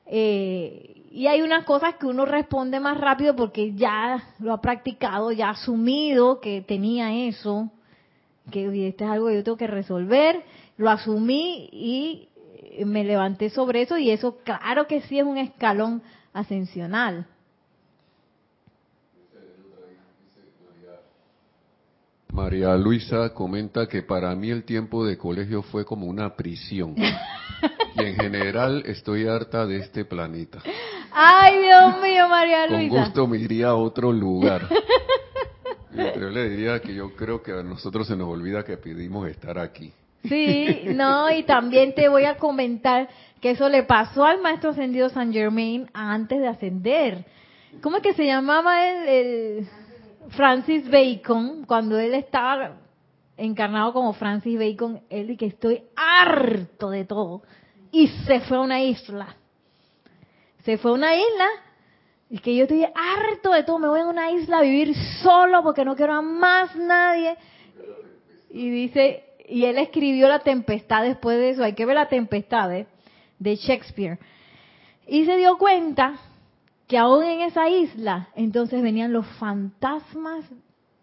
Eh, 0.07 1.03
y 1.11 1.27
hay 1.27 1.43
unas 1.43 1.65
cosas 1.65 1.95
que 1.97 2.07
uno 2.07 2.27
responde 2.27 2.79
más 2.79 3.01
rápido 3.01 3.35
porque 3.35 3.73
ya 3.75 4.23
lo 4.39 4.53
ha 4.53 4.61
practicado, 4.61 5.33
ya 5.33 5.49
ha 5.49 5.53
asumido 5.53 6.41
que 6.41 6.61
tenía 6.61 7.27
eso, 7.27 7.71
que 8.51 8.89
esto 8.89 9.05
es 9.05 9.11
algo 9.11 9.29
que 9.29 9.37
yo 9.37 9.45
tengo 9.45 9.57
que 9.57 9.67
resolver, 9.67 10.43
lo 10.77 10.91
asumí 10.91 11.69
y 11.73 12.29
me 12.85 13.05
levanté 13.05 13.51
sobre 13.51 13.83
eso 13.83 13.99
y 13.99 14.11
eso 14.11 14.39
claro 14.45 14.87
que 14.87 15.01
sí 15.03 15.19
es 15.19 15.25
un 15.25 15.39
escalón 15.39 16.03
ascensional. 16.33 17.27
María 22.35 22.77
Luisa 22.77 23.33
comenta 23.33 23.87
que 23.87 24.03
para 24.03 24.35
mí 24.35 24.51
el 24.51 24.65
tiempo 24.65 25.07
de 25.07 25.17
colegio 25.17 25.63
fue 25.63 25.85
como 25.85 26.07
una 26.07 26.35
prisión. 26.35 26.97
y 27.97 28.03
en 28.03 28.17
general 28.17 28.83
estoy 28.87 29.29
harta 29.29 29.65
de 29.67 29.79
este 29.79 30.05
planeta. 30.05 30.59
Ay, 31.13 31.63
Dios 31.63 32.03
mío, 32.03 32.29
María 32.29 32.67
Luisa. 32.67 32.89
Con 32.89 33.05
gusto 33.05 33.27
me 33.29 33.39
iría 33.39 33.69
a 33.69 33.77
otro 33.77 34.11
lugar. 34.13 34.69
Yo 35.95 36.29
le 36.29 36.49
diría 36.49 36.81
que 36.81 36.93
yo 36.93 37.15
creo 37.15 37.41
que 37.41 37.53
a 37.53 37.63
nosotros 37.63 38.09
se 38.09 38.17
nos 38.17 38.29
olvida 38.29 38.65
que 38.65 38.77
pedimos 38.77 39.29
estar 39.29 39.61
aquí. 39.61 39.93
Sí, 40.29 40.85
no, 40.87 41.31
y 41.31 41.43
también 41.43 41.95
te 41.95 42.09
voy 42.09 42.25
a 42.25 42.37
comentar 42.37 43.09
que 43.41 43.51
eso 43.51 43.69
le 43.69 43.83
pasó 43.83 44.25
al 44.25 44.41
maestro 44.41 44.71
ascendido 44.71 45.11
San 45.11 45.33
Germain 45.33 45.91
antes 45.93 46.41
de 46.41 46.49
ascender. 46.49 47.27
¿Cómo 47.83 47.99
es 47.99 48.03
que 48.03 48.15
se 48.15 48.25
llamaba 48.25 48.87
el, 48.89 49.69
Francis 50.31 50.89
Bacon? 50.91 51.65
Cuando 51.67 51.99
él 51.99 52.15
estaba 52.15 52.77
encarnado 53.37 53.93
como 53.93 54.15
Francis 54.15 54.59
Bacon, 54.59 55.03
él 55.11 55.27
dice 55.27 55.39
que 55.39 55.47
estoy 55.47 55.83
harto 55.95 56.89
de 56.89 57.05
todo. 57.05 57.43
Y 57.93 58.09
se 58.27 58.41
fue 58.41 58.57
a 58.57 58.61
una 58.61 58.83
isla. 58.83 59.37
Se 60.65 60.79
fue 60.79 60.93
a 60.93 60.95
una 60.95 61.15
isla. 61.15 61.47
Y 62.31 62.39
que 62.39 62.57
yo 62.57 62.63
estoy 62.63 62.85
harto 62.85 63.51
de 63.51 63.63
todo. 63.65 63.79
Me 63.79 63.89
voy 63.89 64.01
a 64.01 64.07
una 64.07 64.31
isla 64.31 64.59
a 64.59 64.63
vivir 64.63 64.95
solo 65.23 65.63
porque 65.63 65.85
no 65.85 65.95
quiero 65.95 66.15
a 66.15 66.23
más 66.23 66.75
nadie. 66.77 67.37
Y 68.49 68.71
dice, 68.71 69.24
y 69.49 69.65
él 69.65 69.79
escribió 69.79 70.29
La 70.29 70.41
Tempestad 70.41 71.03
después 71.03 71.39
de 71.39 71.51
eso, 71.51 71.65
hay 71.65 71.75
que 71.75 71.87
ver 71.87 71.97
La 71.97 72.09
Tempestad 72.09 72.75
¿eh? 72.75 72.87
de 73.39 73.57
Shakespeare. 73.57 74.19
Y 75.07 75.25
se 75.27 75.37
dio 75.37 75.59
cuenta 75.59 76.15
que 76.87 76.99
aún 76.99 77.25
en 77.25 77.41
esa 77.43 77.69
isla, 77.69 78.29
entonces 78.35 78.83
venían 78.83 79.13
los 79.13 79.27
fantasmas, 79.39 80.45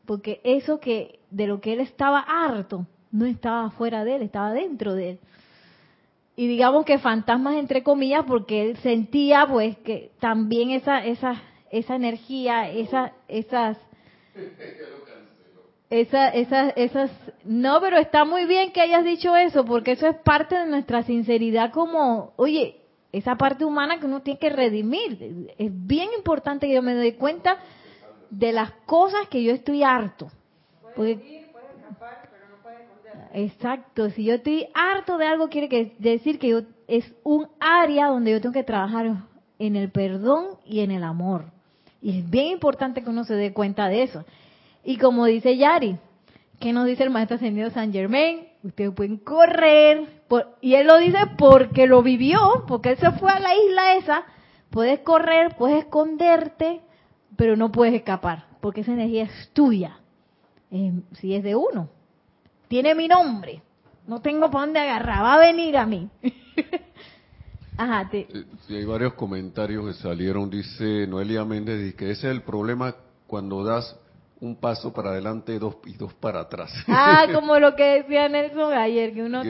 porque 0.06 0.42
eso 0.44 0.80
que 0.80 1.20
de 1.30 1.48
lo 1.48 1.62
que 1.62 1.74
él 1.74 1.80
estaba 1.80 2.20
harto, 2.20 2.86
no 3.12 3.26
estaba 3.26 3.70
fuera 3.72 4.04
de 4.04 4.16
él, 4.16 4.22
estaba 4.24 4.52
dentro 4.52 4.96
de 4.96 5.12
él. 5.12 5.20
Y 6.36 6.48
digamos 6.48 6.86
que 6.86 6.98
fantasmas 6.98 7.56
entre 7.56 7.84
comillas, 7.84 8.24
porque 8.26 8.70
él 8.70 8.78
sentía 8.78 9.46
pues 9.48 9.78
que 9.80 10.12
también 10.20 10.72
esa, 10.72 11.06
esa, 11.06 11.42
esa 11.72 11.96
energía, 11.96 12.70
esa, 12.70 13.14
esas 13.28 13.78
esa, 15.92 16.30
esa, 16.30 16.70
esas, 16.70 17.12
no, 17.44 17.82
pero 17.82 17.98
está 17.98 18.24
muy 18.24 18.46
bien 18.46 18.72
que 18.72 18.80
hayas 18.80 19.04
dicho 19.04 19.36
eso, 19.36 19.66
porque 19.66 19.92
eso 19.92 20.08
es 20.08 20.16
parte 20.20 20.56
de 20.56 20.66
nuestra 20.66 21.04
sinceridad 21.04 21.74
como, 21.74 22.32
oye, 22.38 22.78
esa 23.12 23.36
parte 23.36 23.66
humana 23.66 24.00
que 24.00 24.06
uno 24.06 24.22
tiene 24.22 24.40
que 24.40 24.50
redimir. 24.50 25.54
Es 25.58 25.70
bien 25.86 26.10
importante 26.18 26.68
que 26.68 26.76
yo 26.76 26.82
me 26.82 26.96
doy 26.96 27.12
cuenta 27.12 27.58
de 28.30 28.54
las 28.54 28.72
cosas 28.86 29.28
que 29.28 29.44
yo 29.44 29.52
estoy 29.52 29.84
harto. 29.84 30.32
Exacto, 33.34 34.10
si 34.12 34.24
yo 34.24 34.36
estoy 34.36 34.68
harto 34.74 35.18
de 35.18 35.26
algo, 35.26 35.50
quiere 35.50 35.94
decir 36.00 36.40
que 36.40 36.48
yo, 36.48 36.62
es 36.88 37.14
un 37.24 37.50
área 37.60 38.08
donde 38.08 38.32
yo 38.32 38.40
tengo 38.40 38.54
que 38.54 38.64
trabajar 38.64 39.26
en 39.60 39.76
el 39.76 39.92
perdón 39.92 40.58
y 40.66 40.80
en 40.80 40.92
el 40.92 41.04
amor. 41.04 41.52
Y 42.02 42.20
es 42.20 42.30
bien 42.30 42.48
importante 42.48 43.04
que 43.04 43.10
uno 43.10 43.26
se 43.26 43.36
dé 43.36 43.52
cuenta 43.52 43.90
de 43.90 44.04
eso. 44.04 44.24
Y 44.84 44.98
como 44.98 45.26
dice 45.26 45.58
Yari, 45.58 45.98
¿qué 46.60 46.74
nos 46.74 46.86
dice 46.86 47.04
el 47.04 47.10
maestro 47.10 47.36
ascendido 47.36 47.70
San 47.70 47.92
Germain? 47.92 48.48
Ustedes 48.64 48.92
pueden 48.94 49.18
correr, 49.18 50.22
y 50.62 50.76
él 50.76 50.88
lo 50.88 50.98
dice 50.98 51.18
porque 51.38 51.88
lo 51.88 52.04
vivió, 52.04 52.64
porque 52.68 52.92
él 52.92 52.98
se 52.98 53.12
fue 53.12 53.32
a 53.32 53.40
la 53.40 53.56
isla 53.56 53.96
esa. 53.96 54.24
Puedes 54.70 55.00
correr, 55.00 55.56
puedes 55.58 55.80
esconderte, 55.80 56.82
pero 57.36 57.56
no 57.56 57.72
puedes 57.72 57.94
escapar, 57.94 58.46
porque 58.62 58.82
esa 58.82 58.94
energía 58.94 59.24
es 59.24 59.50
tuya. 59.54 59.98
em, 60.72 61.02
si 61.14 61.36
es 61.36 61.44
de 61.44 61.56
uno. 61.56 61.90
Tiene 62.70 62.96
mi 62.96 63.08
nombre. 63.10 63.62
No 64.08 64.22
tengo 64.22 64.50
para 64.50 64.66
dónde 64.66 64.80
agarrar. 64.80 65.24
Va 65.24 65.34
a 65.34 65.40
venir 65.40 65.76
a 65.76 65.86
mí. 65.86 66.10
Ajá. 67.78 68.10
Te... 68.10 68.28
Sí, 68.66 68.76
hay 68.76 68.86
varios 68.86 69.14
comentarios 69.16 69.86
que 69.86 69.94
salieron. 70.02 70.50
Dice 70.50 71.06
Noelia 71.08 71.44
Méndez 71.44 71.94
que 71.96 72.12
ese 72.12 72.30
es 72.30 72.34
el 72.34 72.44
problema 72.44 72.96
cuando 73.28 73.66
das 73.66 73.98
un 74.42 74.56
paso 74.56 74.92
para 74.92 75.12
adelante 75.12 75.58
dos, 75.60 75.76
y 75.86 75.94
dos 75.94 76.14
para 76.16 76.42
atrás. 76.42 76.72
Ah, 76.88 77.28
como 77.34 77.58
lo 77.60 77.76
que 77.76 78.02
decía 78.02 78.28
Nelson 78.28 78.74
ayer, 78.74 79.14
que 79.14 79.24
uno... 79.24 79.44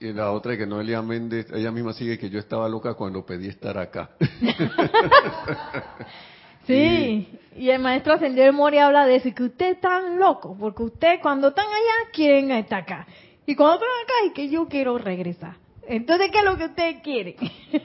Y, 0.00 0.12
la 0.12 0.32
otra 0.32 0.56
que 0.56 0.66
Noelia 0.66 1.00
Méndez, 1.00 1.46
ella 1.52 1.70
misma 1.70 1.94
sigue 1.94 2.18
que 2.18 2.28
yo 2.28 2.38
estaba 2.38 2.68
loca 2.68 2.94
cuando 2.94 3.24
pedí 3.24 3.48
estar 3.48 3.78
acá. 3.78 4.10
sí, 6.66 7.38
y, 7.56 7.70
el 7.70 7.80
maestro 7.80 8.12
Ascendió 8.12 8.44
de 8.44 8.52
Mori 8.52 8.78
habla 8.78 9.06
de 9.06 9.16
eso, 9.16 9.28
y 9.28 9.32
que 9.32 9.44
usted 9.44 9.72
está 9.72 10.00
loco, 10.00 10.56
porque 10.58 10.82
usted 10.82 11.20
cuando 11.22 11.48
están 11.48 11.66
allá 11.66 12.10
quieren 12.12 12.50
estar 12.50 12.82
acá. 12.82 13.06
Y 13.46 13.54
cuando 13.54 13.76
están 13.76 13.88
acá 14.04 14.12
es 14.26 14.32
que 14.34 14.50
yo 14.50 14.68
quiero 14.68 14.98
regresar. 14.98 15.56
Entonces, 15.92 16.30
¿qué 16.32 16.38
es 16.38 16.44
lo 16.44 16.56
que 16.56 16.64
usted 16.64 17.02
quiere? 17.02 17.36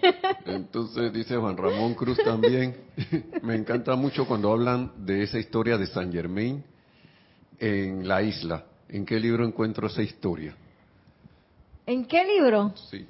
Entonces, 0.45 1.11
dice 1.11 1.35
Juan 1.35 1.57
Ramón 1.57 1.93
Cruz 1.93 2.17
también, 2.23 2.77
me 3.41 3.53
encanta 3.53 3.97
mucho 3.97 4.25
cuando 4.25 4.49
hablan 4.49 4.93
de 5.05 5.23
esa 5.23 5.39
historia 5.39 5.77
de 5.77 5.87
San 5.87 6.09
Germain 6.13 6.63
en 7.59 8.07
la 8.07 8.21
isla. 8.21 8.63
¿En 8.87 9.05
qué 9.05 9.19
libro 9.19 9.45
encuentro 9.45 9.87
esa 9.87 10.01
historia? 10.01 10.55
¿En 11.85 12.05
qué 12.05 12.23
libro? 12.23 12.71
Sí. 12.89 13.05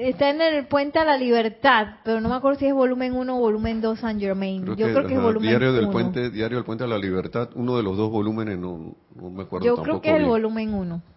Está 0.00 0.30
en 0.30 0.40
el 0.42 0.66
Puente 0.66 0.98
a 0.98 1.04
la 1.04 1.16
Libertad, 1.16 1.98
pero 2.04 2.20
no 2.20 2.28
me 2.28 2.34
acuerdo 2.34 2.58
si 2.58 2.66
es 2.66 2.74
volumen 2.74 3.14
1 3.14 3.36
o 3.36 3.38
volumen 3.38 3.80
2 3.80 4.00
San 4.00 4.18
Germain. 4.18 4.66
Yo 4.74 4.74
creo 4.74 5.06
que 5.06 5.14
es 5.14 5.22
volumen 5.22 5.48
Diario 5.48 5.72
del 5.72 5.88
Puente, 5.90 6.28
Diario 6.30 6.56
del 6.58 6.64
Puente 6.64 6.82
a 6.82 6.88
la 6.88 6.98
Libertad, 6.98 7.50
uno 7.54 7.76
de 7.76 7.84
los 7.84 7.96
dos 7.96 8.10
volúmenes, 8.10 8.58
no, 8.58 8.96
me 9.14 9.44
acuerdo 9.44 9.64
Yo 9.64 9.76
creo 9.76 10.00
que 10.00 10.10
es 10.10 10.16
el 10.16 10.26
volumen 10.26 10.74
1. 10.74 11.11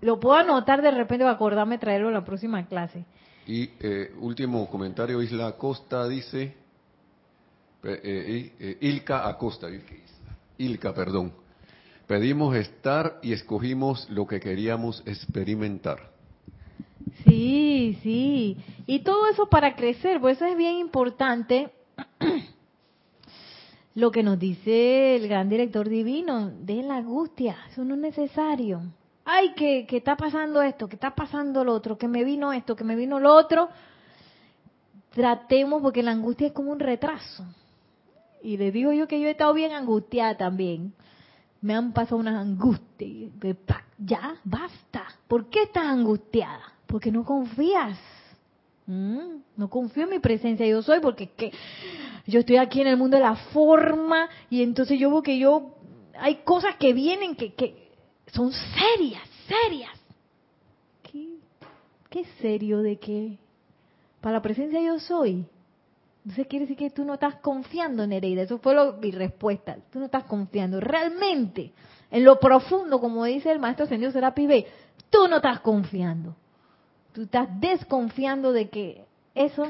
Lo 0.00 0.18
puedo 0.18 0.36
anotar 0.36 0.80
de 0.80 0.90
repente 0.90 1.24
para 1.24 1.34
acordarme 1.34 1.78
traerlo 1.78 2.08
en 2.08 2.14
la 2.14 2.24
próxima 2.24 2.66
clase. 2.66 3.04
Y 3.46 3.70
eh, 3.80 4.12
último 4.20 4.68
comentario, 4.68 5.20
Isla 5.20 5.48
Acosta 5.48 6.08
dice, 6.08 6.54
eh, 7.82 8.52
eh, 8.58 8.78
Ilka 8.80 9.28
Acosta, 9.28 9.68
Ilka, 10.58 10.94
perdón. 10.94 11.32
Pedimos 12.06 12.56
estar 12.56 13.18
y 13.22 13.32
escogimos 13.32 14.08
lo 14.10 14.26
que 14.26 14.40
queríamos 14.40 15.02
experimentar. 15.06 16.10
Sí, 17.24 17.98
sí. 18.02 18.56
Y 18.86 19.00
todo 19.00 19.28
eso 19.28 19.46
para 19.46 19.76
crecer, 19.76 20.20
pues 20.20 20.36
eso 20.36 20.46
es 20.46 20.56
bien 20.56 20.76
importante. 20.76 21.70
lo 23.94 24.10
que 24.10 24.22
nos 24.22 24.38
dice 24.38 25.16
el 25.16 25.28
gran 25.28 25.48
director 25.48 25.88
divino 25.88 26.50
de 26.50 26.82
la 26.82 26.96
angustia, 26.96 27.56
eso 27.70 27.84
no 27.84 27.94
es 27.94 28.00
necesario 28.00 28.82
ay, 29.30 29.52
que, 29.54 29.86
está 29.96 30.16
pasando 30.16 30.60
esto, 30.60 30.88
que 30.88 30.96
está 30.96 31.14
pasando 31.14 31.62
lo 31.64 31.72
otro, 31.72 31.96
que 31.96 32.08
me 32.08 32.24
vino 32.24 32.52
esto, 32.52 32.74
que 32.74 32.84
me 32.84 32.96
vino 32.96 33.20
lo 33.20 33.34
otro, 33.34 33.68
tratemos, 35.10 35.80
porque 35.80 36.02
la 36.02 36.10
angustia 36.10 36.48
es 36.48 36.52
como 36.52 36.72
un 36.72 36.80
retraso. 36.80 37.44
Y 38.42 38.56
le 38.56 38.72
digo 38.72 38.92
yo 38.92 39.06
que 39.06 39.20
yo 39.20 39.28
he 39.28 39.32
estado 39.32 39.54
bien 39.54 39.72
angustiada 39.72 40.36
también. 40.36 40.94
Me 41.60 41.74
han 41.74 41.92
pasado 41.92 42.16
unas 42.16 42.36
angustias. 42.36 43.30
Ya, 43.98 44.36
basta. 44.44 45.04
¿Por 45.28 45.48
qué 45.50 45.64
estás 45.64 45.84
angustiada? 45.84 46.62
Porque 46.86 47.12
no 47.12 47.24
confías. 47.24 47.98
¿Mm? 48.86 49.42
No 49.56 49.68
confío 49.68 50.04
en 50.04 50.10
mi 50.10 50.18
presencia. 50.20 50.66
Yo 50.66 50.82
soy 50.82 51.00
porque 51.00 51.28
que 51.30 51.52
yo 52.26 52.40
estoy 52.40 52.56
aquí 52.56 52.80
en 52.80 52.86
el 52.86 52.96
mundo 52.96 53.18
de 53.18 53.22
la 53.22 53.36
forma 53.36 54.28
y 54.48 54.62
entonces 54.62 54.98
yo 54.98 55.10
veo 55.10 55.22
que 55.22 55.38
yo 55.38 55.76
hay 56.18 56.36
cosas 56.36 56.76
que 56.76 56.94
vienen 56.94 57.36
que, 57.36 57.52
que 57.54 57.89
son 58.32 58.52
serias, 58.52 59.22
serias. 59.46 59.90
¿Qué, 61.02 61.38
qué 62.08 62.24
serio 62.40 62.78
de 62.78 62.98
qué? 62.98 63.38
Para 64.20 64.36
la 64.36 64.42
presencia 64.42 64.80
yo 64.80 64.98
soy. 64.98 65.46
Entonces 66.24 66.46
quiere 66.46 66.66
decir 66.66 66.76
que 66.76 66.90
tú 66.90 67.04
no 67.04 67.14
estás 67.14 67.36
confiando, 67.36 68.06
Nereida. 68.06 68.42
Eso 68.42 68.58
fue 68.58 68.74
lo, 68.74 68.94
mi 68.94 69.10
respuesta. 69.10 69.78
Tú 69.90 69.98
no 69.98 70.04
estás 70.06 70.24
confiando. 70.24 70.78
Realmente, 70.80 71.72
en 72.10 72.24
lo 72.24 72.38
profundo, 72.38 73.00
como 73.00 73.24
dice 73.24 73.50
el 73.50 73.58
maestro 73.58 73.86
Señor 73.86 74.12
Serapi 74.12 74.46
B, 74.46 74.66
tú 75.08 75.28
no 75.28 75.36
estás 75.36 75.60
confiando. 75.60 76.36
Tú 77.12 77.22
estás 77.22 77.48
desconfiando 77.58 78.52
de 78.52 78.68
que 78.68 79.04
eso 79.34 79.66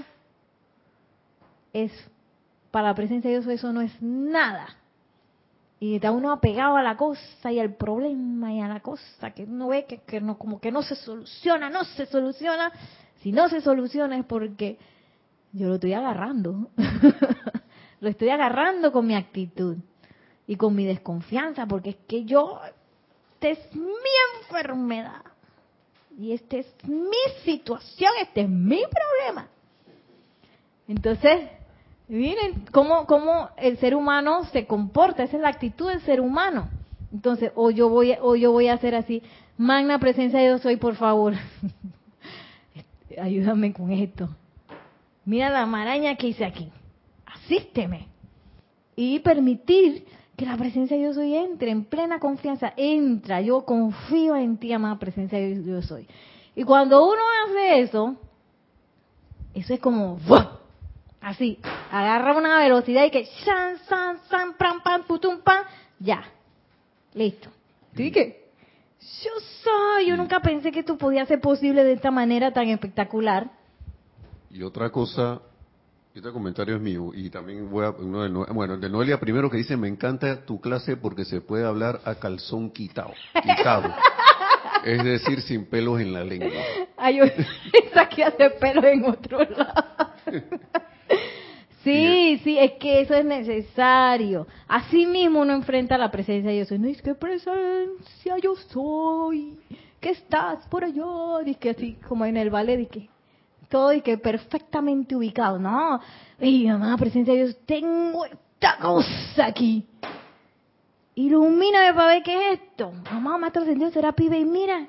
es, 1.72 1.92
para 2.70 2.88
la 2.88 2.94
presencia 2.94 3.30
de 3.30 3.38
Dios, 3.38 3.46
eso 3.46 3.72
no 3.72 3.80
es 3.80 4.02
nada 4.02 4.80
y 5.83 5.95
está 5.95 6.12
uno 6.12 6.31
apegado 6.31 6.76
a 6.76 6.83
la 6.83 6.95
cosa 6.99 7.51
y 7.51 7.59
al 7.59 7.74
problema 7.74 8.53
y 8.53 8.61
a 8.61 8.68
la 8.68 8.81
cosa 8.81 9.31
que 9.31 9.45
uno 9.45 9.68
ve 9.68 9.87
que, 9.87 10.20
no, 10.20 10.37
como 10.37 10.61
que 10.61 10.70
no 10.70 10.83
se 10.83 10.95
soluciona, 10.95 11.70
no 11.70 11.85
se 11.85 12.05
soluciona. 12.05 12.70
Si 13.22 13.33
no 13.33 13.49
se 13.49 13.62
soluciona 13.62 14.18
es 14.18 14.26
porque 14.26 14.78
yo 15.53 15.68
lo 15.68 15.76
estoy 15.76 15.95
agarrando. 15.95 16.68
lo 18.01 18.09
estoy 18.11 18.28
agarrando 18.28 18.93
con 18.93 19.07
mi 19.07 19.14
actitud 19.14 19.78
y 20.47 20.57
con 20.57 20.74
mi 20.74 20.85
desconfianza, 20.85 21.64
porque 21.66 21.91
es 21.91 21.97
que 22.07 22.24
yo, 22.24 22.61
esta 23.35 23.49
es 23.49 23.74
mi 23.74 24.11
enfermedad. 24.43 25.22
Y 26.18 26.33
esta 26.33 26.59
es 26.59 26.66
mi 26.85 27.16
situación, 27.43 28.12
este 28.20 28.43
es 28.43 28.49
mi 28.51 28.83
problema. 28.83 29.49
Entonces, 30.87 31.49
Miren 32.11 32.64
cómo, 32.72 33.06
cómo 33.06 33.50
el 33.56 33.78
ser 33.78 33.94
humano 33.94 34.44
se 34.46 34.66
comporta, 34.66 35.22
esa 35.22 35.36
es 35.36 35.42
la 35.42 35.48
actitud 35.48 35.88
del 35.88 36.00
ser 36.00 36.20
humano. 36.20 36.68
Entonces, 37.12 37.52
o 37.54 37.70
yo 37.70 37.88
voy, 37.88 38.16
o 38.20 38.34
yo 38.34 38.50
voy 38.50 38.66
a 38.66 38.74
hacer 38.74 38.96
así, 38.96 39.22
magna 39.56 40.00
presencia 40.00 40.40
de 40.40 40.46
Dios 40.46 40.61
soy, 40.61 40.76
por 40.76 40.96
favor. 40.96 41.34
Ayúdame 43.20 43.72
con 43.72 43.92
esto. 43.92 44.28
Mira 45.24 45.50
la 45.50 45.66
maraña 45.66 46.16
que 46.16 46.26
hice 46.26 46.44
aquí. 46.44 46.68
Asísteme. 47.26 48.08
Y 48.96 49.20
permitir 49.20 50.04
que 50.36 50.46
la 50.46 50.56
presencia 50.56 50.96
de 50.96 51.04
Dios 51.04 51.14
soy 51.14 51.36
entre 51.36 51.70
en 51.70 51.84
plena 51.84 52.18
confianza. 52.18 52.72
Entra, 52.76 53.40
yo 53.40 53.64
confío 53.64 54.34
en 54.34 54.58
ti, 54.58 54.72
amada 54.72 54.98
presencia 54.98 55.38
de 55.38 55.61
Dios 55.61 55.86
soy. 55.86 56.08
Y 56.56 56.64
cuando 56.64 57.04
uno 57.04 57.22
hace 57.46 57.82
eso, 57.82 58.16
eso 59.54 59.74
es 59.74 59.78
como 59.78 60.18
Así, 61.21 61.59
agarra 61.91 62.35
una 62.37 62.59
velocidad 62.59 63.05
y 63.05 63.11
que 63.11 63.27
san, 63.45 63.79
san, 63.87 64.18
san, 64.29 64.55
pam, 64.55 64.83
pam, 64.83 65.03
putum, 65.05 65.41
pam, 65.43 65.64
ya. 65.99 66.23
Listo. 67.14 67.51
¿Sí 67.95 68.11
que? 68.11 68.51
Yo 69.01 69.31
soy, 69.62 70.07
yo 70.07 70.16
nunca 70.16 70.41
pensé 70.41 70.73
que 70.73 70.81
esto 70.81 70.97
podía 70.97 71.27
ser 71.27 71.41
posible 71.41 71.85
de 71.85 71.93
esta 71.93 72.11
manera 72.11 72.53
tan 72.53 72.68
espectacular. 72.68 73.51
Y 74.51 74.62
otra 74.62 74.91
cosa, 74.91 75.41
este 76.14 76.31
comentario 76.33 76.77
es 76.77 76.83
mío 76.83 77.11
y 77.14 77.29
también 77.31 77.71
voy 77.71 77.85
a 77.85 77.91
uno 77.91 78.23
de 78.23 78.53
bueno, 78.53 78.75
el 78.75 78.81
de 78.81 78.89
Noelia 78.89 79.21
primero 79.21 79.51
que 79.51 79.59
dice, 79.59 79.77
"Me 79.77 79.89
encanta 79.89 80.45
tu 80.45 80.61
clase 80.61 80.97
porque 80.97 81.25
se 81.25 81.41
puede 81.41 81.66
hablar 81.66 82.01
a 82.05 82.14
calzón 82.16 82.71
quitado." 82.71 83.12
Quitado. 83.43 83.95
es 84.85 85.05
decir, 85.05 85.43
sin 85.43 85.66
pelos 85.66 86.01
en 86.01 86.12
la 86.12 86.25
lengua. 86.25 86.62
Ay, 86.97 87.21
esa 87.73 88.09
que 88.09 88.25
hace 88.25 88.51
pelos 88.51 88.85
en 88.85 89.05
otro 89.05 89.39
lado. 89.39 90.12
Sí, 91.83 92.39
sí, 92.45 92.59
es 92.59 92.72
que 92.72 93.01
eso 93.01 93.14
es 93.14 93.24
necesario. 93.24 94.47
Así 94.68 95.07
mismo 95.07 95.41
uno 95.41 95.55
enfrenta 95.55 95.97
la 95.97 96.11
presencia 96.11 96.51
de 96.51 96.57
Dios. 96.57 96.70
No 96.72 96.89
es 96.89 97.01
que 97.01 97.14
presencia 97.14 98.37
yo 98.43 98.55
soy, 98.68 99.59
que 99.99 100.11
estás 100.11 100.66
por 100.68 100.85
allá, 100.85 101.43
dice 101.45 101.59
que 101.59 101.70
así 101.70 101.97
como 102.07 102.26
en 102.26 102.37
el 102.37 102.51
ballet, 102.51 102.89
que 102.89 103.09
todo 103.70 103.95
y 103.95 104.03
que 104.03 104.18
perfectamente 104.18 105.16
ubicado. 105.16 105.59
No, 105.59 106.01
y 106.39 106.66
mamá, 106.66 106.99
presencia 106.99 107.33
de 107.33 107.45
Dios, 107.45 107.57
tengo 107.64 108.26
esta 108.26 108.76
cosa 108.78 109.47
aquí. 109.47 109.87
Ilumíname 111.14 111.95
para 111.95 112.14
ver 112.14 112.22
qué 112.22 112.53
es 112.53 112.61
esto. 112.61 112.93
Mamá, 113.11 113.39
maestro 113.39 113.64
Dios 113.64 113.93
será 113.93 114.12
pibe 114.12 114.39
y 114.39 114.45
mira, 114.45 114.87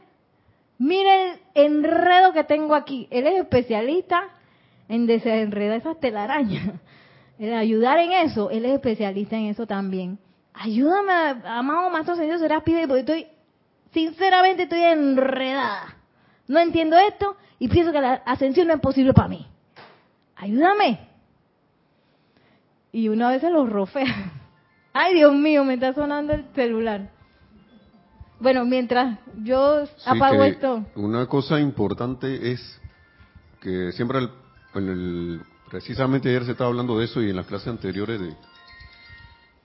mira 0.77 1.31
el 1.31 1.39
enredo 1.53 2.33
que 2.33 2.43
tengo 2.43 2.75
aquí. 2.75 3.07
Él 3.11 3.27
es 3.27 3.39
especialista 3.39 4.29
en 4.91 5.07
desenredar 5.07 5.77
esas 5.77 5.99
telarañas, 5.99 6.75
en 7.39 7.53
ayudar 7.53 7.97
en 7.99 8.11
eso, 8.11 8.49
él 8.49 8.65
es 8.65 8.73
especialista 8.73 9.37
en 9.37 9.45
eso 9.45 9.65
también. 9.65 10.19
Ayúdame, 10.53 11.41
amado 11.45 11.89
Maestro 11.89 12.17
Señor, 12.17 12.39
serás 12.39 12.61
pide, 12.63 12.87
porque 12.87 12.99
estoy, 12.99 13.27
sinceramente 13.93 14.63
estoy 14.63 14.81
enredada. 14.81 15.95
No 16.47 16.59
entiendo 16.59 16.97
esto 16.97 17.37
y 17.57 17.69
pienso 17.69 17.93
que 17.93 18.01
la 18.01 18.15
ascensión 18.25 18.67
no 18.67 18.73
es 18.73 18.81
posible 18.81 19.13
para 19.13 19.29
mí. 19.29 19.47
Ayúdame. 20.35 21.07
Y 22.91 23.07
una 23.07 23.29
vez 23.29 23.39
se 23.39 23.49
lo 23.49 23.65
rofea. 23.65 24.33
Ay, 24.93 25.13
Dios 25.13 25.33
mío, 25.33 25.63
me 25.63 25.75
está 25.75 25.93
sonando 25.93 26.33
el 26.33 26.43
celular. 26.53 27.09
Bueno, 28.41 28.65
mientras 28.65 29.19
yo 29.41 29.85
apago 30.05 30.43
esto. 30.43 30.85
Una 30.95 31.27
cosa 31.27 31.61
importante 31.61 32.51
es 32.51 32.81
que 33.61 33.93
siempre 33.93 34.19
el 34.19 34.40
el, 34.75 35.41
precisamente 35.69 36.29
ayer 36.29 36.45
se 36.45 36.51
estaba 36.51 36.69
hablando 36.69 36.97
de 36.99 37.05
eso 37.05 37.21
y 37.21 37.29
en 37.29 37.35
las 37.35 37.45
clases 37.45 37.69
anteriores 37.69 38.19
de, 38.19 38.35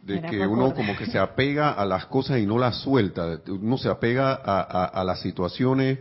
de 0.07 0.23
que 0.23 0.47
uno 0.47 0.73
como 0.73 0.97
que 0.97 1.07
se 1.07 1.19
apega 1.19 1.73
a 1.73 1.85
las 1.85 2.07
cosas 2.07 2.39
y 2.39 2.47
no 2.47 2.59
las 2.59 2.81
suelta, 2.81 3.41
uno 3.49 3.77
se 3.77 3.89
apega 3.89 4.35
a, 4.35 5.03
las 5.05 5.21
situaciones, 5.21 5.99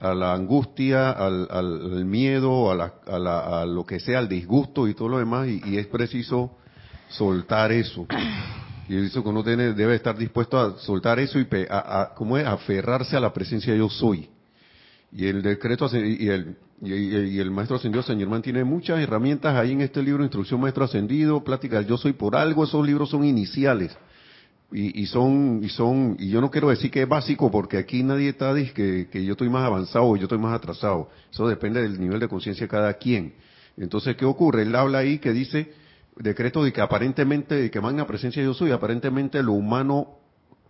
a 0.00 0.14
la 0.14 0.32
angustia, 0.32 1.10
al, 1.10 2.04
miedo, 2.06 2.70
a, 2.70 3.66
lo 3.66 3.84
que 3.84 4.00
sea, 4.00 4.20
al 4.20 4.28
disgusto 4.28 4.88
y 4.88 4.94
todo 4.94 5.10
lo 5.10 5.18
demás, 5.18 5.48
y, 5.48 5.76
es 5.76 5.86
preciso 5.86 6.56
soltar 7.08 7.72
eso. 7.72 8.06
Y 8.88 8.96
eso 8.96 9.22
que 9.22 9.28
uno 9.28 9.44
tiene, 9.44 9.72
debe 9.72 9.94
estar 9.94 10.18
dispuesto 10.18 10.58
a 10.58 10.76
soltar 10.76 11.18
eso 11.20 11.38
y 11.38 11.46
a, 11.70 12.10
¿cómo 12.16 12.36
es? 12.36 12.44
aferrarse 12.44 13.16
a 13.16 13.20
la 13.20 13.32
presencia 13.32 13.74
yo 13.74 13.88
soy. 13.88 14.28
Y 15.12 15.28
el 15.28 15.40
decreto 15.40 15.88
y 15.94 16.28
el, 16.28 16.58
y, 16.84 17.38
el 17.38 17.50
maestro 17.52 17.76
ascendido 17.76 18.02
Señor 18.02 18.22
Germán 18.22 18.42
tiene 18.42 18.64
muchas 18.64 18.98
herramientas 18.98 19.54
ahí 19.54 19.70
en 19.70 19.82
este 19.82 20.02
libro, 20.02 20.24
Instrucción 20.24 20.60
Maestro 20.60 20.84
Ascendido, 20.84 21.44
Plática 21.44 21.80
Yo 21.82 21.96
Soy 21.96 22.12
por 22.12 22.34
algo, 22.34 22.64
esos 22.64 22.84
libros 22.84 23.10
son 23.10 23.24
iniciales. 23.24 23.96
Y, 24.74 25.04
son, 25.04 25.60
y 25.62 25.68
son, 25.68 26.16
y 26.18 26.30
yo 26.30 26.40
no 26.40 26.50
quiero 26.50 26.70
decir 26.70 26.90
que 26.90 27.02
es 27.02 27.08
básico 27.08 27.50
porque 27.50 27.76
aquí 27.76 28.02
nadie 28.02 28.30
está 28.30 28.54
que, 28.54 29.06
que 29.12 29.22
yo 29.22 29.32
estoy 29.32 29.50
más 29.50 29.66
avanzado 29.66 30.06
o 30.06 30.16
yo 30.16 30.22
estoy 30.22 30.38
más 30.38 30.54
atrasado. 30.54 31.10
Eso 31.30 31.46
depende 31.46 31.82
del 31.82 32.00
nivel 32.00 32.18
de 32.18 32.26
conciencia 32.26 32.64
de 32.64 32.70
cada 32.70 32.94
quien. 32.94 33.34
Entonces, 33.76 34.16
¿qué 34.16 34.24
ocurre? 34.24 34.62
Él 34.62 34.74
habla 34.74 34.98
ahí 34.98 35.18
que 35.18 35.30
dice, 35.32 35.74
decreto 36.16 36.64
de 36.64 36.72
que 36.72 36.80
aparentemente, 36.80 37.54
de 37.54 37.70
que 37.70 37.82
magna 37.82 38.06
presencia 38.06 38.42
yo 38.42 38.54
soy, 38.54 38.70
aparentemente 38.70 39.42
lo 39.42 39.52
humano 39.52 40.16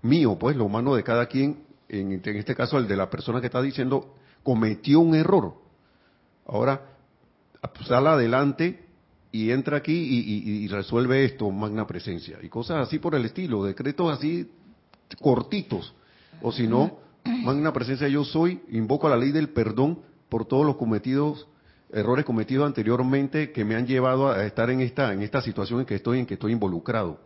mío, 0.03 0.37
pues 0.37 0.57
lo 0.57 0.65
humano 0.65 0.97
de 0.97 1.05
cada 1.05 1.27
quien, 1.27 1.61
en, 1.89 2.11
en 2.13 2.37
este 2.37 2.57
caso 2.57 2.79
el 2.79 2.89
de 2.89 2.97
la 2.97 3.09
persona 3.09 3.41
que 3.41 3.47
está 3.47 3.63
diciendo, 3.63 4.17
cometió 4.43 4.99
un 4.99 5.15
error. 5.15 5.62
Ahora, 6.47 6.81
sale 7.87 8.09
adelante 8.09 8.85
y 9.31 9.51
entra 9.51 9.79
aquí 9.79 9.93
y, 9.93 10.69
resuelve 10.69 11.25
esto, 11.25 11.51
magna 11.51 11.87
presencia. 11.87 12.39
Y 12.43 12.49
cosas 12.49 12.87
así 12.87 12.99
por 12.99 13.15
el 13.15 13.25
estilo, 13.25 13.65
decretos 13.65 14.13
así 14.13 14.51
cortitos. 15.21 15.95
O 16.43 16.53
si 16.53 16.67
no, 16.67 16.99
magna 17.25 17.73
presencia 17.73 18.09
yo 18.09 18.25
soy, 18.25 18.61
invoco 18.71 19.07
a 19.07 19.11
la 19.11 19.17
ley 19.17 19.33
del 19.33 19.49
perdón 19.49 20.01
por 20.29 20.45
todos 20.45 20.67
los 20.67 20.77
cometidos, 20.77 21.47
errores 21.93 22.25
cometidos 22.25 22.67
anteriormente 22.67 23.53
que 23.53 23.65
me 23.65 23.75
han 23.75 23.87
llevado 23.87 24.31
a 24.31 24.45
estar 24.45 24.71
en 24.71 24.81
esta, 24.81 25.13
en 25.13 25.23
esta 25.23 25.41
situación 25.41 25.81
en 25.81 25.87
que 25.87 25.95
estoy, 25.95 26.19
en 26.19 26.27
que 26.27 26.35
estoy 26.35 26.53
involucrado. 26.53 27.21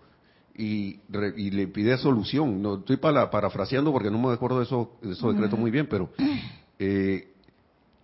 Y, 0.58 1.00
le 1.08 1.66
pide 1.68 1.98
solución. 1.98 2.62
No 2.62 2.76
estoy 2.76 2.96
para, 2.96 3.30
parafraseando 3.30 3.92
porque 3.92 4.10
no 4.10 4.18
me 4.18 4.32
acuerdo 4.32 4.58
de 4.58 4.64
esos, 4.64 4.88
de 5.02 5.12
esos 5.12 5.34
decretos 5.34 5.58
muy 5.58 5.70
bien, 5.70 5.86
pero 5.86 6.10
eh, 6.78 7.35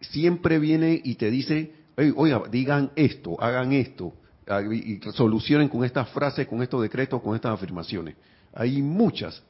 siempre 0.03 0.59
viene 0.59 1.01
y 1.03 1.15
te 1.15 1.31
dice, 1.31 1.73
oiga, 2.17 2.43
digan 2.51 2.91
esto, 2.97 3.41
hagan 3.41 3.73
esto, 3.73 4.15
y 4.73 5.01
solucionen 5.13 5.69
con 5.69 5.85
estas 5.85 6.09
frases, 6.11 6.47
con 6.47 6.63
estos 6.63 6.83
decretos, 6.83 7.23
con 7.23 7.35
estas 7.35 7.53
afirmaciones. 7.53 8.17
Hay 8.55 8.83
muchas. 8.83 9.43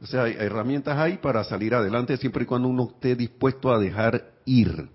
O 0.00 0.06
sea, 0.06 0.28
herramientas 0.28 0.96
hay 0.96 1.18
para 1.18 1.42
salir 1.44 1.74
adelante 1.74 2.16
siempre 2.16 2.44
y 2.44 2.46
cuando 2.46 2.68
uno 2.68 2.90
esté 2.94 3.16
dispuesto 3.16 3.72
a 3.72 3.78
dejar 3.78 4.32
ir. 4.44 4.88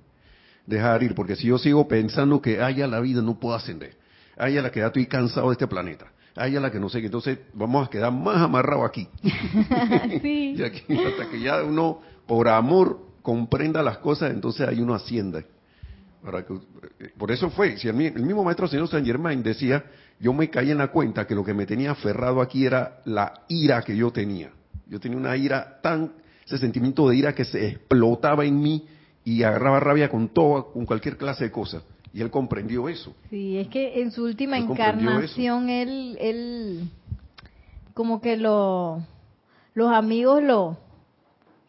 Dejar 0.66 1.03
ir, 1.03 1.14
porque 1.14 1.36
si 1.36 1.47
yo 1.47 1.57
sigo 1.57 1.88
pensando 1.88 2.41
que 2.41 2.61
haya 2.61 2.88
la 2.88 3.01
vida 3.01 3.22
no 3.22 3.38
puedo 3.38 3.53
ascender, 3.53 3.97
haya 4.38 4.61
la 4.61 4.72
que 4.72 4.80
ya 4.80 4.88
estoy 4.88 5.07
cansado 5.07 5.49
de 5.49 5.53
este 5.53 5.68
planeta, 5.68 6.11
haya 6.36 6.61
la 6.61 6.72
que 6.72 6.80
no 6.80 6.88
sé, 6.88 6.99
entonces 6.99 7.39
vamos 7.53 7.86
a 7.86 7.89
quedar 7.89 8.14
más 8.14 8.38
amarrados 8.38 8.88
aquí. 8.88 9.09
sí. 10.22 10.55
y 10.57 10.64
aquí 10.64 10.86
hasta 10.89 11.30
que 11.30 11.41
ya 11.41 11.61
uno, 11.64 11.99
por 12.26 12.47
amor, 12.47 13.12
comprenda 13.24 13.82
las 13.82 13.98
cosas, 13.98 14.32
entonces 14.32 14.68
ahí 14.68 14.80
uno 14.80 14.94
asciende. 14.94 15.46
por 17.18 17.32
eso 17.32 17.50
fue, 17.50 17.78
si 17.78 17.88
el, 17.88 17.96
mismo 17.96 18.44
maestro 18.44 18.68
señor 18.68 18.88
Saint 18.90 19.08
Germain 19.08 19.42
decía, 19.42 19.84
yo 20.20 20.34
me 20.34 20.50
caí 20.50 20.70
en 20.70 20.78
la 20.78 20.90
cuenta 20.90 21.26
que 21.26 21.34
lo 21.34 21.44
que 21.44 21.54
me 21.54 21.66
tenía 21.66 21.92
aferrado 21.92 22.42
aquí 22.42 22.66
era 22.66 23.02
la 23.06 23.46
ira 23.48 23.82
que 23.82 23.96
yo 23.96 24.12
tenía. 24.12 24.52
Yo 24.88 25.00
tenía 25.00 25.18
una 25.18 25.36
ira 25.36 25.80
tan, 25.82 26.12
ese 26.46 26.60
sentimiento 26.60 27.10
de 27.10 27.16
ira 27.16 27.34
que 27.34 27.46
se 27.46 27.68
explotaba 27.70 28.46
en 28.46 28.62
mí 28.62 28.86
y 29.24 29.42
agarraba 29.44 29.80
rabia 29.80 30.10
con 30.10 30.28
todo, 30.28 30.72
con 30.74 30.86
cualquier 30.86 31.18
clase 31.18 31.46
de 31.46 31.52
cosas. 31.52 31.82
Y 32.14 32.22
él 32.22 32.30
comprendió 32.30 32.90
eso. 32.90 33.16
Sí, 33.30 33.58
es 33.58 33.70
que 33.70 34.02
en 34.02 34.12
su 34.12 34.24
última 34.24 34.58
encarnación 34.58 35.70
él, 35.70 36.18
él, 36.20 36.90
como 37.94 38.22
que 38.22 38.38
lo, 38.38 39.02
los 39.74 39.92
amigos 39.92 40.44
lo, 40.44 40.78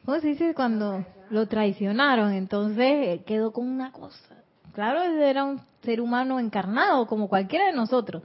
¿cómo 0.05 0.21
se 0.21 0.29
dice 0.29 0.53
cuando? 0.53 1.07
Lo 1.31 1.47
traicionaron, 1.47 2.33
entonces 2.33 2.87
eh, 2.87 3.23
quedó 3.27 3.53
con 3.53 3.67
una 3.69 3.93
cosa. 3.93 4.37
Claro, 4.73 5.03
era 5.03 5.45
un 5.45 5.61
ser 5.83 6.01
humano 6.01 6.41
encarnado 6.41 7.07
como 7.07 7.29
cualquiera 7.29 7.67
de 7.67 7.73
nosotros. 7.73 8.23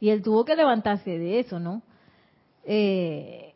Y 0.00 0.10
él 0.10 0.22
tuvo 0.22 0.44
que 0.44 0.56
levantarse 0.56 1.18
de 1.18 1.40
eso, 1.40 1.58
¿no? 1.58 1.82
Eh, 2.64 3.54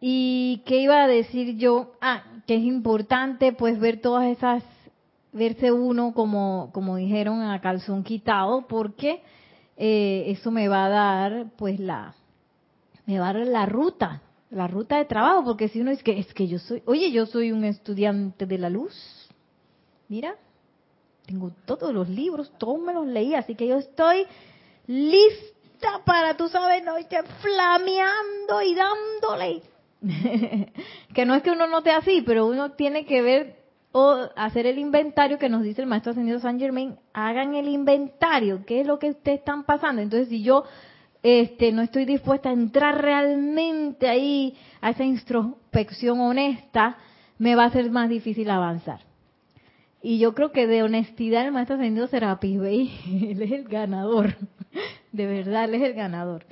y 0.00 0.62
qué 0.66 0.78
iba 0.78 1.02
a 1.02 1.06
decir 1.06 1.56
yo, 1.56 1.92
ah, 2.00 2.22
que 2.46 2.56
es 2.56 2.62
importante 2.62 3.52
pues 3.52 3.78
ver 3.78 4.00
todas 4.00 4.26
esas, 4.26 4.62
verse 5.32 5.72
uno 5.72 6.12
como, 6.12 6.70
como 6.72 6.96
dijeron 6.96 7.42
a 7.42 7.60
calzón 7.60 8.04
quitado, 8.04 8.66
porque 8.68 9.22
eh, 9.76 10.24
eso 10.28 10.50
me 10.50 10.68
va 10.68 10.84
a 10.84 10.88
dar 10.88 11.46
pues 11.56 11.80
la, 11.80 12.14
me 13.06 13.18
va 13.18 13.30
a 13.30 13.32
dar 13.32 13.46
la 13.46 13.66
ruta 13.66 14.22
la 14.54 14.68
ruta 14.68 14.98
de 14.98 15.04
trabajo, 15.04 15.44
porque 15.44 15.68
si 15.68 15.80
uno 15.80 15.90
es 15.90 16.02
que 16.02 16.18
es 16.18 16.32
que 16.32 16.46
yo 16.46 16.58
soy, 16.58 16.82
oye, 16.86 17.10
yo 17.10 17.26
soy 17.26 17.52
un 17.52 17.64
estudiante 17.64 18.46
de 18.46 18.58
la 18.58 18.70
luz. 18.70 18.94
Mira, 20.08 20.36
tengo 21.26 21.50
todos 21.66 21.92
los 21.92 22.08
libros, 22.08 22.52
todos 22.58 22.80
me 22.80 22.92
los 22.92 23.06
leí, 23.06 23.34
así 23.34 23.54
que 23.54 23.66
yo 23.66 23.78
estoy 23.78 24.26
lista 24.86 26.02
para, 26.04 26.36
tú 26.36 26.48
sabes, 26.48 26.84
no 26.84 26.96
esté 26.96 27.22
flameando 27.40 28.62
y 28.62 28.74
dándole. 28.74 29.62
que 31.14 31.24
no 31.24 31.34
es 31.34 31.42
que 31.42 31.50
uno 31.50 31.66
no 31.66 31.78
así, 31.78 32.22
pero 32.24 32.46
uno 32.46 32.72
tiene 32.72 33.06
que 33.06 33.22
ver 33.22 33.64
o 33.90 34.28
hacer 34.36 34.66
el 34.66 34.78
inventario 34.78 35.38
que 35.38 35.48
nos 35.48 35.62
dice 35.62 35.80
el 35.80 35.86
maestro 35.86 36.10
ascendido 36.10 36.40
San 36.40 36.58
Germain, 36.58 36.96
hagan 37.12 37.54
el 37.54 37.68
inventario, 37.68 38.64
qué 38.66 38.80
es 38.80 38.86
lo 38.86 38.98
que 38.98 39.10
ustedes 39.10 39.38
están 39.38 39.64
pasando. 39.64 40.02
Entonces, 40.02 40.28
si 40.28 40.42
yo 40.42 40.64
este, 41.24 41.72
no 41.72 41.80
estoy 41.80 42.04
dispuesta 42.04 42.50
a 42.50 42.52
entrar 42.52 43.00
realmente 43.00 44.10
ahí 44.10 44.54
a 44.82 44.90
esa 44.90 45.04
introspección 45.04 46.20
honesta, 46.20 46.98
me 47.38 47.56
va 47.56 47.64
a 47.64 47.70
ser 47.70 47.90
más 47.90 48.10
difícil 48.10 48.50
avanzar. 48.50 49.00
Y 50.02 50.18
yo 50.18 50.34
creo 50.34 50.52
que 50.52 50.66
de 50.66 50.82
honestidad 50.82 51.46
el 51.46 51.52
maestro 51.52 51.76
ascendido 51.76 52.08
Serapis 52.08 52.60
Bey, 52.60 53.30
él 53.30 53.40
es 53.40 53.52
el 53.52 53.64
ganador. 53.64 54.36
De 55.12 55.26
verdad, 55.26 55.64
él 55.64 55.76
es 55.76 55.82
el 55.82 55.94
ganador. 55.94 56.44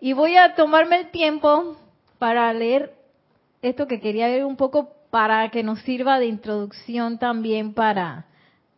Y 0.00 0.12
voy 0.12 0.36
a 0.36 0.54
tomarme 0.54 1.00
el 1.00 1.10
tiempo 1.10 1.76
para 2.20 2.52
leer 2.54 2.94
esto 3.62 3.88
que 3.88 4.00
quería 4.00 4.28
ver 4.28 4.44
un 4.44 4.56
poco 4.56 4.92
para 5.10 5.50
que 5.50 5.64
nos 5.64 5.80
sirva 5.80 6.20
de 6.20 6.26
introducción 6.26 7.18
también 7.18 7.74
para 7.74 8.26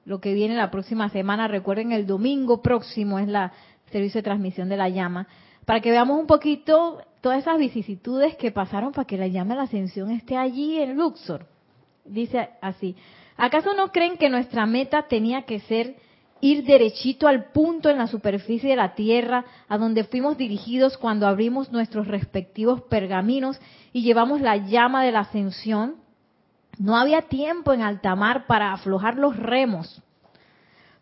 lo 0.06 0.18
que 0.18 0.32
viene 0.32 0.56
la 0.56 0.70
próxima 0.70 1.10
semana. 1.10 1.46
Recuerden, 1.46 1.92
el 1.92 2.06
domingo 2.06 2.62
próximo 2.62 3.18
es 3.18 3.28
la 3.28 3.52
servicio 3.92 4.18
de 4.18 4.24
transmisión 4.24 4.68
de 4.68 4.76
la 4.76 4.88
llama, 4.88 5.28
para 5.64 5.80
que 5.80 5.90
veamos 5.90 6.18
un 6.18 6.26
poquito 6.26 7.02
todas 7.20 7.38
esas 7.38 7.58
vicisitudes 7.58 8.36
que 8.36 8.50
pasaron 8.50 8.92
para 8.92 9.06
que 9.06 9.16
la 9.16 9.28
llama 9.28 9.54
de 9.54 9.58
la 9.58 9.64
ascensión 9.64 10.10
esté 10.10 10.36
allí 10.36 10.80
en 10.80 10.96
Luxor. 10.96 11.46
Dice 12.04 12.50
así, 12.60 12.96
¿acaso 13.36 13.74
no 13.74 13.92
creen 13.92 14.16
que 14.16 14.28
nuestra 14.28 14.66
meta 14.66 15.06
tenía 15.06 15.42
que 15.42 15.60
ser 15.60 15.96
ir 16.40 16.64
derechito 16.64 17.28
al 17.28 17.52
punto 17.52 17.88
en 17.88 17.98
la 17.98 18.08
superficie 18.08 18.70
de 18.70 18.76
la 18.76 18.96
Tierra 18.96 19.44
a 19.68 19.78
donde 19.78 20.02
fuimos 20.02 20.36
dirigidos 20.36 20.98
cuando 20.98 21.28
abrimos 21.28 21.70
nuestros 21.70 22.08
respectivos 22.08 22.82
pergaminos 22.82 23.60
y 23.92 24.02
llevamos 24.02 24.40
la 24.40 24.56
llama 24.56 25.04
de 25.04 25.12
la 25.12 25.20
ascensión? 25.20 25.96
No 26.78 26.96
había 26.96 27.22
tiempo 27.22 27.72
en 27.72 27.82
alta 27.82 28.16
mar 28.16 28.46
para 28.48 28.72
aflojar 28.72 29.16
los 29.16 29.36
remos 29.36 30.02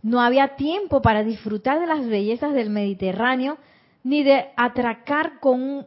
no 0.02 0.20
había 0.20 0.56
tiempo 0.56 1.02
para 1.02 1.22
disfrutar 1.24 1.80
de 1.80 1.86
las 1.86 2.06
bellezas 2.06 2.54
del 2.54 2.70
Mediterráneo 2.70 3.58
ni 4.02 4.22
de 4.22 4.50
atracar 4.56 5.40
con 5.40 5.86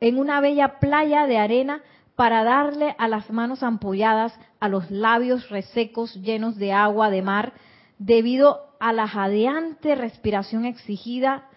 en 0.00 0.18
una 0.18 0.40
bella 0.40 0.80
playa 0.80 1.26
de 1.26 1.38
arena 1.38 1.82
para 2.16 2.44
darle 2.44 2.94
a 2.98 3.08
las 3.08 3.30
manos 3.30 3.62
ampolladas, 3.62 4.38
a 4.60 4.68
los 4.68 4.90
labios 4.90 5.48
resecos 5.48 6.14
llenos 6.14 6.56
de 6.56 6.72
agua 6.72 7.10
de 7.10 7.22
mar, 7.22 7.54
debido 7.98 8.60
a 8.78 8.92
la 8.92 9.08
jadeante 9.08 9.94
respiración 9.94 10.64
exigida, 10.64 11.48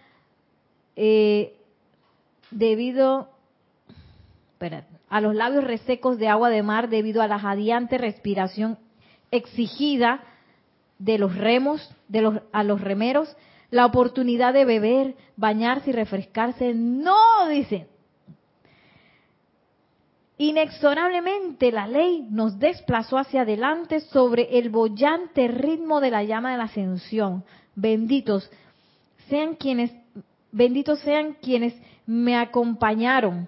eh, 0.96 1.58
debido 2.52 3.30
a 5.10 5.22
los 5.22 5.36
labios 5.36 5.64
resecos 5.64 6.18
de 6.18 6.28
agua 6.28 6.50
de 6.50 6.64
mar, 6.64 6.90
debido 6.90 7.22
a 7.22 7.28
la 7.28 7.40
jadeante 7.40 7.98
respiración 7.98 8.80
exigida 9.30 10.24
de 11.00 11.20
los 11.20 11.36
remos, 11.36 11.94
de 12.08 12.22
los, 12.22 12.42
a 12.52 12.64
los 12.64 12.82
remeros, 12.82 13.36
la 13.70 13.86
oportunidad 13.86 14.54
de 14.54 14.66
beber, 14.66 15.16
bañarse 15.36 15.90
y 15.90 15.94
refrescarse. 15.94 16.74
No, 16.74 17.48
dice. 17.50 17.88
Inexorablemente 20.38 21.72
la 21.72 21.88
ley 21.88 22.28
nos 22.30 22.60
desplazó 22.60 23.18
hacia 23.18 23.42
adelante 23.42 24.02
sobre 24.02 24.60
el 24.60 24.70
bollante 24.70 25.48
ritmo 25.48 26.00
de 26.00 26.12
la 26.12 26.24
llama 26.24 26.52
de 26.52 26.58
la 26.58 26.66
ascensión. 26.66 27.44
Benditos 27.76 28.50
sean 29.30 29.56
quienes 29.56 29.92
benditos 30.52 31.00
sean 31.00 31.38
quienes 31.42 31.74
me 32.06 32.38
acompañaron, 32.38 33.48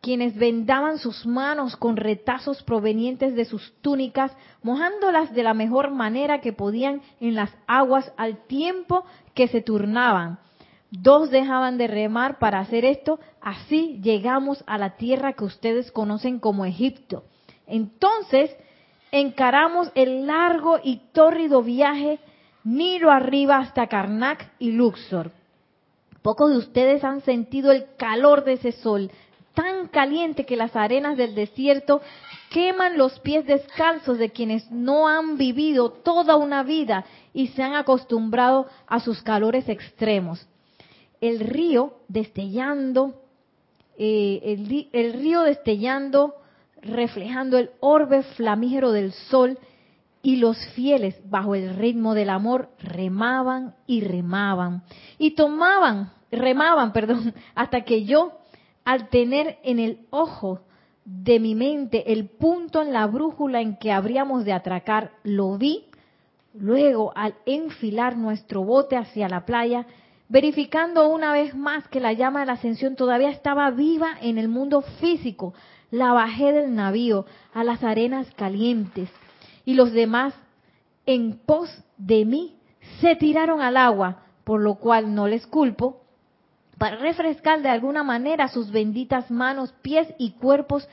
quienes 0.00 0.36
vendaban 0.36 0.98
sus 0.98 1.26
manos 1.26 1.76
con 1.76 1.96
retazos 1.96 2.62
provenientes 2.62 3.34
de 3.34 3.44
sus 3.44 3.72
túnicas, 3.82 4.32
mojándolas 4.62 5.32
de 5.34 5.42
la 5.42 5.54
mejor 5.54 5.90
manera 5.90 6.40
que 6.40 6.52
podían 6.52 7.02
en 7.20 7.34
las 7.34 7.50
aguas 7.66 8.10
al 8.16 8.38
tiempo 8.46 9.04
que 9.34 9.48
se 9.48 9.60
turnaban. 9.60 10.38
Dos 10.90 11.30
dejaban 11.30 11.78
de 11.78 11.86
remar 11.86 12.38
para 12.38 12.60
hacer 12.60 12.84
esto, 12.84 13.20
así 13.40 14.00
llegamos 14.02 14.64
a 14.66 14.78
la 14.78 14.96
tierra 14.96 15.34
que 15.34 15.44
ustedes 15.44 15.92
conocen 15.92 16.40
como 16.40 16.64
Egipto. 16.64 17.24
Entonces 17.66 18.56
encaramos 19.12 19.92
el 19.94 20.26
largo 20.26 20.78
y 20.82 21.02
tórrido 21.12 21.62
viaje 21.62 22.18
Nilo 22.64 23.10
arriba 23.10 23.58
hasta 23.58 23.86
Karnak 23.86 24.50
y 24.58 24.72
Luxor. 24.72 25.30
Pocos 26.22 26.50
de 26.50 26.58
ustedes 26.58 27.04
han 27.04 27.22
sentido 27.22 27.72
el 27.72 27.86
calor 27.96 28.44
de 28.44 28.54
ese 28.54 28.72
sol 28.72 29.10
tan 29.60 29.88
caliente 29.88 30.46
que 30.46 30.56
las 30.56 30.74
arenas 30.74 31.18
del 31.18 31.34
desierto 31.34 32.00
queman 32.48 32.96
los 32.96 33.20
pies 33.20 33.44
descalzos 33.46 34.16
de 34.16 34.30
quienes 34.30 34.70
no 34.70 35.06
han 35.06 35.36
vivido 35.36 35.90
toda 35.90 36.36
una 36.36 36.62
vida 36.62 37.04
y 37.34 37.48
se 37.48 37.62
han 37.62 37.74
acostumbrado 37.74 38.66
a 38.86 39.00
sus 39.00 39.22
calores 39.22 39.68
extremos. 39.68 40.48
El 41.20 41.40
río 41.40 41.98
destellando, 42.08 43.20
eh, 43.98 44.40
el, 44.42 44.88
el 44.92 45.12
río 45.12 45.42
destellando, 45.42 46.36
reflejando 46.80 47.58
el 47.58 47.70
orbe 47.80 48.22
flamígero 48.22 48.92
del 48.92 49.12
sol, 49.12 49.58
y 50.22 50.36
los 50.36 50.58
fieles, 50.74 51.18
bajo 51.30 51.54
el 51.54 51.76
ritmo 51.76 52.14
del 52.14 52.28
amor, 52.28 52.68
remaban 52.78 53.74
y 53.86 54.02
remaban. 54.02 54.82
Y 55.18 55.30
tomaban, 55.30 56.12
remaban, 56.30 56.92
perdón, 56.94 57.34
hasta 57.54 57.82
que 57.82 58.04
yo, 58.04 58.39
al 58.90 59.08
tener 59.08 59.58
en 59.62 59.78
el 59.78 60.00
ojo 60.10 60.62
de 61.04 61.38
mi 61.38 61.54
mente 61.54 62.12
el 62.12 62.28
punto 62.28 62.82
en 62.82 62.92
la 62.92 63.06
brújula 63.06 63.60
en 63.60 63.76
que 63.76 63.92
habríamos 63.92 64.44
de 64.44 64.52
atracar, 64.52 65.12
lo 65.22 65.56
vi. 65.56 65.84
Luego, 66.54 67.12
al 67.14 67.36
enfilar 67.46 68.16
nuestro 68.16 68.64
bote 68.64 68.96
hacia 68.96 69.28
la 69.28 69.46
playa, 69.46 69.86
verificando 70.28 71.08
una 71.08 71.32
vez 71.32 71.54
más 71.54 71.86
que 71.86 72.00
la 72.00 72.14
llama 72.14 72.40
de 72.40 72.46
la 72.46 72.54
ascensión 72.54 72.96
todavía 72.96 73.30
estaba 73.30 73.70
viva 73.70 74.16
en 74.22 74.38
el 74.38 74.48
mundo 74.48 74.82
físico, 74.98 75.54
la 75.92 76.12
bajé 76.12 76.52
del 76.52 76.74
navío 76.74 77.26
a 77.54 77.62
las 77.62 77.84
arenas 77.84 78.26
calientes 78.34 79.08
y 79.64 79.74
los 79.74 79.92
demás 79.92 80.34
en 81.06 81.38
pos 81.46 81.70
de 81.96 82.24
mí 82.24 82.56
se 83.00 83.14
tiraron 83.14 83.62
al 83.62 83.76
agua, 83.76 84.24
por 84.42 84.60
lo 84.60 84.74
cual 84.74 85.14
no 85.14 85.28
les 85.28 85.46
culpo, 85.46 86.00
para 86.80 86.96
refrescar 86.96 87.60
de 87.60 87.68
alguna 87.68 88.02
manera 88.02 88.48
sus 88.48 88.70
benditas 88.70 89.30
manos, 89.30 89.74
pies 89.82 90.08
y 90.16 90.30
cuerpos 90.30 90.88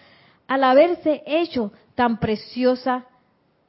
al 0.45 0.65
haberse 0.65 1.23
hecho 1.25 1.71
tan 1.95 2.19
preciosa 2.19 3.05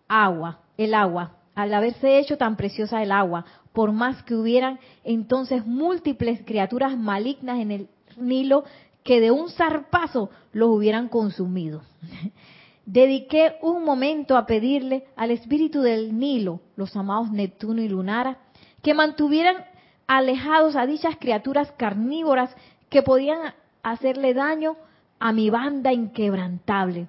agua, 0.09 0.59
el 0.77 0.95
agua, 0.95 1.37
al 1.55 1.73
haberse 1.73 2.19
hecho 2.19 2.37
tan 2.37 2.57
preciosa 2.57 3.05
el 3.05 3.13
agua, 3.13 3.45
por 3.73 3.93
más 3.93 4.21
que 4.25 4.35
hubieran 4.35 4.81
entonces 5.05 5.65
múltiples 5.65 6.41
criaturas 6.45 6.99
malignas 6.99 7.61
en 7.61 7.71
el 7.71 7.89
Nilo 8.17 8.65
que 9.05 9.21
de 9.21 9.31
un 9.31 9.49
zarpazo 9.51 10.29
los 10.53 10.71
hubieran 10.71 11.07
consumido. 11.09 11.83
dediqué 12.85 13.59
un 13.63 13.85
momento 13.85 14.37
a 14.37 14.45
pedirle 14.45 15.05
al 15.15 15.31
espíritu 15.31 15.83
del 15.83 16.19
Nilo, 16.19 16.63
los 16.75 16.97
amados 16.97 17.31
Neptuno 17.31 17.81
y 17.81 17.89
Lunara, 17.89 18.39
que 18.83 18.93
mantuvieran 18.93 19.68
alejados 20.09 20.75
a 20.75 20.87
dichas 20.87 21.17
criaturas 21.21 21.71
carnívoras 21.77 22.55
que 22.89 23.03
podían 23.03 23.55
hacerle 23.83 24.35
daño 24.35 24.77
a 25.21 25.33
mi 25.33 25.51
banda 25.51 25.93
inquebrantable, 25.93 27.07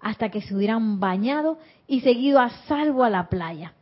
hasta 0.00 0.30
que 0.30 0.40
se 0.40 0.56
hubieran 0.56 0.98
bañado 0.98 1.58
y 1.86 2.00
seguido 2.00 2.40
a 2.40 2.50
salvo 2.66 3.04
a 3.04 3.10
la 3.10 3.28
playa. 3.28 3.74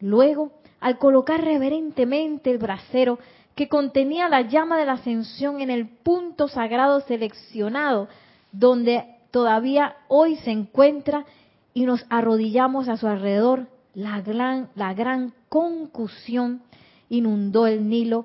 Luego, 0.00 0.52
al 0.80 0.98
colocar 0.98 1.42
reverentemente 1.42 2.50
el 2.50 2.58
brasero 2.58 3.18
que 3.54 3.68
contenía 3.68 4.28
la 4.28 4.42
llama 4.42 4.78
de 4.78 4.86
la 4.86 4.92
ascensión 4.92 5.60
en 5.60 5.70
el 5.70 5.88
punto 5.88 6.48
sagrado 6.48 7.00
seleccionado, 7.00 8.08
donde 8.52 9.16
todavía 9.30 9.96
hoy 10.08 10.36
se 10.36 10.50
encuentra 10.50 11.24
y 11.72 11.84
nos 11.84 12.04
arrodillamos 12.10 12.88
a 12.88 12.96
su 12.96 13.06
alrededor, 13.06 13.68
la 13.94 14.20
gran, 14.20 14.68
la 14.74 14.94
gran 14.94 15.32
concusión 15.48 16.62
inundó 17.10 17.66
el 17.66 17.86
Nilo 17.86 18.24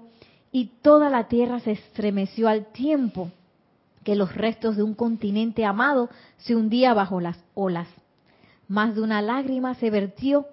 y 0.54 0.68
toda 0.82 1.10
la 1.10 1.28
tierra 1.28 1.60
se 1.60 1.72
estremeció 1.72 2.48
al 2.48 2.68
tiempo 2.68 3.30
que 4.06 4.16
los 4.16 4.34
restos 4.34 4.78
de 4.78 4.84
un 4.84 4.94
continente 4.94 5.66
amado 5.66 6.10
se 6.38 6.56
hundía 6.56 6.94
bajo 6.94 7.20
las 7.20 7.38
olas. 7.56 7.90
Más 8.70 8.96
de 8.96 9.02
una 9.02 9.22
lágrima 9.22 9.74
se 9.76 9.90
vertió 9.90 10.46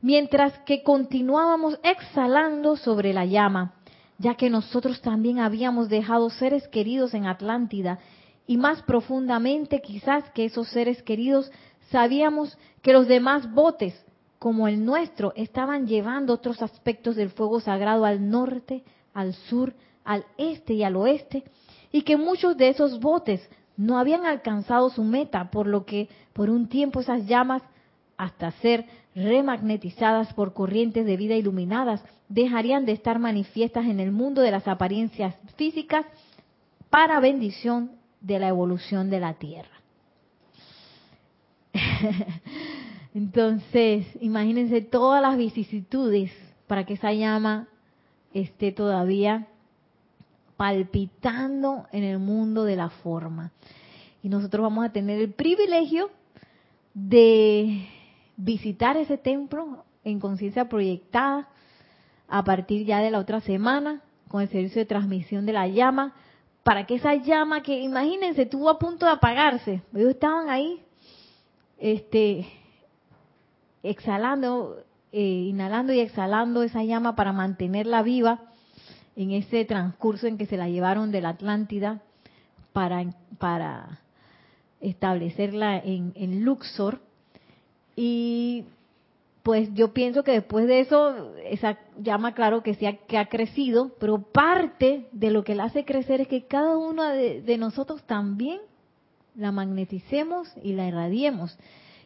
mientras 0.00 0.58
que 0.60 0.82
continuábamos 0.82 1.78
exhalando 1.82 2.76
sobre 2.76 3.12
la 3.12 3.26
llama, 3.26 3.74
ya 4.18 4.36
que 4.36 4.48
nosotros 4.48 5.00
también 5.02 5.40
habíamos 5.40 5.88
dejado 5.88 6.30
seres 6.30 6.66
queridos 6.68 7.12
en 7.12 7.26
Atlántida 7.26 7.98
y 8.46 8.56
más 8.56 8.82
profundamente 8.82 9.82
quizás 9.82 10.30
que 10.30 10.44
esos 10.44 10.68
seres 10.68 11.02
queridos 11.02 11.50
sabíamos 11.90 12.56
que 12.82 12.92
los 12.92 13.08
demás 13.08 13.52
botes 13.52 13.94
como 14.38 14.68
el 14.68 14.84
nuestro 14.84 15.32
estaban 15.36 15.86
llevando 15.86 16.32
otros 16.34 16.62
aspectos 16.62 17.16
del 17.16 17.30
fuego 17.30 17.60
sagrado 17.60 18.04
al 18.04 18.28
norte, 18.28 18.84
al 19.14 19.34
sur, 19.34 19.74
al 20.04 20.24
este 20.36 20.74
y 20.74 20.82
al 20.82 20.96
oeste, 20.96 21.44
y 21.90 22.02
que 22.02 22.16
muchos 22.16 22.56
de 22.56 22.68
esos 22.68 23.00
botes 23.00 23.48
no 23.76 23.98
habían 23.98 24.26
alcanzado 24.26 24.90
su 24.90 25.04
meta, 25.04 25.50
por 25.50 25.66
lo 25.66 25.84
que 25.84 26.08
por 26.32 26.50
un 26.50 26.68
tiempo 26.68 27.00
esas 27.00 27.26
llamas, 27.26 27.62
hasta 28.16 28.50
ser 28.52 28.86
remagnetizadas 29.14 30.32
por 30.34 30.54
corrientes 30.54 31.04
de 31.06 31.16
vida 31.16 31.34
iluminadas, 31.34 32.02
dejarían 32.28 32.86
de 32.86 32.92
estar 32.92 33.18
manifiestas 33.18 33.86
en 33.86 34.00
el 34.00 34.12
mundo 34.12 34.40
de 34.42 34.50
las 34.50 34.66
apariencias 34.68 35.34
físicas 35.56 36.06
para 36.90 37.20
bendición 37.20 37.92
de 38.20 38.38
la 38.38 38.48
evolución 38.48 39.10
de 39.10 39.20
la 39.20 39.34
Tierra. 39.34 39.70
Entonces, 43.16 44.06
imagínense 44.20 44.82
todas 44.82 45.22
las 45.22 45.38
vicisitudes 45.38 46.30
para 46.66 46.84
que 46.84 46.92
esa 46.92 47.14
llama 47.14 47.66
esté 48.34 48.72
todavía 48.72 49.46
palpitando 50.58 51.86
en 51.92 52.04
el 52.04 52.18
mundo 52.18 52.64
de 52.64 52.76
la 52.76 52.90
forma. 52.90 53.52
Y 54.22 54.28
nosotros 54.28 54.64
vamos 54.64 54.84
a 54.84 54.92
tener 54.92 55.18
el 55.18 55.32
privilegio 55.32 56.10
de 56.92 57.88
visitar 58.36 58.98
ese 58.98 59.16
templo 59.16 59.86
en 60.04 60.20
conciencia 60.20 60.68
proyectada 60.68 61.48
a 62.28 62.44
partir 62.44 62.84
ya 62.84 62.98
de 62.98 63.10
la 63.10 63.20
otra 63.20 63.40
semana 63.40 64.02
con 64.28 64.42
el 64.42 64.50
servicio 64.50 64.82
de 64.82 64.86
transmisión 64.86 65.46
de 65.46 65.54
la 65.54 65.68
llama 65.68 66.12
para 66.64 66.84
que 66.84 66.96
esa 66.96 67.14
llama 67.14 67.62
que, 67.62 67.80
imagínense, 67.80 68.42
estuvo 68.42 68.68
a 68.68 68.78
punto 68.78 69.06
de 69.06 69.12
apagarse, 69.12 69.80
ellos 69.94 70.10
estaban 70.10 70.50
ahí, 70.50 70.82
este, 71.78 72.46
exhalando, 73.88 74.78
eh, 75.12 75.20
inhalando 75.20 75.92
y 75.92 76.00
exhalando 76.00 76.62
esa 76.62 76.84
llama 76.84 77.16
para 77.16 77.32
mantenerla 77.32 78.02
viva 78.02 78.40
en 79.16 79.30
ese 79.30 79.64
transcurso 79.64 80.26
en 80.26 80.38
que 80.38 80.46
se 80.46 80.56
la 80.56 80.68
llevaron 80.68 81.10
de 81.10 81.20
la 81.22 81.30
Atlántida 81.30 82.02
para, 82.72 83.04
para 83.38 84.00
establecerla 84.80 85.78
en, 85.78 86.12
en 86.14 86.44
Luxor. 86.44 87.00
Y 87.96 88.64
pues 89.46 89.72
yo 89.74 89.94
pienso 89.94 90.24
que 90.24 90.32
después 90.32 90.66
de 90.66 90.80
eso, 90.80 91.32
esa 91.44 91.78
llama, 92.02 92.34
claro 92.34 92.64
que 92.64 92.74
sí 92.74 92.84
que 93.06 93.16
ha 93.16 93.28
crecido, 93.28 93.92
pero 94.00 94.18
parte 94.18 95.06
de 95.12 95.30
lo 95.30 95.44
que 95.44 95.54
la 95.54 95.66
hace 95.66 95.84
crecer 95.84 96.20
es 96.20 96.26
que 96.26 96.46
cada 96.46 96.76
uno 96.76 97.04
de, 97.04 97.56
nosotros 97.56 98.02
también 98.02 98.58
la 99.36 99.52
magneticemos 99.52 100.52
y 100.64 100.72
la 100.72 100.88
irradiemos. 100.88 101.56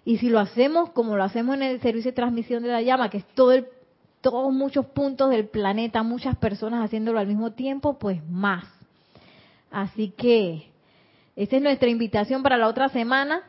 Y 0.04 0.18
si 0.18 0.28
lo 0.28 0.38
hacemos 0.38 0.90
como 0.90 1.16
lo 1.16 1.24
hacemos 1.24 1.56
en 1.56 1.62
el 1.62 1.80
servicio 1.80 2.10
de 2.10 2.16
transmisión 2.16 2.62
de 2.62 2.70
la 2.70 2.82
llama, 2.82 3.10
que 3.10 3.18
es 3.18 3.26
todo 3.34 3.52
el, 3.52 3.66
todos 4.20 4.52
muchos 4.52 4.86
puntos 4.86 5.30
del 5.30 5.48
planeta, 5.48 6.02
muchas 6.02 6.36
personas 6.36 6.84
haciéndolo 6.84 7.18
al 7.18 7.26
mismo 7.26 7.52
tiempo, 7.52 7.98
pues 7.98 8.22
más. 8.28 8.64
Así 9.70 10.10
que 10.16 10.70
esa 11.36 11.56
es 11.56 11.62
nuestra 11.62 11.88
invitación 11.88 12.42
para 12.42 12.56
la 12.56 12.68
otra 12.68 12.88
semana. 12.88 13.42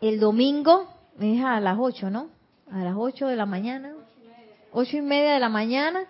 El 0.00 0.20
domingo 0.20 0.88
es 1.20 1.42
a 1.44 1.60
las 1.60 1.76
8, 1.78 2.10
¿no? 2.10 2.28
a 2.70 2.84
las 2.84 2.94
8 2.96 3.28
de 3.28 3.36
la 3.36 3.46
mañana, 3.46 3.92
ocho 4.72 4.96
y 4.96 5.02
media 5.02 5.32
de 5.34 5.40
la 5.40 5.48
mañana. 5.48 6.04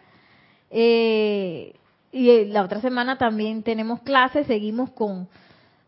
Eh, 0.70 1.75
y 2.12 2.31
eh, 2.31 2.47
la 2.47 2.62
otra 2.62 2.81
semana 2.81 3.19
también 3.19 3.62
tenemos 3.62 4.01
clases, 4.01 4.47
seguimos 4.47 4.91
con, 4.91 5.29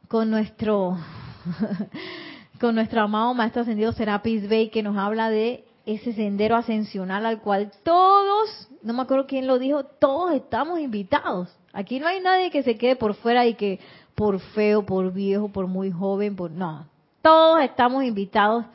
con 0.08 0.30
nuestro 0.30 0.96
con 2.60 2.74
nuestro 2.74 3.00
amado 3.00 3.32
Maestro 3.32 3.62
Ascendido 3.62 3.92
Serapis 3.92 4.46
Bey 4.46 4.68
que 4.68 4.82
nos 4.82 4.96
habla 4.98 5.30
de 5.30 5.64
ese 5.86 6.12
sendero 6.12 6.56
ascensional 6.56 7.24
al 7.24 7.40
cual 7.40 7.72
todos, 7.82 8.68
no 8.82 8.92
me 8.92 9.02
acuerdo 9.02 9.26
quién 9.26 9.46
lo 9.46 9.58
dijo, 9.58 9.84
todos 9.84 10.32
estamos 10.32 10.78
invitados. 10.78 11.48
Aquí 11.72 11.98
no 11.98 12.06
hay 12.06 12.20
nadie 12.20 12.50
que 12.50 12.62
se 12.62 12.76
quede 12.76 12.96
por 12.96 13.14
fuera 13.14 13.46
y 13.46 13.54
que 13.54 13.80
por 14.14 14.38
feo, 14.40 14.84
por 14.84 15.10
viejo, 15.12 15.48
por 15.48 15.68
muy 15.68 15.90
joven, 15.90 16.36
por 16.36 16.50
no. 16.50 16.86
Todos 17.22 17.62
estamos 17.62 18.04
invitados 18.04 18.66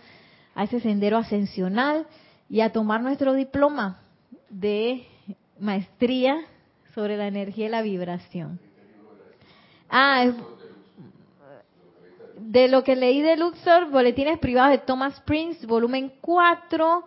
a 0.56 0.64
ese 0.64 0.80
sendero 0.80 1.18
ascensional 1.18 2.08
y 2.50 2.62
a 2.62 2.72
tomar 2.72 3.04
nuestro 3.04 3.34
diploma 3.34 4.00
de 4.50 5.06
maestría 5.60 6.42
sobre 6.96 7.18
la 7.18 7.28
energía 7.28 7.68
y 7.68 7.70
la 7.70 7.84
vibración. 7.84 8.60
Ah, 9.90 10.26
de 12.46 12.68
lo 12.68 12.84
que 12.84 12.96
leí 12.96 13.22
de 13.22 13.38
Luxor, 13.38 13.90
Boletines 13.90 14.38
Privados 14.38 14.72
de 14.72 14.86
Thomas 14.86 15.20
Prince, 15.22 15.66
volumen 15.66 16.14
4, 16.22 17.04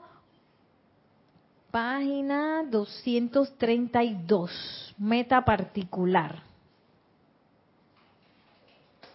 página 1.71 2.65
232, 2.65 4.97
meta 4.99 5.45
particular. 5.45 6.43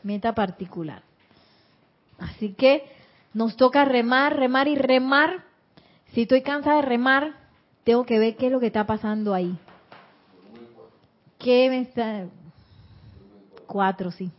Meta 0.02 0.34
particular. 0.34 1.04
Así 2.20 2.54
que 2.54 2.86
nos 3.34 3.58
toca 3.58 3.84
remar, 3.84 4.38
remar 4.38 4.70
y 4.70 4.76
remar. 4.76 5.44
Si 6.14 6.22
estoy 6.22 6.42
cansada 6.42 6.78
de 6.78 6.84
remar, 6.84 7.34
tengo 7.84 8.06
que 8.06 8.18
ver 8.18 8.38
qué 8.38 8.46
es 8.46 8.52
lo 8.52 8.62
que 8.62 8.68
está 8.68 8.86
pasando 8.86 9.34
ahí. 9.34 9.58
¿Qué 11.38 11.70
me 11.70 11.82
está? 11.82 12.28
Cuatro, 13.68 14.10
sí. 14.12 14.32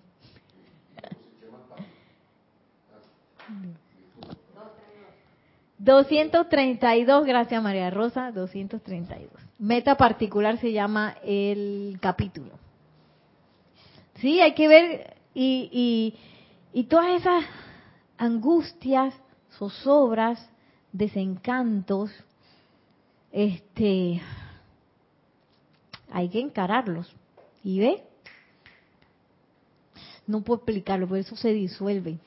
232, 5.78 7.26
gracias 7.26 7.62
María 7.62 7.90
Rosa, 7.90 8.30
232. 8.32 9.30
Meta 9.58 9.96
particular 9.96 10.58
se 10.58 10.72
llama 10.72 11.16
el 11.22 11.98
capítulo. 12.00 12.52
Sí, 14.16 14.40
hay 14.40 14.54
que 14.54 14.68
ver 14.68 15.16
y, 15.34 15.68
y, 16.72 16.78
y 16.80 16.84
todas 16.84 17.20
esas 17.20 17.44
angustias, 18.16 19.14
zozobras, 19.58 20.48
desencantos, 20.92 22.10
este, 23.32 24.22
hay 26.10 26.28
que 26.28 26.40
encararlos. 26.40 27.12
¿Y 27.62 27.80
ve? 27.80 28.02
No 30.26 30.42
puedo 30.42 30.58
explicarlo, 30.58 31.08
por 31.08 31.18
eso 31.18 31.36
se 31.36 31.52
disuelve. 31.52 32.18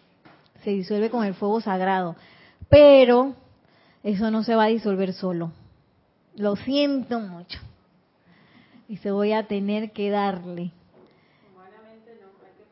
Se 0.68 0.74
disuelve 0.74 1.10
con 1.10 1.24
el 1.24 1.34
fuego 1.34 1.62
sagrado. 1.62 2.18
Pero 2.68 3.36
eso 4.04 4.30
no 4.32 4.44
se 4.44 4.54
va 4.54 4.66
a 4.66 4.68
disolver 4.68 5.14
solo. 5.14 5.54
Lo 6.36 6.58
siento 6.58 7.22
mucho. 7.22 7.58
Y 8.90 8.98
se 8.98 9.12
voy 9.12 9.32
a 9.32 9.48
tener 9.48 9.94
que 9.94 10.10
darle. 10.10 10.74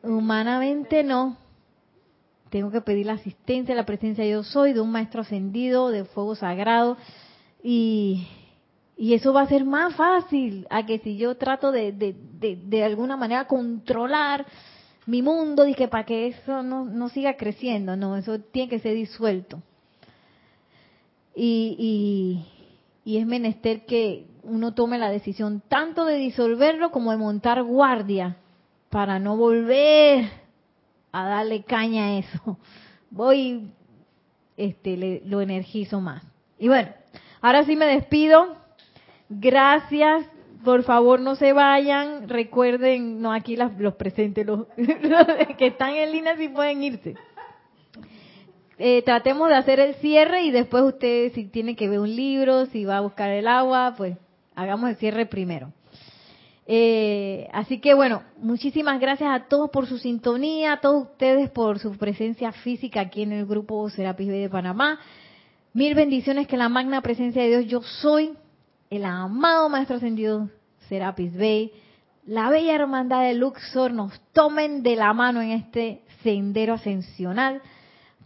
Humanamente 0.02 1.04
no. 1.04 1.38
Tengo 2.50 2.70
que 2.70 2.82
pedir 2.82 3.06
la 3.06 3.14
asistencia, 3.14 3.74
la 3.74 3.86
presencia 3.86 4.26
yo 4.26 4.42
soy 4.42 4.74
de 4.74 4.80
un 4.82 4.90
maestro 4.90 5.22
ascendido, 5.22 5.88
de 5.88 6.04
fuego 6.04 6.34
sagrado. 6.34 6.98
Y, 7.62 8.28
y 8.98 9.14
eso 9.14 9.32
va 9.32 9.40
a 9.40 9.48
ser 9.48 9.64
más 9.64 9.96
fácil 9.96 10.66
a 10.68 10.84
que 10.84 10.98
si 10.98 11.16
yo 11.16 11.38
trato 11.38 11.72
de, 11.72 11.92
de, 11.92 12.14
de, 12.34 12.56
de 12.56 12.84
alguna 12.84 13.16
manera 13.16 13.46
controlar 13.46 14.44
mi 15.06 15.22
mundo 15.22 15.66
y 15.66 15.74
que 15.74 15.88
para 15.88 16.04
que 16.04 16.28
eso 16.28 16.62
no, 16.62 16.84
no 16.84 17.08
siga 17.08 17.36
creciendo, 17.36 17.96
no, 17.96 18.16
eso 18.16 18.40
tiene 18.40 18.68
que 18.68 18.80
ser 18.80 18.94
disuelto 18.94 19.62
y, 21.36 22.42
y, 23.04 23.18
es 23.18 23.26
menester 23.26 23.84
que 23.84 24.26
uno 24.42 24.72
tome 24.72 24.98
la 24.98 25.10
decisión 25.10 25.62
tanto 25.68 26.06
de 26.06 26.16
disolverlo 26.16 26.90
como 26.90 27.10
de 27.10 27.18
montar 27.18 27.62
guardia 27.62 28.36
para 28.88 29.18
no 29.18 29.36
volver 29.36 30.30
a 31.12 31.28
darle 31.28 31.62
caña 31.62 32.06
a 32.06 32.18
eso. 32.18 32.58
Voy, 33.10 33.70
este, 34.56 35.22
lo 35.26 35.40
energizo 35.40 36.00
más. 36.00 36.24
Y 36.58 36.68
bueno, 36.68 36.88
ahora 37.42 37.64
sí 37.64 37.76
me 37.76 37.86
despido. 37.86 38.56
Gracias. 39.28 40.24
Por 40.66 40.82
favor, 40.82 41.20
no 41.20 41.36
se 41.36 41.52
vayan. 41.52 42.28
Recuerden, 42.28 43.22
no 43.22 43.32
aquí 43.32 43.56
los 43.56 43.94
presentes, 43.94 44.44
los, 44.44 44.66
los 44.76 45.26
que 45.56 45.68
están 45.68 45.94
en 45.94 46.10
línea 46.10 46.36
sí 46.36 46.48
pueden 46.48 46.82
irse 46.82 47.14
eh, 48.76 49.02
tratemos 49.02 49.48
de 49.48 49.54
hacer 49.54 49.78
el 49.78 49.94
cierre 49.94 50.42
y 50.42 50.50
después 50.50 50.82
usted 50.82 51.32
si 51.34 51.44
tiene 51.44 51.76
que 51.76 51.88
ver 51.88 52.00
un 52.00 52.14
libro, 52.14 52.66
si 52.66 52.84
va 52.84 52.96
a 52.96 53.00
buscar 53.00 53.30
el 53.30 53.46
agua, 53.46 53.94
pues 53.96 54.18
hagamos 54.56 54.90
el 54.90 54.96
cierre 54.96 55.24
primero. 55.26 55.72
Eh, 56.66 57.48
así 57.52 57.78
que 57.78 57.94
bueno, 57.94 58.24
muchísimas 58.38 59.00
gracias 59.00 59.30
a 59.30 59.46
todos 59.46 59.70
por 59.70 59.86
su 59.86 59.98
sintonía, 59.98 60.72
a 60.72 60.80
todos 60.80 61.04
ustedes 61.04 61.48
por 61.48 61.78
su 61.78 61.96
presencia 61.96 62.50
física 62.50 63.02
aquí 63.02 63.22
en 63.22 63.30
el 63.30 63.46
grupo 63.46 63.88
Serapis 63.88 64.26
Bay 64.26 64.40
de 64.40 64.50
Panamá. 64.50 64.98
Mil 65.72 65.94
bendiciones 65.94 66.48
que 66.48 66.56
la 66.56 66.68
magna 66.68 67.02
presencia 67.02 67.40
de 67.42 67.48
Dios 67.50 67.66
yo 67.66 67.82
soy, 67.82 68.32
el 68.90 69.04
amado 69.04 69.68
Maestro 69.68 69.96
Ascendido 69.96 70.50
Serapis 70.88 71.36
Bay, 71.36 71.72
la 72.26 72.50
bella 72.50 72.74
hermandad 72.74 73.22
de 73.22 73.34
Luxor 73.34 73.92
nos 73.92 74.20
tomen 74.32 74.82
de 74.82 74.96
la 74.96 75.12
mano 75.12 75.40
en 75.40 75.52
este 75.52 76.02
sendero 76.22 76.74
ascensional 76.74 77.62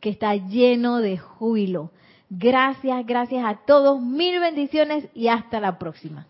que 0.00 0.10
está 0.10 0.34
lleno 0.34 0.98
de 0.98 1.18
júbilo. 1.18 1.90
Gracias, 2.30 3.04
gracias 3.06 3.44
a 3.44 3.56
todos, 3.66 4.00
mil 4.00 4.40
bendiciones 4.40 5.08
y 5.14 5.28
hasta 5.28 5.60
la 5.60 5.78
próxima. 5.78 6.26